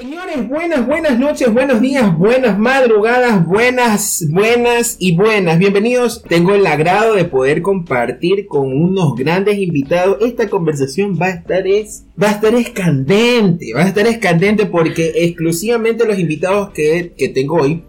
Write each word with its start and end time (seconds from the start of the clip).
Señores, 0.00 0.48
buenas, 0.48 0.86
buenas 0.86 1.18
noches, 1.18 1.52
buenos 1.52 1.80
días, 1.80 2.16
buenas 2.16 2.58
madrugadas, 2.58 3.44
buenas, 3.46 4.24
buenas 4.30 4.96
y 4.98 5.14
buenas. 5.14 5.58
Bienvenidos. 5.58 6.22
Tengo 6.22 6.54
el 6.54 6.66
agrado 6.66 7.14
de 7.14 7.24
poder 7.24 7.62
compartir 7.62 8.46
con 8.46 8.72
unos 8.72 9.14
grandes 9.16 9.58
invitados. 9.58 10.18
Esta 10.22 10.48
conversación 10.48 11.18
va 11.20 11.26
a 11.26 11.30
estar 11.30 11.66
es, 11.66 12.04
va 12.20 12.28
a 12.28 12.32
estar 12.32 12.54
escandente, 12.54 13.74
va 13.74 13.82
a 13.82 13.88
estar 13.88 14.06
escandente 14.06 14.66
porque 14.66 15.12
exclusivamente 15.14 16.06
los 16.06 16.18
invitados 16.18 16.70
que, 16.70 17.12
que 17.16 17.28
tengo 17.28 17.56
hoy 17.56 17.84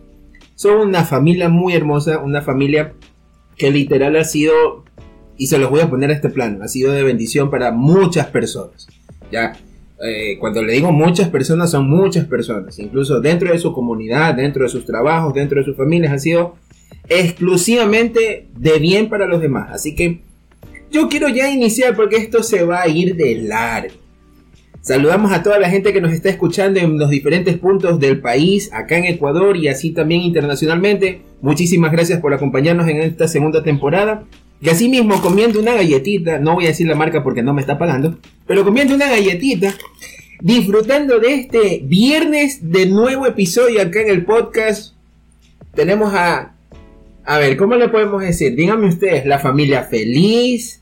son 0.55 0.87
una 0.87 1.05
familia 1.05 1.47
muy 1.47 1.73
hermosa, 1.73 2.19
una 2.19 2.41
familia 2.41 2.93
que 3.55 3.71
literal 3.71 4.15
ha 4.17 4.23
sido, 4.25 4.83
y 5.37 5.47
se 5.47 5.57
los 5.57 5.69
voy 5.69 5.81
a 5.81 5.89
poner 5.89 6.09
a 6.09 6.13
este 6.13 6.29
plano, 6.29 6.63
ha 6.63 6.67
sido 6.67 6.91
de 6.91 7.03
bendición 7.03 7.49
para 7.49 7.71
muchas 7.71 8.27
personas. 8.27 8.87
Ya, 9.31 9.53
eh, 10.01 10.37
cuando 10.39 10.61
le 10.61 10.73
digo 10.73 10.91
muchas 10.91 11.29
personas, 11.29 11.71
son 11.71 11.89
muchas 11.89 12.25
personas, 12.25 12.79
incluso 12.79 13.21
dentro 13.21 13.51
de 13.51 13.59
su 13.59 13.73
comunidad, 13.73 14.33
dentro 14.33 14.63
de 14.63 14.69
sus 14.69 14.85
trabajos, 14.85 15.33
dentro 15.33 15.59
de 15.59 15.65
sus 15.65 15.77
familias, 15.77 16.11
han 16.11 16.19
sido 16.19 16.55
exclusivamente 17.07 18.47
de 18.57 18.79
bien 18.79 19.09
para 19.09 19.27
los 19.27 19.41
demás. 19.41 19.69
Así 19.71 19.95
que 19.95 20.21
yo 20.91 21.09
quiero 21.09 21.29
ya 21.29 21.49
iniciar 21.49 21.95
porque 21.95 22.17
esto 22.17 22.43
se 22.43 22.63
va 22.63 22.81
a 22.81 22.87
ir 22.87 23.15
de 23.15 23.35
largo. 23.35 23.95
Saludamos 24.81 25.31
a 25.31 25.41
toda 25.41 25.59
la 25.59 25.69
gente 25.69 25.93
que 25.93 26.01
nos 26.01 26.11
está 26.11 26.29
escuchando 26.29 26.77
en 26.77 26.99
los 26.99 27.09
diferentes 27.09 27.57
puntos 27.57 28.01
del 28.01 28.19
país, 28.19 28.69
acá 28.73 28.97
en 28.97 29.05
Ecuador 29.05 29.55
y 29.55 29.69
así 29.69 29.91
también 29.91 30.21
internacionalmente. 30.21 31.21
Muchísimas 31.41 31.93
gracias 31.93 32.19
por 32.19 32.33
acompañarnos 32.33 32.89
en 32.89 32.97
esta 32.97 33.29
segunda 33.29 33.63
temporada. 33.63 34.25
Y 34.63 34.69
así 34.69 34.87
mismo 34.87 35.21
comiendo 35.21 35.59
una 35.59 35.73
galletita, 35.73 36.39
no 36.39 36.53
voy 36.53 36.63
a 36.63 36.69
decir 36.69 36.87
la 36.87 36.95
marca 36.95 37.21
porque 37.21 37.43
no 37.43 37.53
me 37.53 37.59
está 37.59 37.77
pagando, 37.77 38.17
pero 38.47 38.63
comiendo 38.63 38.95
una 38.95 39.09
galletita, 39.09 39.73
disfrutando 40.39 41.19
de 41.19 41.33
este 41.33 41.81
viernes 41.83 42.71
de 42.71 42.85
nuevo 42.85 43.27
episodio 43.27 43.81
acá 43.81 43.99
en 43.99 44.09
el 44.09 44.23
podcast. 44.23 44.93
Tenemos 45.75 46.13
a, 46.13 46.53
a 47.25 47.37
ver, 47.39 47.57
¿cómo 47.57 47.75
le 47.75 47.89
podemos 47.89 48.21
decir? 48.21 48.55
Díganme 48.55 48.87
ustedes, 48.87 49.25
la 49.25 49.37
familia 49.37 49.83
feliz, 49.83 50.79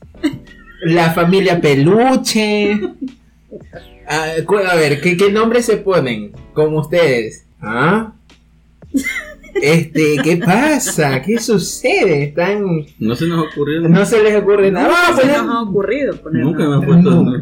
la 0.84 1.10
familia 1.12 1.60
peluche. 1.60 2.78
A, 4.06 4.76
ver, 4.76 5.00
¿qué, 5.00 5.16
¿qué 5.16 5.32
nombres 5.32 5.64
se 5.64 5.78
ponen 5.78 6.30
con 6.54 6.76
ustedes? 6.76 7.46
¿Ah? 7.60 8.12
Este, 9.60 10.16
¿qué 10.22 10.36
pasa? 10.38 11.20
¿Qué 11.22 11.38
sucede? 11.38 12.24
Están. 12.24 12.64
No 12.98 13.14
se 13.16 13.26
nos 13.26 13.46
ocurrió. 13.46 13.80
No 13.88 14.04
se 14.06 14.22
les 14.22 14.34
ocurre 14.36 14.70
nada. 14.70 14.88
No, 14.88 14.94
a 14.94 15.16
se 15.16 15.22
poner- 15.22 15.42
nos 15.42 15.48
ha 15.56 15.62
ocurrido 15.62 16.16
poner 16.16 16.44
Nunca 16.44 16.68
me 16.68 16.74
han 16.76 16.84
puesto. 16.86 17.10
No. 17.10 17.40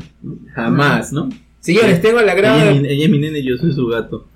Jamás. 0.54 1.12
¿No? 1.12 1.28
Señores, 1.60 2.00
tengo 2.00 2.18
la 2.22 2.32
Ella, 2.32 2.34
grada. 2.34 2.72
mi, 2.74 2.88
ella 2.88 3.04
es 3.04 3.10
mi 3.10 3.18
nene 3.18 3.38
y 3.40 3.48
yo 3.48 3.56
soy 3.58 3.72
su 3.72 3.86
gato. 3.86 4.28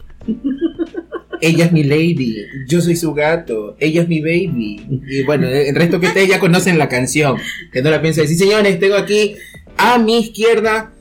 Ella 1.41 1.67
es 1.67 1.73
mi 1.73 1.83
lady, 1.85 2.37
yo 2.69 2.81
soy 2.81 2.97
su 2.97 3.13
gato, 3.13 3.77
ella 3.79 4.03
es 4.03 4.09
mi 4.09 4.21
baby. 4.23 5.03
Y 5.09 5.23
bueno, 5.25 5.47
el 5.47 5.75
resto 5.75 6.01
que 6.01 6.07
ustedes 6.07 6.29
ya 6.29 6.39
conocen 6.39 6.79
la 6.79 6.89
canción, 6.89 7.37
que 7.73 7.83
no 7.83 7.91
la 7.91 8.01
pienso 8.01 8.23
decir. 8.23 8.39
Señores, 8.39 8.79
tengo 8.79 8.95
aquí 8.95 9.35
a 9.77 9.99
mi 9.99 10.21
izquierda 10.21 10.94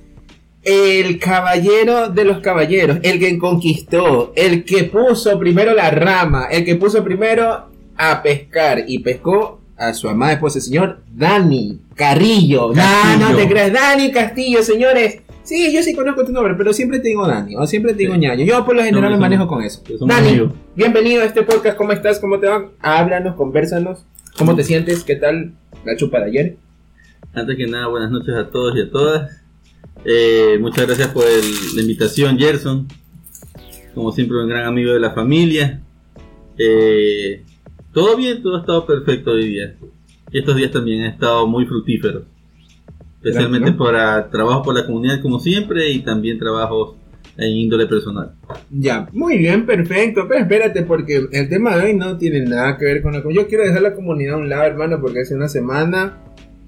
el 0.63 1.19
caballero 1.19 2.09
de 2.09 2.23
los 2.25 2.39
caballeros, 2.39 2.99
el 3.03 3.19
que 3.19 3.37
conquistó, 3.37 4.31
el 4.35 4.63
que 4.63 4.85
puso 4.85 5.37
primero 5.39 5.73
la 5.73 5.89
rama, 5.89 6.45
el 6.51 6.63
que 6.63 6.75
puso 6.75 7.03
primero 7.03 7.65
a 7.97 8.23
pescar 8.23 8.83
y 8.87 8.99
pescó 8.99 9.59
a 9.77 9.93
su 9.93 10.07
amada 10.07 10.33
esposa, 10.33 10.59
el 10.59 10.63
señor 10.63 10.99
Dani 11.13 11.79
Carrillo. 11.95 12.69
No, 12.69 12.73
Castillo. 12.75 13.29
no 13.29 13.35
te 13.35 13.47
creas, 13.49 13.73
Dani 13.73 14.11
Castillo, 14.11 14.63
señores. 14.63 15.19
Sí, 15.43 15.73
yo 15.73 15.83
sí 15.83 15.93
conozco 15.93 16.23
tu 16.23 16.31
nombre, 16.31 16.53
pero 16.57 16.71
siempre 16.71 16.99
te 16.99 17.09
digo 17.09 17.27
Dani, 17.27 17.55
o 17.57 17.67
siempre 17.67 17.91
te 17.91 17.99
digo 17.99 18.13
Sí. 18.13 18.19
ñaño. 18.21 18.45
Yo 18.45 18.65
por 18.65 18.75
lo 18.75 18.83
general 18.83 19.09
No, 19.09 19.17
me 19.17 19.21
manejo 19.21 19.45
con 19.47 19.61
eso. 19.61 19.83
Dani, 20.07 20.29
amigos. 20.29 20.53
bienvenido 20.75 21.21
a 21.21 21.25
este 21.25 21.43
podcast. 21.43 21.75
¿Cómo 21.77 21.91
estás? 21.91 22.19
¿Cómo 22.19 22.39
te 22.39 22.47
va? 22.47 22.69
Háblanos, 22.79 23.35
conversanos. 23.35 24.05
¿Cómo 24.37 24.55
te 24.55 24.63
sientes? 24.63 25.03
¿Qué 25.03 25.17
tal 25.17 25.51
la 25.83 25.97
chupa 25.97 26.19
de 26.19 26.25
ayer? 26.27 26.57
Antes 27.33 27.57
que 27.57 27.67
nada, 27.67 27.87
buenas 27.87 28.09
noches 28.11 28.33
a 28.35 28.49
todos 28.49 28.77
y 28.77 28.81
a 28.81 28.89
todas. 28.89 29.42
Eh, 30.05 30.57
muchas 30.59 30.85
gracias 30.85 31.07
por 31.09 31.25
el- 31.25 31.75
la 31.75 31.81
invitación, 31.81 32.37
Gerson. 32.37 32.87
Como 33.95 34.11
siempre, 34.11 34.37
un 34.41 34.49
gran 34.49 34.65
amigo 34.65 34.91
de 34.93 34.99
la 34.99 35.11
familia. 35.11 35.81
Eh, 36.57 37.43
todo 37.93 38.17
bien, 38.17 38.41
todo 38.41 38.57
ha 38.57 38.59
estado 38.61 38.85
perfecto 38.85 39.31
hoy 39.31 39.47
día. 39.49 39.75
Y 40.31 40.39
estos 40.39 40.55
días 40.55 40.71
también 40.71 41.03
han 41.03 41.11
estado 41.11 41.47
muy 41.47 41.65
fructíferos. 41.65 42.23
Especialmente 43.21 43.71
para 43.71 44.29
trabajo 44.29 44.63
por 44.63 44.75
la 44.75 44.85
comunidad, 44.85 45.21
como 45.21 45.39
siempre, 45.39 45.89
y 45.91 45.99
también 45.99 46.37
trabajos 46.39 46.95
en 47.37 47.49
índole 47.49 47.85
personal. 47.87 48.33
Ya, 48.69 49.07
muy 49.13 49.37
bien, 49.37 49.65
perfecto. 49.65 50.25
Pero 50.27 50.41
espérate, 50.41 50.83
porque 50.83 51.27
el 51.31 51.49
tema 51.49 51.77
de 51.77 51.85
hoy 51.85 51.95
no 51.95 52.17
tiene 52.17 52.41
nada 52.41 52.77
que 52.77 52.85
ver 52.85 53.01
con 53.01 53.13
la 53.13 53.21
comunidad. 53.21 53.43
Yo 53.43 53.47
quiero 53.47 53.63
dejar 53.63 53.81
la 53.81 53.95
comunidad 53.95 54.33
a 54.35 54.37
un 54.37 54.49
lado, 54.49 54.63
hermano, 54.63 54.99
porque 54.99 55.21
hace 55.21 55.35
una 55.35 55.47
semana 55.47 56.17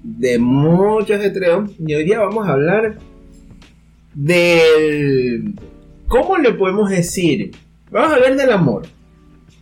de 0.02 0.38
mucho 0.38 1.14
ajetreo. 1.14 1.66
Y 1.84 1.94
hoy 1.94 2.04
día 2.04 2.20
vamos 2.20 2.46
a 2.48 2.52
hablar 2.52 2.96
del. 4.16 5.54
¿Cómo 6.08 6.38
le 6.38 6.52
podemos 6.52 6.90
decir? 6.90 7.52
Vamos 7.90 8.12
a 8.12 8.14
hablar 8.14 8.36
del 8.36 8.50
amor. 8.50 8.86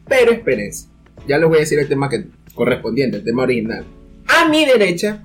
Pero 0.08 0.32
espérense. 0.32 0.86
Ya 1.26 1.38
les 1.38 1.48
voy 1.48 1.58
a 1.58 1.60
decir 1.60 1.78
el 1.78 1.88
tema 1.88 2.08
que 2.08 2.26
correspondiente, 2.54 3.18
el 3.18 3.24
tema 3.24 3.42
original. 3.42 3.84
A 4.28 4.48
mi 4.48 4.64
derecha 4.64 5.22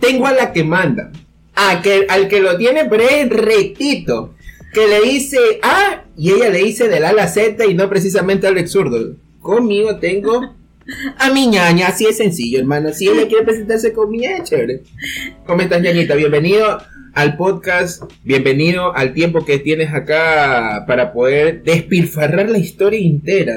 tengo 0.00 0.26
a 0.26 0.32
la 0.32 0.52
que 0.52 0.64
manda. 0.64 1.12
A 1.54 1.82
que, 1.82 2.06
al 2.08 2.28
que 2.28 2.40
lo 2.40 2.56
tiene, 2.56 2.86
pero 2.86 3.04
es 3.04 3.28
rectito 3.28 4.34
que 4.72 4.88
le 4.88 5.02
dice 5.02 5.38
A 5.62 6.04
y 6.16 6.32
ella 6.32 6.50
le 6.50 6.58
dice 6.58 6.88
del 6.88 7.04
A 7.04 7.10
a 7.10 7.12
la 7.12 7.28
Z 7.28 7.64
y 7.64 7.74
no 7.74 7.88
precisamente 7.88 8.46
al 8.46 8.58
exurdo. 8.58 9.14
Conmigo 9.40 9.98
tengo 9.98 10.56
a 11.18 11.30
mi 11.32 11.46
ñaña, 11.46 11.88
así 11.88 12.06
es 12.06 12.16
sencillo, 12.16 12.58
hermano. 12.58 12.92
Si 12.92 13.08
ella 13.08 13.28
quiere 13.28 13.44
presentarse 13.44 13.92
conmigo, 13.92 14.24
es 14.36 14.48
chévere. 14.48 14.82
¿Cómo 15.46 15.62
estás, 15.62 15.80
ñañita? 15.80 16.14
Bienvenido 16.14 16.78
al 17.14 17.36
podcast, 17.36 18.02
bienvenido 18.24 18.94
al 18.94 19.12
tiempo 19.14 19.44
que 19.44 19.58
tienes 19.58 19.92
acá 19.94 20.84
para 20.86 21.12
poder 21.12 21.62
despilfarrar 21.62 22.48
la 22.50 22.58
historia 22.58 22.98
entera 23.00 23.54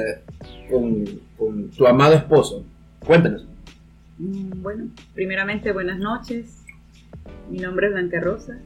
con, 0.70 1.04
con 1.36 1.68
tu 1.70 1.86
amado 1.86 2.14
esposo. 2.14 2.64
Cuéntanos. 3.04 3.46
Mm, 4.18 4.62
Bueno, 4.62 4.84
primeramente 5.14 5.72
buenas 5.72 5.98
noches. 5.98 6.62
Mi 7.50 7.58
nombre 7.58 7.88
es 7.88 7.92
Blanca 7.94 8.20
Rosa. 8.20 8.58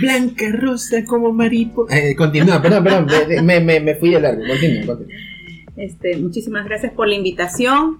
Blanca 0.00 0.44
rosa 0.52 1.04
como 1.04 1.32
mariposa. 1.32 1.96
Eh, 1.96 2.14
continúa, 2.16 2.60
perdón, 2.60 2.84
perdón, 2.84 3.06
me, 3.28 3.42
me- 3.42 3.60
me- 3.60 3.80
me 3.80 3.94
fui 3.94 4.10
de 4.10 4.20
largo. 4.20 4.42
Continúa, 4.46 4.86
continúa. 4.86 5.16
Este, 5.76 6.16
muchísimas 6.18 6.64
gracias 6.66 6.92
por 6.92 7.08
la 7.08 7.14
invitación. 7.14 7.98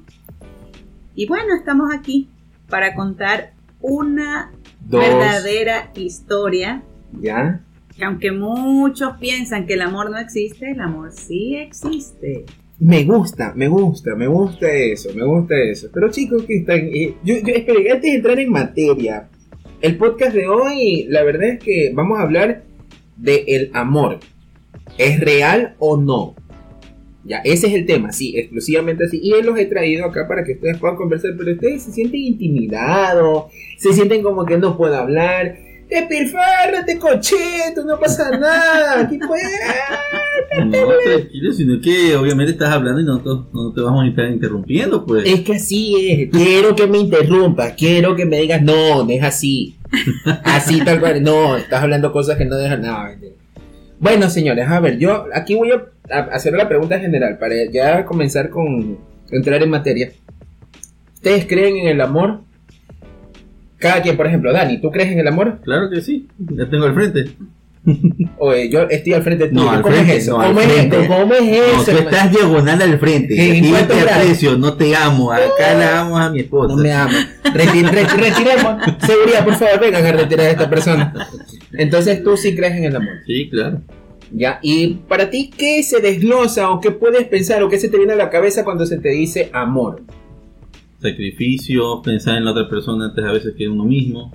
Y 1.15 1.27
bueno, 1.27 1.55
estamos 1.57 1.91
aquí 1.95 2.29
para 2.69 2.95
contar 2.95 3.53
una 3.81 4.51
Dos. 4.81 5.01
verdadera 5.01 5.91
historia. 5.95 6.83
¿Ya? 7.21 7.61
Que 7.97 8.05
aunque 8.05 8.33
muchos 8.33 9.17
piensan 9.19 9.67
que 9.67 9.75
el 9.75 9.83
amor 9.83 10.11
no 10.11 10.19
existe, 10.19 10.71
el 10.71 10.81
amor 10.81 11.13
sí 11.13 11.57
existe. 11.57 12.45
Me 12.79 13.05
gusta, 13.05 13.53
me 13.55 13.69
gusta, 13.69 14.15
me 14.17 14.27
gusta 14.27 14.71
eso, 14.73 15.11
me 15.15 15.25
gusta 15.25 15.55
eso. 15.55 15.89
Pero 15.93 16.11
chicos, 16.11 16.45
que 16.45 16.59
están... 16.59 16.79
eh, 16.79 17.15
yo, 17.23 17.35
yo, 17.37 17.55
antes 17.55 18.03
de 18.03 18.15
entrar 18.15 18.39
en 18.39 18.51
materia, 18.51 19.29
el 19.83 19.99
podcast 19.99 20.35
de 20.35 20.49
hoy, 20.49 21.05
la 21.09 21.23
verdad 21.23 21.51
es 21.51 21.59
que 21.59 21.93
vamos 21.95 22.19
a 22.19 22.23
hablar 22.23 22.63
de 23.17 23.45
el 23.49 23.71
amor. 23.75 24.21
¿Es 24.97 25.21
real 25.21 25.77
o 25.79 25.97
no? 25.99 26.35
Ya, 27.25 27.39
ese 27.45 27.67
es 27.67 27.75
el 27.75 27.85
tema, 27.87 28.13
sí, 28.13 28.33
exclusivamente 28.37 29.05
así. 29.05 29.21
Y 29.23 29.33
él 29.33 29.45
los 29.47 29.59
he 29.59 29.67
traído 29.67 30.07
acá 30.07 30.27
para 30.27 30.43
que 30.43 30.53
ustedes 30.53 30.79
puedan 30.79 30.97
conversar, 30.97 31.33
pero 31.37 31.53
ustedes 31.53 31.83
se 31.83 31.93
sienten 31.93 32.21
intimidados, 32.21 33.45
se 33.77 33.93
sienten 33.93 34.23
como 34.23 34.47
que 34.47 34.57
no 34.57 34.77
puedo 34.77 34.97
hablar. 34.97 35.57
Despilfárrate, 35.91 36.99
cocheto, 36.99 37.85
no 37.85 37.99
pasa 37.99 38.31
nada. 38.39 39.01
Aquí 39.01 39.19
puede... 39.19 39.43
No, 40.65 40.89
tranquilo, 41.05 41.53
sino 41.53 41.81
que 41.81 42.15
obviamente 42.15 42.53
estás 42.53 42.71
hablando 42.71 43.01
y 43.01 43.05
nosotros 43.05 43.47
no 43.53 43.73
te 43.73 43.81
vamos 43.81 44.05
a 44.05 44.09
estar 44.09 44.31
interrumpiendo, 44.31 45.05
pues. 45.05 45.25
Es 45.27 45.41
que 45.41 45.55
así 45.55 46.11
es. 46.11 46.31
Quiero 46.31 46.77
que 46.77 46.87
me 46.87 46.99
interrumpas. 46.99 47.73
Quiero 47.73 48.15
que 48.15 48.25
me 48.25 48.41
digas, 48.41 48.63
no, 48.63 49.03
no 49.03 49.11
es 49.11 49.23
así. 49.23 49.79
Así 50.45 50.81
tal 50.85 51.01
cual. 51.01 51.23
No, 51.25 51.57
estás 51.57 51.83
hablando 51.83 52.13
cosas 52.13 52.39
que 52.39 52.45
no 52.45 52.57
dejan 52.57 52.83
nada. 52.83 53.19
Bueno, 53.99 54.31
señores, 54.31 54.69
a 54.69 54.79
ver, 54.79 54.99
yo 54.99 55.27
aquí 55.35 55.57
voy 55.57 55.73
a 55.73 55.85
hacer 56.11 56.53
la 56.55 56.69
pregunta 56.69 56.99
general 56.99 57.39
para 57.39 57.55
ya 57.73 58.05
comenzar 58.05 58.51
con 58.51 58.99
entrar 59.31 59.63
en 59.63 59.71
materia. 59.71 60.11
¿Ustedes 61.15 61.47
creen 61.47 61.77
en 61.77 61.89
el 61.89 62.01
amor? 62.01 62.41
Cada 63.79 64.03
quien, 64.03 64.17
por 64.17 64.27
ejemplo, 64.27 64.53
Dani, 64.53 64.81
¿tú 64.81 64.91
crees 64.91 65.11
en 65.13 65.19
el 65.21 65.29
amor? 65.29 65.61
Claro 65.65 65.89
que 65.91 66.01
sí, 66.03 66.29
ya 66.39 66.69
tengo 66.69 66.85
al 66.87 66.95
frente. 66.95 67.25
O 68.39 68.53
eh, 68.53 68.69
yo 68.71 68.83
estoy 68.91 69.15
al 69.15 69.23
frente 69.23 69.49
tuyo. 69.49 69.65
No, 69.65 69.71
al 69.71 69.81
¿Cómo 69.81 69.95
frente, 69.95 70.17
es 70.17 70.23
eso? 70.25 70.37
no, 70.39 70.49
¿Cómo, 70.49 70.61
es, 70.61 70.67
frente. 70.67 71.07
¿Cómo 71.07 71.33
es 71.35 71.41
No, 71.43 71.49
eso? 71.49 71.85
tú 71.85 71.91
hermano? 71.93 72.11
estás 72.11 72.31
diagonal 72.31 72.83
al 72.83 72.99
frente. 72.99 73.35
¿En 73.43 73.57
Aquí 73.57 73.71
yo 73.71 73.87
te 73.87 74.01
aprecio, 74.03 74.59
no 74.59 74.75
te 74.75 74.95
amo. 74.97 75.33
Acá 75.33 75.75
la 75.79 76.01
amo 76.03 76.19
a 76.19 76.29
mi 76.31 76.41
esposa. 76.41 76.75
No 76.75 76.83
me 76.83 76.91
re- 76.91 78.05
retiremos. 78.05 78.83
Seguridad, 79.07 79.45
por 79.45 79.55
favor, 79.55 79.81
vengan 79.81 80.05
a 80.07 80.13
retirar 80.13 80.47
a 80.47 80.51
esta 80.51 80.69
persona. 80.69 81.15
Entonces 81.73 82.23
tú 82.23 82.37
sí 82.37 82.55
crees 82.55 82.75
en 82.75 82.85
el 82.85 82.97
amor. 82.97 83.15
Sí, 83.27 83.49
claro. 83.51 83.81
Ya, 84.33 84.61
y 84.63 84.95
para 85.09 85.29
ti, 85.31 85.51
¿qué 85.57 85.83
se 85.83 86.01
desglosa 86.01 86.71
o 86.71 86.81
qué 86.81 86.91
puedes 86.91 87.27
pensar 87.27 87.63
o 87.63 87.69
qué 87.69 87.79
se 87.79 87.89
te 87.89 87.97
viene 87.97 88.13
a 88.13 88.17
la 88.17 88.31
cabeza 88.31 88.65
cuando 88.65 88.87
se 88.87 88.99
te 88.99 89.11
dice 89.11 89.51
amor? 89.53 90.03
Sacrificio, 91.01 92.01
pensar 92.03 92.37
en 92.37 92.45
la 92.45 92.53
otra 92.53 92.69
persona 92.69 93.07
antes 93.07 93.25
a 93.25 93.33
veces 93.33 93.55
que 93.57 93.65
en 93.65 93.73
uno 93.73 93.85
mismo. 93.85 94.33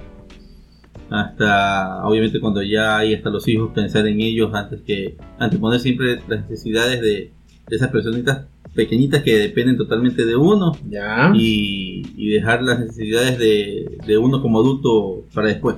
Hasta, 1.10 2.06
obviamente, 2.06 2.40
cuando 2.40 2.64
ya 2.64 2.98
hay 2.98 3.14
hasta 3.14 3.30
los 3.30 3.48
hijos, 3.48 3.72
pensar 3.74 4.08
en 4.08 4.20
ellos 4.20 4.54
antes 4.54 4.82
que. 4.82 5.16
Anteponer 5.38 5.80
siempre 5.80 6.20
las 6.28 6.42
necesidades 6.50 7.00
de, 7.02 7.32
de 7.68 7.76
esas 7.76 7.90
personitas 7.90 8.48
pequeñitas 8.74 9.24
que 9.24 9.38
dependen 9.38 9.78
totalmente 9.78 10.26
de 10.26 10.36
uno. 10.36 10.74
Ya. 10.90 11.32
Y, 11.36 12.04
y 12.18 12.30
dejar 12.30 12.64
las 12.64 12.80
necesidades 12.80 13.38
de, 13.38 13.98
de 14.06 14.18
uno 14.18 14.42
como 14.42 14.60
adulto 14.60 15.26
para 15.34 15.50
después. 15.50 15.78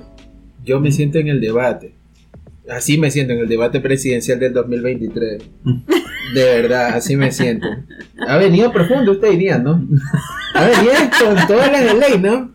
Yo 0.64 0.80
me 0.80 0.90
siento 0.90 1.18
en 1.18 1.28
el 1.28 1.40
debate. 1.40 1.94
Así 2.68 2.98
me 2.98 3.10
siento 3.10 3.32
en 3.32 3.40
el 3.40 3.48
debate 3.48 3.80
presidencial 3.80 4.38
del 4.38 4.52
2023. 4.52 5.42
De 6.34 6.44
verdad, 6.44 6.94
así 6.94 7.16
me 7.16 7.32
siento. 7.32 7.66
Ha 8.26 8.36
venido 8.36 8.70
profundo 8.72 9.12
usted 9.12 9.38
día, 9.38 9.58
¿no? 9.58 9.82
Ha 10.54 10.66
venido 10.66 10.92
con 11.18 11.46
todas 11.46 11.72
las 11.72 11.84
de 11.84 11.94
ley, 11.94 12.18
¿no? 12.18 12.52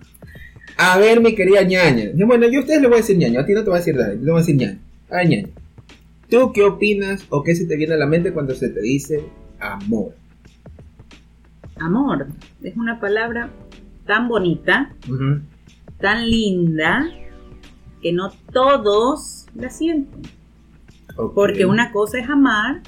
A 0.77 0.99
ver, 0.99 1.19
mi 1.21 1.33
querida 1.33 1.63
ñaña. 1.63 2.11
Bueno, 2.13 2.47
yo 2.47 2.59
a 2.59 2.61
ustedes 2.61 2.81
le 2.81 2.87
voy 2.87 2.97
a 2.97 3.01
decir 3.01 3.17
ñaño. 3.17 3.39
A 3.39 3.45
ti 3.45 3.53
no 3.53 3.63
te 3.63 3.69
voy 3.71 3.77
a 3.77 3.79
decir 3.79 3.95
nada. 3.95 4.13
Yo 4.13 4.19
le 4.19 4.31
voy 4.31 4.35
a 4.35 4.41
decir 4.41 4.55
ñaño. 4.55 4.79
A 5.09 5.15
ver, 5.15 5.27
ñaño. 5.27 5.47
¿Tú 6.29 6.51
qué 6.53 6.61
opinas 6.61 7.25
o 7.29 7.43
qué 7.43 7.55
se 7.55 7.65
te 7.65 7.75
viene 7.75 7.95
a 7.95 7.97
la 7.97 8.05
mente 8.05 8.31
cuando 8.31 8.53
se 8.53 8.69
te 8.69 8.81
dice 8.81 9.23
amor? 9.59 10.13
Amor 11.79 12.27
es 12.61 12.77
una 12.77 12.99
palabra 12.99 13.49
tan 14.05 14.27
bonita, 14.27 14.93
tan 15.99 16.29
linda, 16.29 17.09
que 18.01 18.13
no 18.13 18.31
todos 18.51 19.42
la 19.55 19.69
sienten. 19.69 20.21
Porque 21.35 21.65
una 21.65 21.91
cosa 21.91 22.19
es 22.19 22.29
amar, 22.29 22.81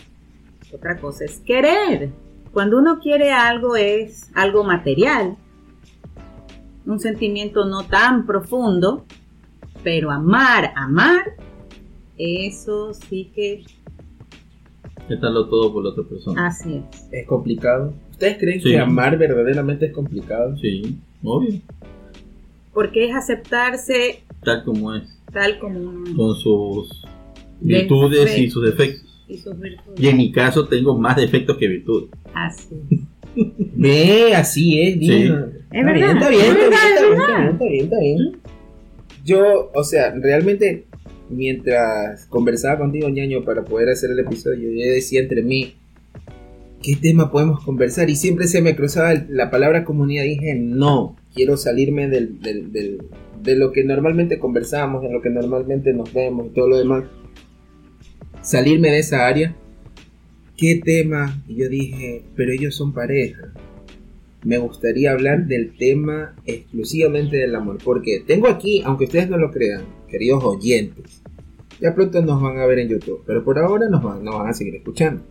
otra 0.74 0.98
cosa 1.00 1.26
es 1.26 1.40
querer. 1.40 2.10
Cuando 2.54 2.78
uno 2.80 3.00
quiere 3.00 3.32
algo 3.32 3.76
es 3.76 4.32
algo 4.34 4.64
material, 4.64 5.38
un 6.86 7.00
sentimiento 7.00 7.66
no 7.66 7.84
tan 7.84 8.26
profundo, 8.26 9.06
pero 9.84 10.10
amar, 10.12 10.72
amar, 10.76 11.36
eso 12.18 12.94
sí 12.94 13.32
que 13.36 13.64
Dejarlo 15.10 15.48
todo 15.50 15.72
por 15.72 15.84
la 15.84 15.92
otra 15.92 16.04
persona. 16.04 16.48
así 16.48 16.82
es. 16.92 17.08
¿Es 17.12 17.28
complicado? 17.28 17.94
¿Ustedes 18.12 18.38
creen 18.40 18.60
Sí. 18.62 18.70
que 18.72 18.80
amar 18.80 19.18
verdaderamente 19.20 19.86
es 19.88 19.94
complicado? 19.94 20.58
Sí, 20.58 20.98
obvio. 21.24 21.60
Porque 22.74 23.10
es 23.10 23.16
aceptarse 23.16 24.24
Tal 24.44 24.64
como 24.64 24.96
es. 24.96 25.15
Tal 25.36 25.60
como 25.60 26.04
Con 26.16 26.36
sus 26.36 27.06
virtudes 27.62 28.38
y 28.40 28.50
sus 28.50 28.66
defectos. 28.66 29.24
y 29.28 29.38
sus 29.38 29.60
virtudes. 29.60 30.00
Y 30.00 30.08
en 30.08 30.18
mi 30.18 30.32
caso 30.32 30.68
tengo 30.68 30.98
más 30.98 31.16
defectos 31.18 31.58
que 31.58 31.68
virtudes. 31.68 32.10
Así. 32.34 32.68
Ve, 33.76 34.34
así 34.34 34.82
es. 34.82 34.96
Es 34.96 35.30
verdad, 35.30 35.52
Está 35.72 35.94
bien, 35.94 36.04
es 36.06 36.14
está 36.16 36.30
bien, 36.30 36.54
verdad, 36.56 36.72
está 36.72 36.96
es 36.96 37.02
bien, 37.02 37.20
verdad. 37.20 37.30
está 37.30 37.38
bien, 37.38 37.50
está 37.52 37.66
bien, 37.68 37.84
está 37.84 38.00
bien. 38.00 38.38
Yo, 39.26 39.72
o 39.74 39.84
sea, 39.84 40.14
realmente, 40.16 40.86
mientras 41.30 42.26
conversaba 42.28 42.78
contigo, 42.80 43.10
ñaño, 43.10 43.44
para 43.44 43.66
poder 43.66 43.90
hacer 43.90 44.12
el 44.12 44.20
episodio, 44.20 44.70
yo 44.72 44.92
decía 44.94 45.20
entre 45.22 45.42
mí, 45.42 45.74
¿qué 46.82 46.96
tema 46.96 47.32
podemos 47.32 47.64
conversar? 47.64 48.10
Y 48.10 48.16
siempre 48.16 48.48
se 48.48 48.62
me 48.62 48.76
cruzaba 48.76 49.14
la 49.30 49.50
palabra 49.52 49.84
comunidad. 49.84 50.24
Dije, 50.24 50.56
no, 50.56 51.16
quiero 51.34 51.58
salirme 51.58 52.08
del, 52.08 52.40
del- 52.42 52.72
del- 52.72 53.02
de 53.46 53.56
lo 53.56 53.72
que 53.72 53.84
normalmente 53.84 54.40
conversamos, 54.40 55.04
de 55.04 55.12
lo 55.12 55.22
que 55.22 55.30
normalmente 55.30 55.94
nos 55.94 56.14
vemos 56.14 56.48
y 56.48 56.50
todo 56.50 56.70
lo 56.70 56.78
demás. 56.78 57.06
Salirme 58.42 58.90
de 58.90 59.00
esa 59.00 59.28
área. 59.28 59.56
¿Qué 60.58 60.82
tema? 60.84 61.44
Y 61.48 61.56
yo 61.56 61.70
dije, 61.70 62.24
pero 62.36 62.52
ellos 62.52 62.76
son 62.76 62.94
pareja 62.94 63.54
me 64.46 64.60
gustaría 64.60 65.12
hablar 65.12 65.48
del 65.48 65.76
tema 65.76 66.36
exclusivamente 66.46 67.36
del 67.36 67.56
amor. 67.56 67.80
Porque 67.84 68.24
tengo 68.26 68.48
aquí, 68.48 68.82
aunque 68.86 69.06
ustedes 69.06 69.28
no 69.28 69.38
lo 69.38 69.52
crean, 69.52 69.84
queridos 70.08 70.44
oyentes, 70.44 71.22
ya 71.82 71.94
pronto 71.94 72.22
nos 72.22 72.42
van 72.42 72.60
a 72.60 72.66
ver 72.66 72.80
en 72.80 72.90
YouTube, 72.90 73.24
pero 73.26 73.44
por 73.44 73.60
ahora 73.60 73.90
nos 73.90 74.02
van, 74.02 74.24
nos 74.24 74.36
van 74.36 74.48
a 74.48 74.54
seguir 74.54 74.76
escuchando. 74.76 75.24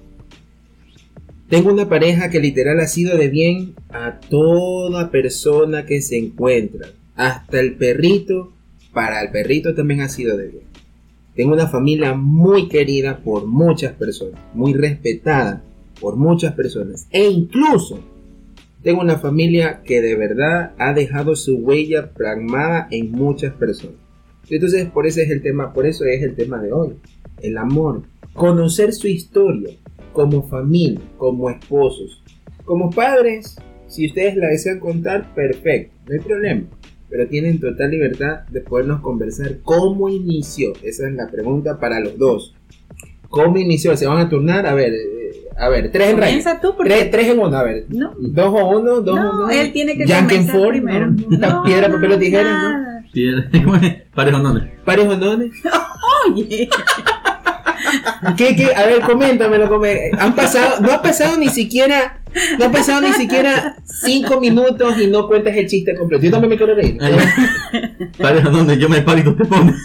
Tengo 1.49 1.73
una 1.73 1.89
pareja 1.89 2.29
que 2.29 2.41
literal 2.41 2.81
ha 2.81 2.87
sido 2.87 3.17
de 3.17 3.29
bien 3.29 3.75
a 3.91 4.19
toda 4.19 5.11
persona 5.11 5.87
que 5.87 6.03
se 6.03 6.19
encuentra. 6.19 6.89
Hasta 7.17 7.61
el 7.61 7.77
perrito, 7.77 8.53
para 8.93 9.23
el 9.23 9.31
perrito 9.31 9.75
también 9.75 10.01
ha 10.01 10.09
sido 10.09 10.37
de 10.37 10.49
bien. 10.49 10.65
Tengo 11.35 11.53
una 11.53 11.67
familia 11.67 12.15
muy 12.15 12.69
querida 12.69 13.19
por 13.19 13.47
muchas 13.47 13.93
personas, 13.93 14.41
muy 14.55 14.73
respetada 14.73 15.63
por 16.01 16.17
muchas 16.17 16.55
personas. 16.55 17.09
E 17.11 17.29
incluso 17.29 18.01
tengo 18.83 19.01
una 19.01 19.19
familia 19.19 19.83
que 19.83 20.03
de 20.03 20.15
verdad 20.15 20.73
ha 20.79 20.93
dejado 20.93 21.35
su 21.37 21.57
huella 21.57 22.13
pragmada 22.13 22.87
en 22.91 23.11
muchas 23.11 23.55
personas. 23.55 23.97
Entonces, 24.51 24.87
por 24.91 25.07
eso 25.07 25.21
es 25.23 25.31
el 25.31 25.43
tema, 25.43 25.73
por 25.73 25.87
eso 25.87 26.05
es 26.05 26.23
el 26.23 26.35
tema 26.35 26.61
de 26.61 26.73
hoy, 26.73 26.97
el 27.41 27.57
amor, 27.57 28.03
conocer 28.35 28.93
su 28.93 29.09
historia 29.09 29.75
como 30.13 30.47
familia, 30.47 31.01
como 31.17 31.49
esposos, 31.49 32.23
como 32.65 32.91
padres, 32.91 33.57
si 33.87 34.07
ustedes 34.07 34.37
la 34.37 34.49
desean 34.49 34.81
contar, 34.81 35.35
perfecto, 35.35 35.95
no 36.07 36.13
hay 36.13 36.21
problema, 36.21 36.67
pero 37.17 37.29
tienen 37.29 37.61
total 37.61 37.93
libertad 37.93 38.41
de 38.51 38.61
podernos 38.61 39.01
conversar 39.01 39.59
cómo 39.63 40.09
inició, 40.09 40.73
esa 40.83 41.07
es 41.07 41.15
la 41.15 41.29
pregunta 41.31 41.79
para 41.79 42.01
los 42.01 42.19
dos. 42.19 42.57
¿Cómo 43.29 43.57
inició? 43.57 43.97
¿Se 43.97 44.05
van 44.09 44.19
a 44.19 44.29
turnar? 44.29 44.67
A 44.67 44.75
ver, 44.75 44.93
eh, 44.95 45.47
a 45.57 45.69
ver, 45.69 45.93
tres 45.93 46.11
en. 46.11 46.19
Comienza 46.19 46.61
tú 46.61 46.75
porque 46.77 46.91
Tres, 46.93 47.11
tres 47.13 47.29
en 47.29 47.39
uno, 47.39 47.57
a 47.57 47.63
ver. 47.63 47.85
no, 47.89 48.15
Dos 48.19 48.49
o 48.49 48.69
uno, 48.81 49.01
dos 49.01 49.15
no, 49.15 49.31
o 49.31 49.35
uno. 49.45 49.51
él 49.51 49.73
tiene 49.73 49.97
que 49.97 50.07
comenzar 50.07 50.57
Ford, 50.57 50.71
primero. 50.71 51.07
¿no? 51.31 51.63
Piedra, 51.63 51.89
papel 51.89 52.13
o 52.13 52.19
tijeras, 52.19 52.53
¿no? 52.63 52.85
Piedra- 53.13 53.49
Pares. 54.13 54.35
Pares 54.85 55.07
o 55.07 55.17
nones. 55.17 55.53
Oye, 56.27 56.69
¿Qué, 58.37 58.57
qué? 58.57 58.75
A 58.75 58.87
ver, 58.87 59.01
coméntamelo, 59.01 59.69
come- 59.69 60.11
Han 60.19 60.35
pasado, 60.35 60.81
no 60.81 60.93
ha 60.93 61.03
pasado 61.03 61.37
ni 61.39 61.49
siquiera, 61.49 62.21
no 62.59 62.67
ha 62.67 62.71
pasado 62.73 63.01
ni 63.03 63.13
siquiera 63.13 63.77
cinco 63.85 64.41
minutos 64.41 64.99
y 65.01 65.07
no 65.09 65.27
cuentas 65.29 65.57
el 65.57 65.67
chiste 65.67 65.95
completo. 65.95 66.25
Yo 66.25 66.31
también 66.31 66.51
me 66.51 66.57
quiero 66.57 66.75
reír. 66.75 66.99
Pares 68.19 68.45
honones, 68.45 68.79
yo 68.79 68.89
me 68.89 69.03
paro 69.03 69.19
y 69.21 69.25
tú 69.25 69.35
te 69.37 69.45
pones. 69.45 69.77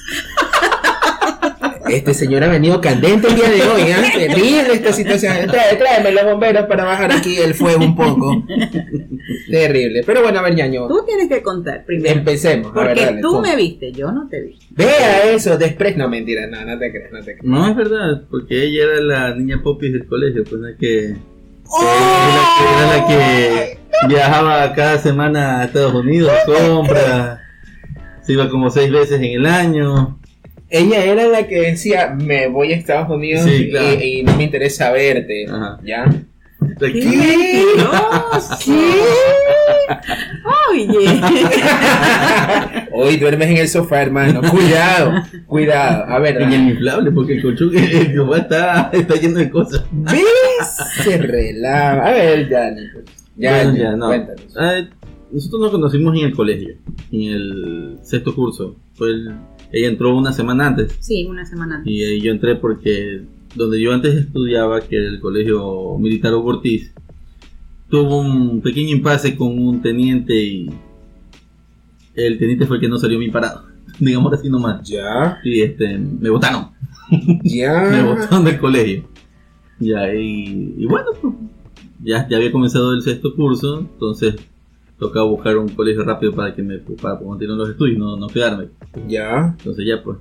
Este 1.92 2.14
señor 2.14 2.44
ha 2.44 2.48
venido 2.48 2.80
candente 2.82 3.28
el 3.28 3.36
día 3.36 3.50
de 3.50 3.62
hoy, 3.64 3.82
¿eh? 3.82 3.96
Terrible 4.14 4.74
esta 4.74 4.94
situación. 4.94 5.34
Trae- 5.48 5.78
Tráeme 5.78 6.12
los 6.12 6.24
bomberos 6.26 6.66
para 6.68 6.84
bajar 6.84 7.12
aquí 7.12 7.38
el 7.38 7.54
fuego 7.54 7.84
un 7.84 7.96
poco. 7.96 8.44
Terrible. 9.52 10.04
Pero 10.06 10.22
bueno, 10.22 10.40
a 10.40 10.42
ver, 10.44 10.56
ñaño. 10.56 10.88
tú 10.88 11.04
tienes 11.06 11.28
que 11.30 11.42
contar 11.42 11.86
primero. 11.86 12.16
Empecemos. 12.20 12.72
A 12.76 12.80
ver, 12.80 12.88
Porque 12.90 13.06
dale, 13.06 13.22
tú 13.22 13.28
¿cómo? 13.30 13.42
me 13.42 13.56
viste, 13.56 13.92
yo 13.92 14.12
no 14.12 14.28
te 14.28 14.42
vi. 14.42 14.60
Vea 14.72 15.32
eso, 15.32 15.58
despre... 15.58 15.96
No, 15.96 16.08
mentira, 16.10 16.48
no, 16.48 16.64
no 16.66 16.78
te 16.80 16.92
crees, 16.92 17.12
no 17.12 17.20
te 17.20 17.26
crees. 17.38 17.44
No, 17.44 17.68
es 17.70 17.76
verdad, 17.76 18.24
porque 18.30 18.64
ella 18.64 18.84
era 18.84 19.02
la 19.02 19.36
niña 19.36 19.62
popis 19.64 19.92
del 19.94 20.06
colegio, 20.08 20.44
pues 20.44 20.62
es 20.72 20.78
que 20.80 21.16
¡Oh! 21.68 21.84
era, 22.78 22.98
la 22.98 23.08
que, 23.08 23.14
era 23.14 23.62
la 23.62 24.08
que 24.08 24.08
viajaba 24.08 24.74
cada 24.74 24.98
semana 25.00 25.62
a 25.62 25.66
Estados 25.66 25.94
Unidos 25.94 26.32
a 26.48 26.68
compras, 26.68 27.40
se 28.24 28.34
iba 28.34 28.50
como 28.50 28.70
seis 28.70 28.92
veces 28.92 29.18
en 29.20 29.26
el 29.26 29.46
año. 29.46 30.20
Ella 30.70 31.04
era 31.04 31.28
la 31.28 31.48
que 31.48 31.60
decía, 31.62 32.16
me 32.16 32.48
voy 32.48 32.74
a 32.74 32.76
Estados 32.76 33.10
Unidos 33.10 33.44
Sí, 33.46 33.52
y- 33.66 33.70
claro. 33.72 34.02
y, 34.02 34.24
no 34.24 34.36
me 34.38 34.44
interesa 34.44 34.92
verte. 34.92 35.46
Ajá. 35.50 35.80
¿Ya? 35.84 36.06
¿Qué? 36.80 36.92
¿Qué? 36.94 37.64
Oye, 40.70 41.22
Hoy 42.92 43.18
duermes 43.18 43.50
en 43.50 43.58
el 43.58 43.68
sofá, 43.68 44.02
hermano. 44.02 44.42
Cuidado, 44.50 45.14
cuidado. 45.48 46.06
A 46.08 46.20
ver, 46.20 46.42
En 46.42 46.54
el 46.54 46.70
inflable, 46.70 47.12
porque 47.12 47.34
el 47.34 47.42
colchón 47.42 47.76
el 47.78 48.16
sofá 48.16 48.38
está, 48.38 48.90
está 48.94 49.16
lleno 49.16 49.40
de 49.40 49.50
cosas. 49.50 49.84
¿ves? 49.92 50.22
Se 51.04 51.18
relava. 51.18 52.08
A 52.08 52.12
ver, 52.12 52.50
ya, 52.50 52.70
Nico. 52.72 53.00
Ya, 53.36 53.64
Bueno, 53.64 53.76
ya, 53.76 53.84
ya, 53.84 53.92
no. 53.96 54.08
cuéntanos. 54.08 54.58
Ah, 54.58 54.82
nosotros 55.32 55.62
nos 55.62 55.72
conocimos 55.72 56.16
en 56.18 56.26
el 56.26 56.34
colegio, 56.36 56.76
en 57.12 57.22
el 57.22 58.00
sexto 58.04 58.36
curso. 58.36 58.76
Fue 59.00 59.10
el- 59.10 59.32
ella 59.72 59.88
entró 59.88 60.16
una 60.16 60.32
semana 60.34 60.68
antes 60.68 60.96
sí, 61.00 61.26
una 61.26 61.46
semana 61.46 61.78
antes. 61.78 61.92
y 61.92 62.04
ahí 62.04 62.22
yo 62.22 62.32
entré 62.32 62.56
porque 62.56 63.24
donde 63.56 63.82
yo 63.82 63.92
antes 63.94 64.14
estudiaba, 64.16 64.82
que 64.82 64.96
era 64.98 65.08
el 65.08 65.20
colegio 65.20 65.98
militar 65.98 66.34
Hugo 66.36 66.50
Ortiz, 66.50 66.94
tuvo 67.90 68.20
un 68.20 68.62
pequeño 68.62 68.90
impasse 68.96 69.36
con 69.36 69.58
un 69.60 69.82
teniente 69.82 70.36
y 70.36 70.70
el 72.16 72.38
teniente 72.38 72.66
fue 72.68 72.78
el 72.78 72.82
que 72.82 72.90
no 72.90 72.98
salió 72.98 73.18
bien 73.20 73.32
parado, 73.32 73.66
digamos 74.00 74.34
así 74.34 74.50
nomás. 74.50 74.88
Ya, 74.88 75.40
Y 75.44 75.62
este, 75.62 75.98
me 75.98 76.30
votaron, 76.30 76.68
me 77.12 77.40
ya. 77.44 78.04
botaron 78.06 78.46
del 78.46 78.60
colegio. 78.60 79.08
Ya, 79.80 80.14
y, 80.14 80.76
y 80.78 80.86
bueno, 80.86 81.08
pues, 81.22 81.34
ya, 82.04 82.28
ya 82.28 82.38
había 82.38 82.52
comenzado 82.52 82.94
el 82.94 83.02
sexto 83.02 83.34
curso, 83.36 83.80
entonces 83.80 84.36
tocaba 85.00 85.26
buscar 85.26 85.58
un 85.58 85.70
colegio 85.70 86.04
rápido 86.04 86.34
para 86.34 86.54
que 86.54 86.62
me 86.62 86.78
para 86.78 87.18
continuar 87.18 87.58
los 87.58 87.70
estudios, 87.70 87.98
no, 87.98 88.18
no 88.18 88.28
quedarme. 88.28 88.70
Ya. 89.08 89.56
Entonces 89.58 89.86
ya 89.88 90.04
pues 90.04 90.18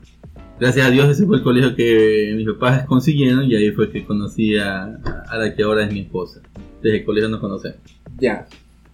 gracias 0.59 0.87
a 0.87 0.91
Dios 0.91 1.09
ese 1.09 1.27
fue 1.27 1.39
el 1.39 1.43
colegio 1.43 1.75
que 1.75 2.33
mis 2.37 2.47
papás 2.47 2.87
consiguieron 2.87 3.45
y 3.45 3.55
ahí 3.57 3.71
fue 3.73 3.91
que 3.91 4.05
conocí 4.05 4.57
a, 4.57 4.85
a 4.85 5.37
la 5.37 5.55
que 5.55 5.63
ahora 5.63 5.85
es 5.85 5.93
mi 5.93 6.01
esposa. 6.01 6.41
Desde 6.83 6.99
el 6.99 7.05
colegio 7.05 7.29
nos 7.29 7.41
conocemos. 7.41 7.79
Ya. 8.19 8.47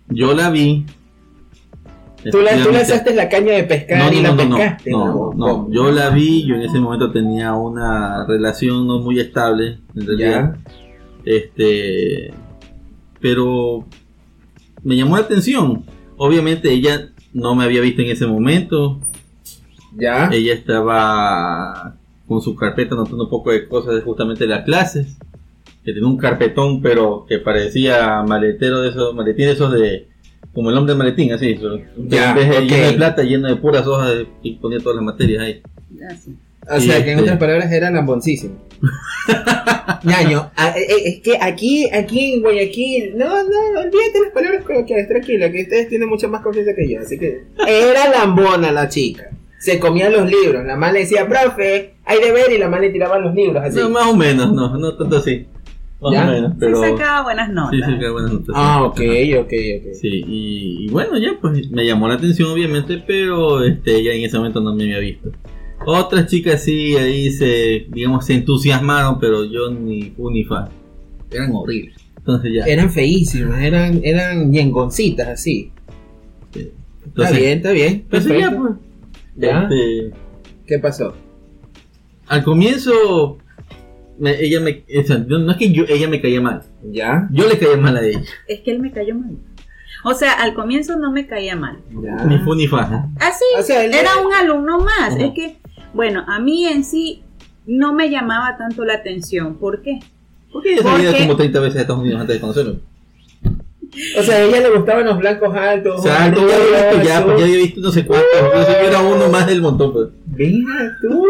Yo 0.08 0.34
la 0.34 0.50
vi. 0.50 0.84
Tú, 2.30 2.40
la, 2.40 2.62
tú 2.62 2.70
lanzaste 2.70 3.14
la 3.14 3.28
caña 3.28 3.52
de 3.52 3.64
pescar 3.64 3.98
no, 3.98 4.10
y 4.10 4.16
no, 4.16 4.22
la 4.22 4.28
no, 4.34 4.44
no, 4.44 4.56
pescaste. 4.56 4.90
no, 4.90 5.32
no, 5.36 5.70
yo 5.70 5.92
la 5.92 6.08
vi, 6.08 6.46
yo 6.46 6.54
en 6.54 6.62
ese 6.62 6.78
momento 6.80 7.12
tenía 7.12 7.52
una 7.52 8.24
relación 8.26 8.86
no 8.86 9.00
muy 9.00 9.20
estable, 9.20 9.80
en 9.94 10.06
realidad. 10.06 10.56
Ya. 10.56 10.80
Este, 11.26 12.32
pero 13.20 13.86
me 14.84 14.96
llamó 14.96 15.16
la 15.16 15.22
atención. 15.22 15.84
Obviamente 16.16 16.70
ella 16.72 17.10
no 17.32 17.54
me 17.54 17.64
había 17.64 17.80
visto 17.80 18.02
en 18.02 18.08
ese 18.10 18.26
momento. 18.26 19.00
Ya. 19.96 20.28
Ella 20.32 20.54
estaba 20.54 21.96
con 22.26 22.40
su 22.40 22.54
carpeta 22.56 22.94
anotando 22.94 23.24
un 23.24 23.30
poco 23.30 23.50
de 23.52 23.68
cosas 23.68 23.94
de 23.94 24.00
justamente 24.00 24.46
las 24.46 24.64
clases. 24.64 25.16
Que 25.84 25.92
tenía 25.92 26.08
un 26.08 26.16
carpetón, 26.16 26.80
pero 26.80 27.26
que 27.28 27.38
parecía 27.38 28.22
maletero 28.22 28.80
de 28.80 28.88
esos, 28.90 29.14
maletín 29.14 29.46
de 29.46 29.52
esos 29.52 29.70
de, 29.72 30.08
como 30.54 30.70
el 30.70 30.78
hombre 30.78 30.94
maletín, 30.94 31.32
así. 31.32 31.58
Ya, 32.08 32.30
en 32.30 32.36
vez 32.36 32.48
de 32.48 32.60
lleno 32.66 32.86
de 32.86 32.92
plata, 32.94 33.22
lleno 33.22 33.48
de 33.48 33.56
puras 33.56 33.86
hojas 33.86 34.14
de- 34.16 34.26
y 34.42 34.54
ponía 34.54 34.78
todas 34.78 34.96
las 34.96 35.04
materias 35.04 35.42
ahí. 35.42 35.62
Así. 36.10 36.36
O 36.70 36.80
sea, 36.80 37.04
que 37.04 37.10
en 37.12 37.18
este- 37.18 37.22
otras 37.22 37.38
palabras 37.38 37.72
era 37.72 37.90
lamboncísimo. 37.90 38.54
Ñaño, 40.04 40.50
a- 40.56 40.70
eh, 40.70 40.86
eh, 40.88 41.02
es 41.06 41.20
que 41.22 41.38
aquí, 41.40 41.88
aquí 41.90 42.34
en 42.34 42.42
Guayaquil, 42.42 43.16
no, 43.16 43.26
no, 43.26 43.80
olvídate 43.80 44.20
las 44.22 44.32
palabras 44.32 44.64
coloquiales, 44.64 45.08
tranquila, 45.08 45.50
que 45.50 45.62
ustedes 45.62 45.88
tienen 45.88 46.08
mucha 46.08 46.28
más 46.28 46.42
confianza 46.42 46.72
que 46.74 46.88
yo, 46.88 47.00
así 47.00 47.18
que 47.18 47.42
era 47.66 48.10
lambona 48.10 48.70
la 48.72 48.88
chica. 48.88 49.30
Se 49.58 49.78
comía 49.78 50.10
los 50.10 50.28
libros, 50.30 50.64
la 50.66 50.74
mamá 50.74 50.92
le 50.92 51.00
decía, 51.00 51.26
profe, 51.26 51.94
hay 52.04 52.20
deber, 52.20 52.52
y 52.52 52.58
la 52.58 52.66
mamá 52.66 52.80
le 52.80 52.90
tiraba 52.90 53.18
los 53.18 53.34
libros 53.34 53.62
así. 53.64 53.78
No, 53.78 53.88
más 53.88 54.06
o 54.08 54.14
menos, 54.16 54.52
no, 54.52 54.76
no 54.76 54.94
tanto 54.96 55.16
así. 55.16 55.46
Más 56.02 56.12
¿Ya? 56.12 56.28
o 56.28 56.32
menos, 56.32 56.52
pero. 56.60 56.82
Sí 56.82 56.90
sacaba 56.90 57.22
buenas 57.22 57.48
notas. 57.50 57.80
Sí, 57.88 57.98
qué 57.98 58.10
buenas 58.10 58.32
notas. 58.32 58.54
Ah, 58.54 58.82
ok, 58.84 59.00
ok, 59.40 59.42
ok. 59.46 59.94
Sí, 59.94 60.22
y, 60.26 60.84
y 60.84 60.88
bueno, 60.90 61.16
ya 61.16 61.38
pues 61.40 61.70
me 61.70 61.86
llamó 61.86 62.08
la 62.08 62.14
atención 62.14 62.50
obviamente, 62.50 63.02
pero 63.06 63.64
este 63.64 63.96
ella 63.96 64.12
en 64.12 64.24
ese 64.24 64.36
momento 64.36 64.60
no 64.60 64.74
me 64.74 64.82
había 64.84 64.98
visto. 64.98 65.30
Otras 65.86 66.26
chicas 66.26 66.62
sí, 66.62 66.96
ahí 66.96 67.30
se, 67.30 67.86
digamos, 67.90 68.26
se 68.26 68.34
entusiasmaron, 68.34 69.18
pero 69.18 69.44
yo 69.44 69.70
ni 69.70 70.12
ni. 70.16 70.70
Eran 71.30 71.50
horribles. 71.52 71.96
Entonces 72.16 72.52
ya. 72.54 72.64
Eran 72.64 72.90
feísimas, 72.90 73.60
eran, 73.62 74.00
eran 74.02 74.52
yengoncitas 74.52 75.28
así. 75.28 75.70
sí. 76.52 76.70
Está 77.06 77.30
bien, 77.30 77.58
está 77.58 77.70
bien. 77.72 77.92
entonces 78.10 78.30
ya 78.30 78.50
perfecto. 78.50 78.62
pues. 78.62 78.74
¿Ya? 79.36 79.62
este, 79.64 80.10
¿Qué 80.66 80.78
pasó? 80.78 81.14
al 82.26 82.42
comienzo, 82.42 83.36
me- 84.18 84.40
ella 84.40 84.60
me, 84.60 84.84
o 84.98 85.02
sea, 85.06 85.18
no 85.18 85.50
es 85.50 85.58
que 85.58 85.70
yo, 85.72 85.84
ella 85.88 86.08
me 86.08 86.22
caía 86.22 86.40
mal, 86.40 86.62
¿Ya? 86.90 87.28
yo 87.30 87.46
le 87.46 87.58
caía 87.58 87.76
mal 87.76 87.96
a 87.98 88.02
ella. 88.06 88.22
Es 88.48 88.60
que 88.60 88.70
él 88.70 88.80
me 88.80 88.90
cayó 88.90 89.14
mal. 89.14 89.36
O 90.04 90.14
sea, 90.14 90.32
al 90.32 90.54
comienzo 90.54 90.96
no 90.98 91.12
me 91.12 91.26
caía 91.26 91.56
mal. 91.56 91.78
¿Ya? 92.02 92.24
Ni 92.24 92.38
fu 92.38 92.54
ni 92.54 92.66
fa. 92.66 92.88
¿no? 92.88 93.12
Así, 93.20 93.44
O 93.58 93.62
sea, 93.62 93.84
él- 93.84 93.92
era 93.94 94.10
un 94.26 94.32
alumno 94.32 94.78
más. 94.78 95.14
Es 95.18 95.32
que, 95.34 95.56
bueno, 95.94 96.24
a 96.26 96.38
mí 96.40 96.66
en 96.66 96.84
sí 96.84 97.22
no 97.66 97.92
me 97.94 98.10
llamaba 98.10 98.56
tanto 98.58 98.84
la 98.84 98.94
atención. 98.94 99.56
¿Por 99.56 99.82
qué? 99.82 100.00
Porque 100.52 100.70
ella 100.72 100.78
se 100.78 100.82
¿Por 100.84 100.92
había 100.92 101.04
ido 101.04 101.12
qué? 101.14 101.20
como 101.26 101.36
30 101.36 101.60
veces 101.60 101.76
a 101.78 101.80
Estados 101.82 102.02
Unidos 102.02 102.20
antes 102.20 102.36
de 102.36 102.40
conocerlo. 102.40 102.76
O 104.18 104.22
sea, 104.22 104.36
a 104.36 104.42
ella 104.42 104.60
le 104.60 104.70
gustaban 104.76 105.06
los 105.06 105.18
blancos 105.18 105.54
altos. 105.56 106.00
O 106.00 106.02
sea, 106.02 106.32
ojos 106.36 106.50
ya 106.50 106.56
había 106.56 106.90
visto, 106.90 107.08
ya, 107.08 107.24
pues, 107.24 107.38
ya 107.38 107.44
había 107.44 107.56
visto 107.58 107.80
no 107.80 107.92
sé 107.92 108.04
cuántos. 108.04 108.28
Entonces 108.44 108.76
yo 108.82 108.88
era 108.88 109.00
uno 109.00 109.28
más 109.28 109.46
del 109.46 109.60
montón. 109.62 109.92
Pues. 109.92 110.08
Mira 110.36 110.96
tú. 111.00 111.24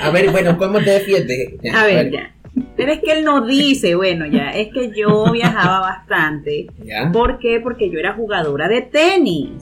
A 0.00 0.10
ver, 0.10 0.30
bueno, 0.30 0.56
¿cómo 0.56 0.78
te 0.78 0.90
defiendes? 0.90 1.54
Ya, 1.62 1.82
A 1.82 1.86
ver, 1.86 2.10
ya. 2.10 2.34
Pero 2.76 2.92
es 2.92 3.00
que 3.00 3.12
él 3.12 3.24
no 3.24 3.46
dice, 3.46 3.94
bueno, 3.94 4.26
ya, 4.26 4.50
es 4.50 4.72
que 4.72 4.92
yo 4.96 5.30
viajaba 5.32 5.80
bastante. 5.80 6.66
¿Ya? 6.84 7.10
¿Por 7.12 7.38
qué? 7.38 7.60
Porque 7.60 7.90
yo 7.90 7.98
era 7.98 8.14
jugadora 8.14 8.68
de 8.68 8.82
tenis. 8.82 9.52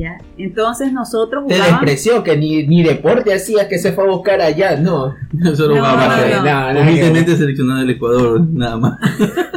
¿Ya? 0.00 0.16
Entonces 0.38 0.92
nosotros 0.94 1.44
Te 1.46 1.54
jugábamos. 1.56 1.80
despreció 1.82 2.22
que 2.24 2.34
ni, 2.38 2.66
ni 2.66 2.82
deporte 2.82 3.34
hacías 3.34 3.66
que 3.66 3.78
se 3.78 3.92
fue 3.92 4.04
a 4.04 4.06
buscar 4.08 4.40
allá, 4.40 4.76
no. 4.76 5.14
Yo 5.32 5.54
solo 5.54 5.74
No, 5.74 5.80
jugaba 5.82 6.02
no, 6.04 6.08
básquet. 6.08 6.36
no. 6.36 6.42
nada 6.44 6.72
que 6.74 6.80
Humildemente 6.80 7.36
seleccionado 7.36 7.80
del 7.80 7.90
Ecuador, 7.90 8.40
nada 8.50 8.76
más. 8.78 8.98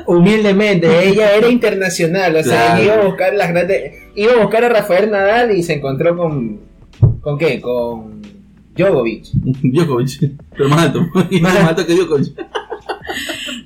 Humildemente, 0.06 0.88
ella 1.08 1.34
era 1.36 1.48
internacional, 1.50 2.36
o 2.36 2.44
sea, 2.44 2.76
Claro. 2.76 2.82
ella 2.84 2.94
iba 2.94 3.04
a 3.04 3.06
buscar 3.08 3.34
las 3.36 3.50
grandes. 3.50 3.94
Iba 4.16 4.34
a 4.34 4.42
buscar 4.42 4.66
a 4.66 4.70
Rafael 4.70 5.10
Nadal 5.12 5.52
y 5.56 5.64
se 5.64 5.74
encontró 5.76 6.18
con. 6.18 6.60
¿Con 7.22 7.38
qué? 7.38 7.62
Con 7.62 8.22
Djokovic. 8.76 9.26
Djokovic, 9.64 10.32
pero 10.58 10.68
más 10.70 10.88
alto. 10.88 11.06
Y 11.32 11.40
más 11.40 11.56
alto 11.56 11.86
que 11.86 11.96
Djokovic. 11.96 12.34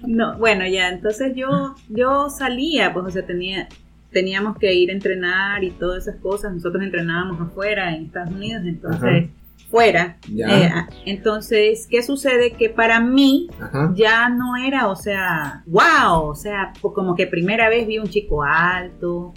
No, 0.05 0.37
bueno, 0.37 0.65
ya, 0.67 0.89
entonces 0.89 1.33
yo, 1.35 1.75
yo 1.89 2.29
salía, 2.29 2.93
pues, 2.93 3.05
o 3.07 3.09
sea, 3.09 3.25
tenía, 3.25 3.67
teníamos 4.11 4.57
que 4.57 4.73
ir 4.73 4.89
a 4.89 4.93
entrenar 4.93 5.63
y 5.63 5.71
todas 5.71 6.07
esas 6.07 6.19
cosas. 6.21 6.53
Nosotros 6.53 6.83
entrenábamos 6.83 7.39
afuera 7.41 7.93
en 7.95 8.05
Estados 8.05 8.31
Unidos, 8.31 8.63
entonces, 8.65 9.29
fuera. 9.69 10.17
Eh, 10.33 10.43
ah, 10.73 10.87
entonces, 11.05 11.87
¿qué 11.89 12.01
sucede? 12.01 12.51
Que 12.53 12.69
para 12.69 12.99
mí 13.01 13.49
Ajá. 13.59 13.91
ya 13.95 14.29
no 14.29 14.55
era, 14.55 14.87
o 14.87 14.95
sea, 14.95 15.63
wow, 15.65 16.21
o 16.29 16.35
sea, 16.35 16.71
como 16.81 17.15
que 17.15 17.27
primera 17.27 17.67
vez 17.69 17.85
vi 17.85 17.99
un 17.99 18.07
chico 18.07 18.43
alto, 18.43 19.33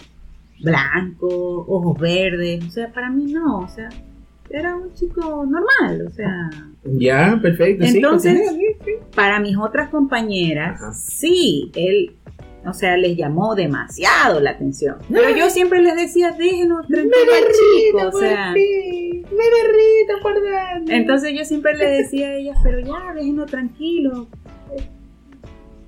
blanco, 0.63 1.65
ojos 1.67 1.99
verdes, 1.99 2.63
o 2.65 2.71
sea, 2.71 2.91
para 2.93 3.09
mí 3.09 3.31
no, 3.33 3.59
o 3.59 3.67
sea, 3.67 3.89
era 4.49 4.75
un 4.75 4.93
chico 4.93 5.45
normal, 5.45 6.07
o 6.07 6.09
sea, 6.11 6.49
Ya, 6.83 7.37
perfecto. 7.41 7.85
Entonces- 7.85 8.49
sí, 8.49 8.65
sí. 8.85 8.91
para 9.15 9.39
mis 9.39 9.57
otras 9.57 9.89
compañeras, 9.89 10.81
Ajá. 10.81 10.93
sí, 10.93 11.71
él, 11.75 12.15
o 12.65 12.73
sea, 12.73 12.95
les 12.95 13.17
llamó 13.17 13.55
demasiado 13.55 14.39
la 14.39 14.51
atención. 14.51 14.97
Pero 15.09 15.35
yo 15.35 15.49
siempre 15.49 15.81
les 15.81 15.95
decía, 15.95 16.31
déjenos 16.31 16.87
tranquilo 16.87 17.31
al 17.33 17.51
chico, 17.51 18.17
o 18.17 18.19
sea. 18.19 18.51
Me 18.51 19.45
derrito 19.45 20.21
por 20.21 20.35
dentro. 20.35 20.95
Entonces 20.95 21.33
yo 21.37 21.43
siempre 21.43 21.75
le 21.75 21.89
decía 22.03 22.27
a 22.27 22.33
ellas, 22.35 22.57
pero 22.63 22.79
ya, 22.81 23.13
déjenos 23.15 23.49
tranquilo. 23.49 24.27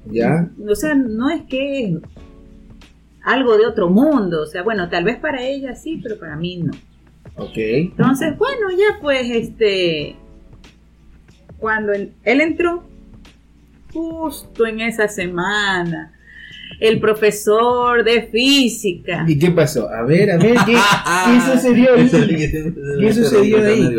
Ya. 0.06 0.50
O 0.68 0.76
sea, 0.76 0.96
no 0.96 1.30
es 1.30 1.44
que 1.44 1.86
es 1.86 1.98
algo 3.24 3.58
de 3.58 3.66
otro 3.66 3.90
mundo, 3.90 4.42
o 4.42 4.46
sea, 4.46 4.64
bueno, 4.64 4.90
tal 4.90 5.04
vez 5.04 5.18
para 5.18 5.44
ella 5.44 5.76
sí, 5.76 6.00
pero 6.02 6.18
para 6.18 6.36
mí 6.36 6.58
no. 6.58 6.74
Ok. 7.36 7.56
Entonces, 7.56 8.38
bueno, 8.38 8.70
ya 8.72 9.00
pues, 9.00 9.30
este, 9.30 10.16
cuando 11.58 11.94
él 11.94 12.14
entró, 12.24 12.84
justo 13.94 14.66
en 14.66 14.82
esa 14.82 15.08
semana, 15.08 16.14
el 16.84 17.00
profesor 17.00 18.04
de 18.04 18.24
física, 18.24 19.24
¿Y 19.26 19.40
qué 19.40 19.52
pasó? 19.52 19.88
A 19.88 20.04
ver, 20.04 20.32
a 20.32 20.38
ver, 20.38 20.58
¿qué, 20.66 20.74
qué 21.26 21.54
sucedió 21.54 21.94
ahí? 21.96 22.10
¿Qué 23.00 23.14
sucedió 23.14 23.66
ahí? 23.66 23.96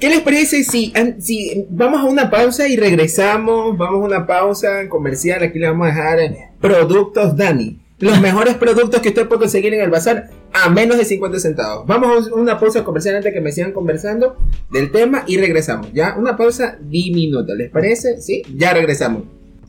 ¿Qué 0.00 0.08
les 0.08 0.20
parece 0.20 0.64
si, 0.64 0.92
si 1.20 1.64
vamos 1.70 2.00
a 2.00 2.04
una 2.06 2.28
pausa 2.28 2.66
y 2.66 2.76
regresamos? 2.76 3.78
Vamos 3.78 4.02
a 4.02 4.04
una 4.04 4.26
pausa 4.26 4.88
comercial. 4.88 5.44
Aquí 5.44 5.60
le 5.60 5.68
vamos 5.68 5.86
a 5.86 5.90
dejar 5.90 6.18
eh, 6.18 6.38
productos 6.60 7.36
Dani. 7.36 7.78
Los 8.00 8.20
mejores 8.20 8.56
productos 8.56 9.00
que 9.00 9.10
usted 9.10 9.28
puede 9.28 9.42
conseguir 9.42 9.72
en 9.74 9.82
el 9.82 9.90
bazar 9.90 10.28
a 10.52 10.68
menos 10.70 10.98
de 10.98 11.04
50 11.04 11.38
centavos. 11.38 11.86
Vamos 11.86 12.32
a 12.32 12.34
una 12.34 12.58
pausa 12.58 12.82
comercial 12.82 13.14
antes 13.14 13.32
que 13.32 13.40
me 13.40 13.52
sigan 13.52 13.70
conversando 13.70 14.36
del 14.72 14.90
tema 14.90 15.22
y 15.28 15.36
regresamos. 15.36 15.92
Ya, 15.92 16.16
una 16.18 16.36
pausa 16.36 16.78
diminuta. 16.80 17.54
¿Les 17.54 17.70
parece? 17.70 18.20
Sí, 18.20 18.42
ya 18.56 18.74
regresamos. 18.74 19.22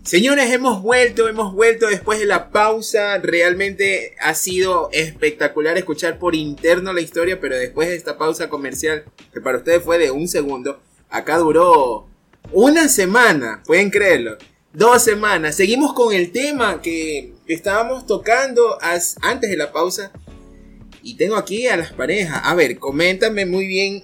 Señores, 0.04 0.52
hemos 0.52 0.82
vuelto, 0.82 1.30
hemos 1.30 1.54
vuelto 1.54 1.88
después 1.88 2.20
de 2.20 2.26
la 2.26 2.50
pausa. 2.52 3.18
Realmente 3.20 4.16
ha 4.20 4.36
sido 4.36 4.90
espectacular 4.92 5.78
escuchar 5.78 6.20
por 6.20 6.36
interno 6.36 6.92
la 6.92 7.00
historia, 7.00 7.40
pero 7.40 7.56
después 7.56 7.88
de 7.88 7.96
esta 7.96 8.18
pausa 8.18 8.50
comercial, 8.50 9.06
que 9.34 9.40
para 9.40 9.60
ustedes 9.60 9.82
fue 9.82 9.98
de 10.00 10.12
un 10.12 10.28
segundo, 10.28 10.82
acá 11.10 11.38
duró 11.38 12.08
una 12.52 12.90
semana, 12.90 13.64
pueden 13.66 13.90
creerlo. 13.90 14.38
Dos 14.74 15.04
semanas. 15.04 15.56
Seguimos 15.56 15.94
con 15.94 16.14
el 16.14 16.32
tema 16.32 16.82
que 16.82 17.32
estábamos 17.48 18.06
tocando 18.06 18.78
antes 19.22 19.50
de 19.50 19.56
la 19.58 19.72
pausa. 19.72 20.12
Y 21.02 21.16
tengo 21.16 21.36
aquí 21.38 21.68
a 21.68 21.78
las 21.78 21.94
parejas. 21.94 22.42
A 22.44 22.56
ver, 22.56 22.78
coméntame 22.78 23.46
muy 23.46 23.68
bien. 23.68 24.04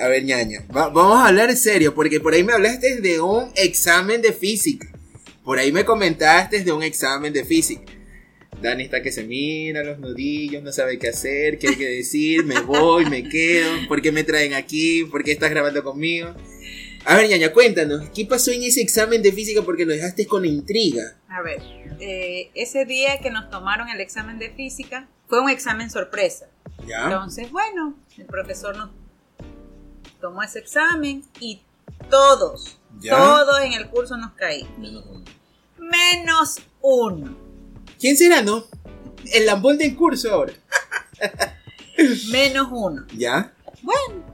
A 0.00 0.08
ver, 0.08 0.24
ñaña. 0.24 0.64
va- 0.74 0.88
vamos 0.88 1.18
a 1.18 1.28
hablar 1.28 1.48
en 1.50 1.56
serio, 1.56 1.94
porque 1.94 2.20
por 2.20 2.34
ahí 2.34 2.42
me 2.44 2.52
hablaste 2.52 3.00
de 3.00 3.20
un 3.20 3.50
examen 3.54 4.20
de 4.20 4.32
física. 4.32 4.88
Por 5.44 5.58
ahí 5.58 5.70
me 5.72 5.84
comentaste 5.84 6.64
de 6.64 6.72
un 6.72 6.82
examen 6.82 7.32
de 7.32 7.44
física. 7.44 7.92
Dani 8.62 8.84
está 8.84 9.02
que 9.02 9.12
se 9.12 9.24
mira 9.24 9.84
los 9.84 9.98
nudillos, 9.98 10.62
no 10.62 10.72
sabe 10.72 10.98
qué 10.98 11.08
hacer, 11.08 11.58
qué 11.58 11.68
hay 11.68 11.76
que 11.76 11.88
decir, 11.88 12.44
me 12.44 12.60
voy, 12.60 13.04
me 13.06 13.28
quedo, 13.28 13.70
¿por 13.88 14.00
qué 14.00 14.10
me 14.10 14.24
traen 14.24 14.54
aquí? 14.54 15.04
¿Por 15.04 15.22
qué 15.22 15.32
estás 15.32 15.50
grabando 15.50 15.84
conmigo? 15.84 16.34
A 17.04 17.16
ver, 17.16 17.28
ñaña, 17.28 17.52
cuéntanos, 17.52 18.08
¿qué 18.14 18.24
pasó 18.24 18.50
en 18.50 18.62
ese 18.62 18.80
examen 18.80 19.20
de 19.20 19.32
física 19.32 19.60
porque 19.60 19.84
lo 19.84 19.92
dejaste 19.92 20.26
con 20.26 20.46
intriga? 20.46 21.18
A 21.28 21.42
ver, 21.42 21.60
eh, 22.00 22.50
ese 22.54 22.86
día 22.86 23.20
que 23.20 23.30
nos 23.30 23.50
tomaron 23.50 23.90
el 23.90 24.00
examen 24.00 24.38
de 24.38 24.50
física 24.50 25.08
fue 25.28 25.40
un 25.40 25.50
examen 25.50 25.90
sorpresa. 25.90 26.46
¿Ya? 26.86 27.04
Entonces, 27.04 27.50
bueno, 27.50 27.94
el 28.16 28.24
profesor 28.24 28.76
nos 28.76 28.90
tomó 30.20 30.42
ese 30.42 30.60
examen 30.60 31.22
y 31.40 31.60
todos, 32.08 32.78
¿Ya? 33.00 33.16
todos 33.16 33.60
en 33.62 33.72
el 33.74 33.88
curso 33.88 34.16
nos 34.16 34.32
caímos. 34.32 34.78
Menos 34.78 35.04
uno. 35.06 35.24
Menos 35.78 36.56
uno. 36.80 37.36
¿Quién 38.00 38.16
será, 38.16 38.42
no? 38.42 38.64
El 39.32 39.46
lambón 39.46 39.78
del 39.78 39.94
curso 39.96 40.32
ahora. 40.32 40.52
Menos 42.30 42.68
uno. 42.70 43.06
¿Ya? 43.16 43.52
Bueno. 43.82 44.24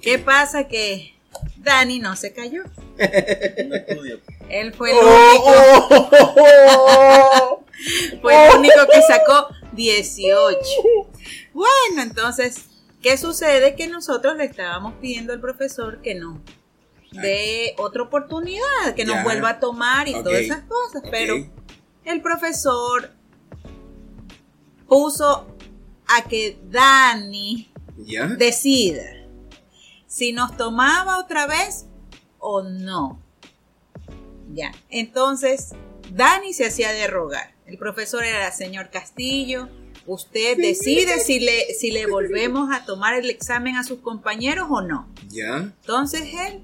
¿qué 0.00 0.18
pasa? 0.18 0.66
Que 0.68 1.14
Dani 1.58 1.98
no 1.98 2.16
se 2.16 2.32
cayó. 2.32 2.64
No. 2.64 4.26
Él 4.48 4.72
fue 4.74 4.90
el 4.92 4.96
Oh, 5.00 5.30
único, 5.30 5.50
oh, 5.50 6.08
oh, 6.10 6.34
oh. 6.38 7.64
fue 8.22 8.48
el 8.48 8.58
único 8.58 8.86
que 8.92 9.02
sacó 9.02 9.48
18. 9.72 10.58
Bueno, 11.52 12.02
entonces, 12.02 12.66
¿qué 13.02 13.16
sucede? 13.18 13.74
Que 13.74 13.88
nosotros 13.88 14.36
le 14.36 14.44
estábamos 14.44 14.94
pidiendo 15.00 15.32
al 15.32 15.40
profesor 15.40 16.00
que 16.02 16.14
nos 16.14 16.38
dé 17.16 17.74
otra 17.78 18.02
oportunidad, 18.02 18.94
que 18.94 19.04
nos 19.04 19.22
vuelva 19.22 19.50
a 19.50 19.60
tomar 19.60 20.08
y 20.08 20.12
todas 20.12 20.40
esas 20.40 20.62
cosas, 20.64 21.02
pero 21.10 21.36
el 22.04 22.22
profesor 22.22 23.12
puso 24.88 25.46
a 26.08 26.28
que 26.28 26.58
Dani 26.70 27.72
decida 28.38 29.02
si 30.06 30.32
nos 30.32 30.56
tomaba 30.56 31.18
otra 31.18 31.46
vez 31.46 31.86
o 32.38 32.62
no. 32.62 33.20
Ya, 34.52 34.72
entonces 34.88 35.74
Dani 36.12 36.54
se 36.54 36.66
hacía 36.66 36.92
de 36.92 37.06
rogar. 37.06 37.54
El 37.66 37.78
profesor 37.78 38.24
era 38.24 38.50
señor 38.52 38.90
Castillo. 38.90 39.68
Usted 40.06 40.56
decide 40.56 41.18
si 41.18 41.40
le, 41.40 41.74
si 41.74 41.90
le 41.90 42.06
volvemos 42.06 42.70
a 42.72 42.84
tomar 42.84 43.14
el 43.14 43.28
examen 43.28 43.76
a 43.76 43.82
sus 43.82 43.98
compañeros 43.98 44.68
o 44.70 44.80
no. 44.80 45.08
¿Ya? 45.28 45.56
Entonces 45.56 46.22
él, 46.46 46.62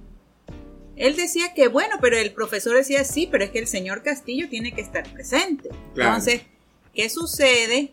él 1.07 1.17
decía 1.17 1.53
que 1.55 1.69
bueno, 1.69 1.97
pero 2.01 2.17
el 2.17 2.33
profesor 2.33 2.77
decía 2.77 3.05
sí, 3.05 3.29
pero 3.31 3.45
es 3.45 3.51
que 3.51 3.59
el 3.59 3.67
señor 3.67 4.03
Castillo 4.03 4.49
tiene 4.49 4.73
que 4.73 4.81
estar 4.81 5.11
presente. 5.13 5.69
Claro. 5.95 6.11
Entonces, 6.17 6.43
¿qué 6.95 7.09
sucede? 7.11 7.93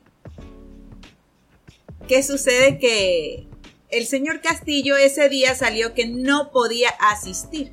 ¿Qué 2.07 2.23
sucede? 2.23 2.79
Que 2.79 3.45
el 3.89 4.05
señor 4.05 4.41
Castillo 4.41 4.95
ese 4.97 5.29
día 5.29 5.55
salió 5.55 5.93
que 5.93 6.07
no 6.07 6.51
podía 6.51 6.89
asistir, 6.99 7.71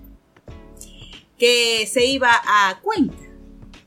que 1.38 1.86
se 1.90 2.04
iba 2.06 2.30
a 2.32 2.80
Cuenca 2.82 3.16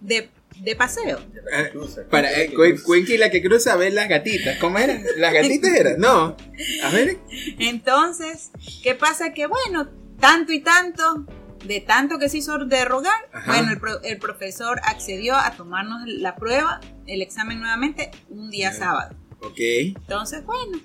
de, 0.02 0.30
de 0.60 0.76
paseo. 0.76 1.20
Ah, 1.54 1.66
Para, 2.10 2.32
eh, 2.42 2.52
Cuen- 2.54 2.82
Cuenca 2.84 3.14
y 3.14 3.18
la 3.18 3.30
que 3.32 3.42
cruza 3.42 3.74
a 3.74 3.76
ver 3.78 3.94
las 3.94 4.08
gatitas. 4.10 4.58
¿Cómo 4.60 4.78
eran? 4.80 5.04
¿Las 5.18 5.34
gatitas 5.34 5.72
eran? 5.76 6.00
No. 6.00 6.36
A 6.84 6.90
ver. 6.92 7.18
Entonces, 7.60 8.52
¿qué 8.84 8.96
pasa? 8.96 9.34
Que 9.34 9.46
bueno, 9.48 9.90
tanto 10.20 10.52
y 10.52 10.60
tanto, 10.62 11.26
de 11.66 11.82
tanto 11.82 12.18
que 12.20 12.30
se 12.30 12.38
hizo 12.38 12.58
de 12.60 12.86
rogar, 12.86 13.30
Ajá. 13.34 13.52
bueno, 13.52 13.72
el, 13.72 13.80
pro- 13.80 14.02
el 14.04 14.18
profesor 14.18 14.80
accedió 14.84 15.36
a 15.36 15.52
tomarnos 15.52 16.02
la 16.06 16.36
prueba, 16.36 16.80
el 17.08 17.22
examen 17.22 17.60
nuevamente, 17.60 18.12
un 18.30 18.50
día 18.50 18.74
sábado. 18.74 19.16
Ok. 19.42 19.58
Entonces, 19.60 20.46
bueno, 20.46 20.80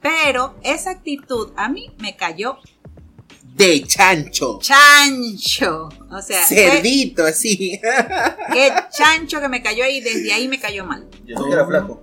pero 0.00 0.54
esa 0.62 0.90
actitud 0.90 1.52
a 1.56 1.68
mí 1.68 1.90
me 1.98 2.16
cayó 2.16 2.58
De 3.42 3.82
chancho. 3.84 4.58
chancho. 4.60 5.88
O 6.10 6.20
sea, 6.20 6.42
fue- 6.44 6.56
Cerdito, 6.56 7.24
así. 7.24 7.80
qué 8.52 8.72
chancho 8.90 9.40
que 9.40 9.48
me 9.48 9.62
cayó 9.62 9.84
ahí, 9.84 10.00
desde 10.00 10.32
ahí 10.32 10.48
me 10.48 10.58
cayó 10.60 10.84
mal. 10.84 11.08
Yo 11.24 11.44
que 11.46 11.52
era 11.52 11.66
flaco. 11.66 12.02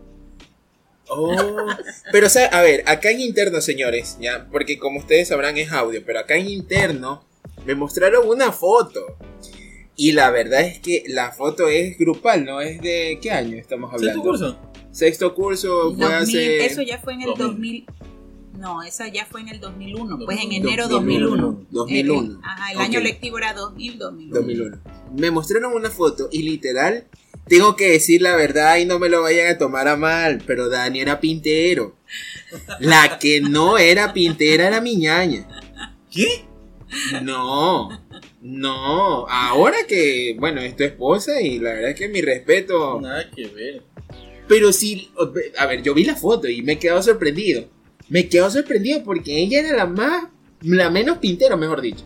Oh, 1.14 1.36
pero 2.14 2.28
o 2.28 2.30
sea, 2.30 2.48
a 2.48 2.62
ver, 2.62 2.84
acá 2.88 3.12
en 3.12 3.20
interno, 3.20 3.60
señores, 3.60 4.18
ya, 4.22 4.48
porque 4.50 4.80
como 4.80 5.00
ustedes 5.00 5.28
sabrán 5.28 5.58
es 5.58 5.70
audio, 5.74 6.02
pero 6.06 6.20
acá 6.22 6.36
en 6.38 6.48
interno 6.48 7.26
me 7.66 7.76
mostraron 7.76 8.28
una 8.28 8.52
foto. 8.52 9.18
Y 9.96 10.14
la 10.14 10.32
verdad 10.32 10.62
es 10.62 10.80
que 10.80 11.04
la 11.08 11.32
foto 11.32 11.68
es 11.68 11.98
grupal, 11.98 12.46
¿no? 12.46 12.62
Es 12.62 12.82
de 12.82 13.20
qué 13.22 13.32
año 13.32 13.58
estamos 13.58 13.94
hablando. 13.94 14.14
¿Sexto 14.14 14.30
curso? 14.30 14.58
Sexto 14.92 15.36
curso 15.36 15.96
fue 15.96 16.06
2000, 16.06 16.16
hace 16.16 16.66
Eso 16.66 16.82
ya 16.82 16.98
fue 17.00 17.14
en 17.14 17.22
el 17.22 17.28
2000. 17.36 17.86
2000. 17.86 17.86
No, 18.60 18.84
esa 18.84 19.08
ya 19.08 19.26
fue 19.26 19.42
en 19.42 19.50
el 19.50 19.60
2001, 19.60 20.20
pues 20.26 20.38
en 20.40 20.50
2001. 20.50 20.68
enero 20.68 20.88
2001. 20.88 21.66
2001. 21.72 22.34
Eh, 22.34 22.38
ajá, 22.44 22.72
el 22.72 22.78
Ok. 22.78 22.84
año 22.84 23.00
lectivo 23.00 23.38
era 23.38 23.54
2000, 23.54 23.98
2001. 23.98 24.36
2001. 24.36 24.78
Me 25.18 25.32
mostraron 25.32 25.74
una 25.74 25.90
foto 25.90 26.30
y 26.32 26.44
literal, 26.44 27.08
tengo 27.48 27.76
que 27.76 27.90
decir 27.90 28.22
la 28.22 28.36
verdad 28.36 28.78
y 28.78 28.86
no 28.86 29.00
me 29.00 29.10
lo 29.10 29.22
vayan 29.22 29.48
a 29.48 29.58
tomar 29.58 29.88
a 29.88 29.98
mal, 29.98 30.44
pero 30.46 30.70
Dani 30.70 31.00
era 31.00 31.20
pintero. 31.20 31.96
La 32.80 33.18
que 33.20 33.42
no 33.42 33.78
era 33.78 34.14
pintera 34.14 34.68
era 34.68 34.82
mi 34.82 34.96
ñaña. 34.96 35.48
¿Qué? 36.12 36.46
No, 37.24 37.90
no. 38.42 39.26
Ahora 39.30 39.78
que, 39.88 40.36
bueno, 40.40 40.62
es 40.62 40.76
tu 40.76 40.84
esposa 40.84 41.42
y 41.42 41.60
la 41.60 41.74
verdad 41.74 41.92
es 41.92 41.96
que 41.98 42.10
mi 42.10 42.22
respeto. 42.22 43.00
Nada 43.02 43.30
que 43.30 43.48
ver. 43.48 43.82
Pero 44.48 44.74
sí, 44.74 45.10
a 45.58 45.66
ver, 45.68 45.82
yo 45.82 45.94
vi 45.94 46.04
la 46.04 46.16
foto 46.16 46.50
y 46.50 46.62
me 46.62 46.74
he 46.74 46.80
quedado 46.80 47.02
sorprendido. 47.02 47.66
Me 48.10 48.22
he 48.22 48.30
quedado 48.30 48.52
sorprendido 48.52 49.04
porque 49.04 49.38
ella 49.40 49.60
era 49.62 49.76
la 49.78 49.86
más, 49.86 50.26
la 50.62 50.90
menos 50.90 51.20
pintera, 51.20 51.56
mejor 51.56 51.80
dicho. 51.82 52.06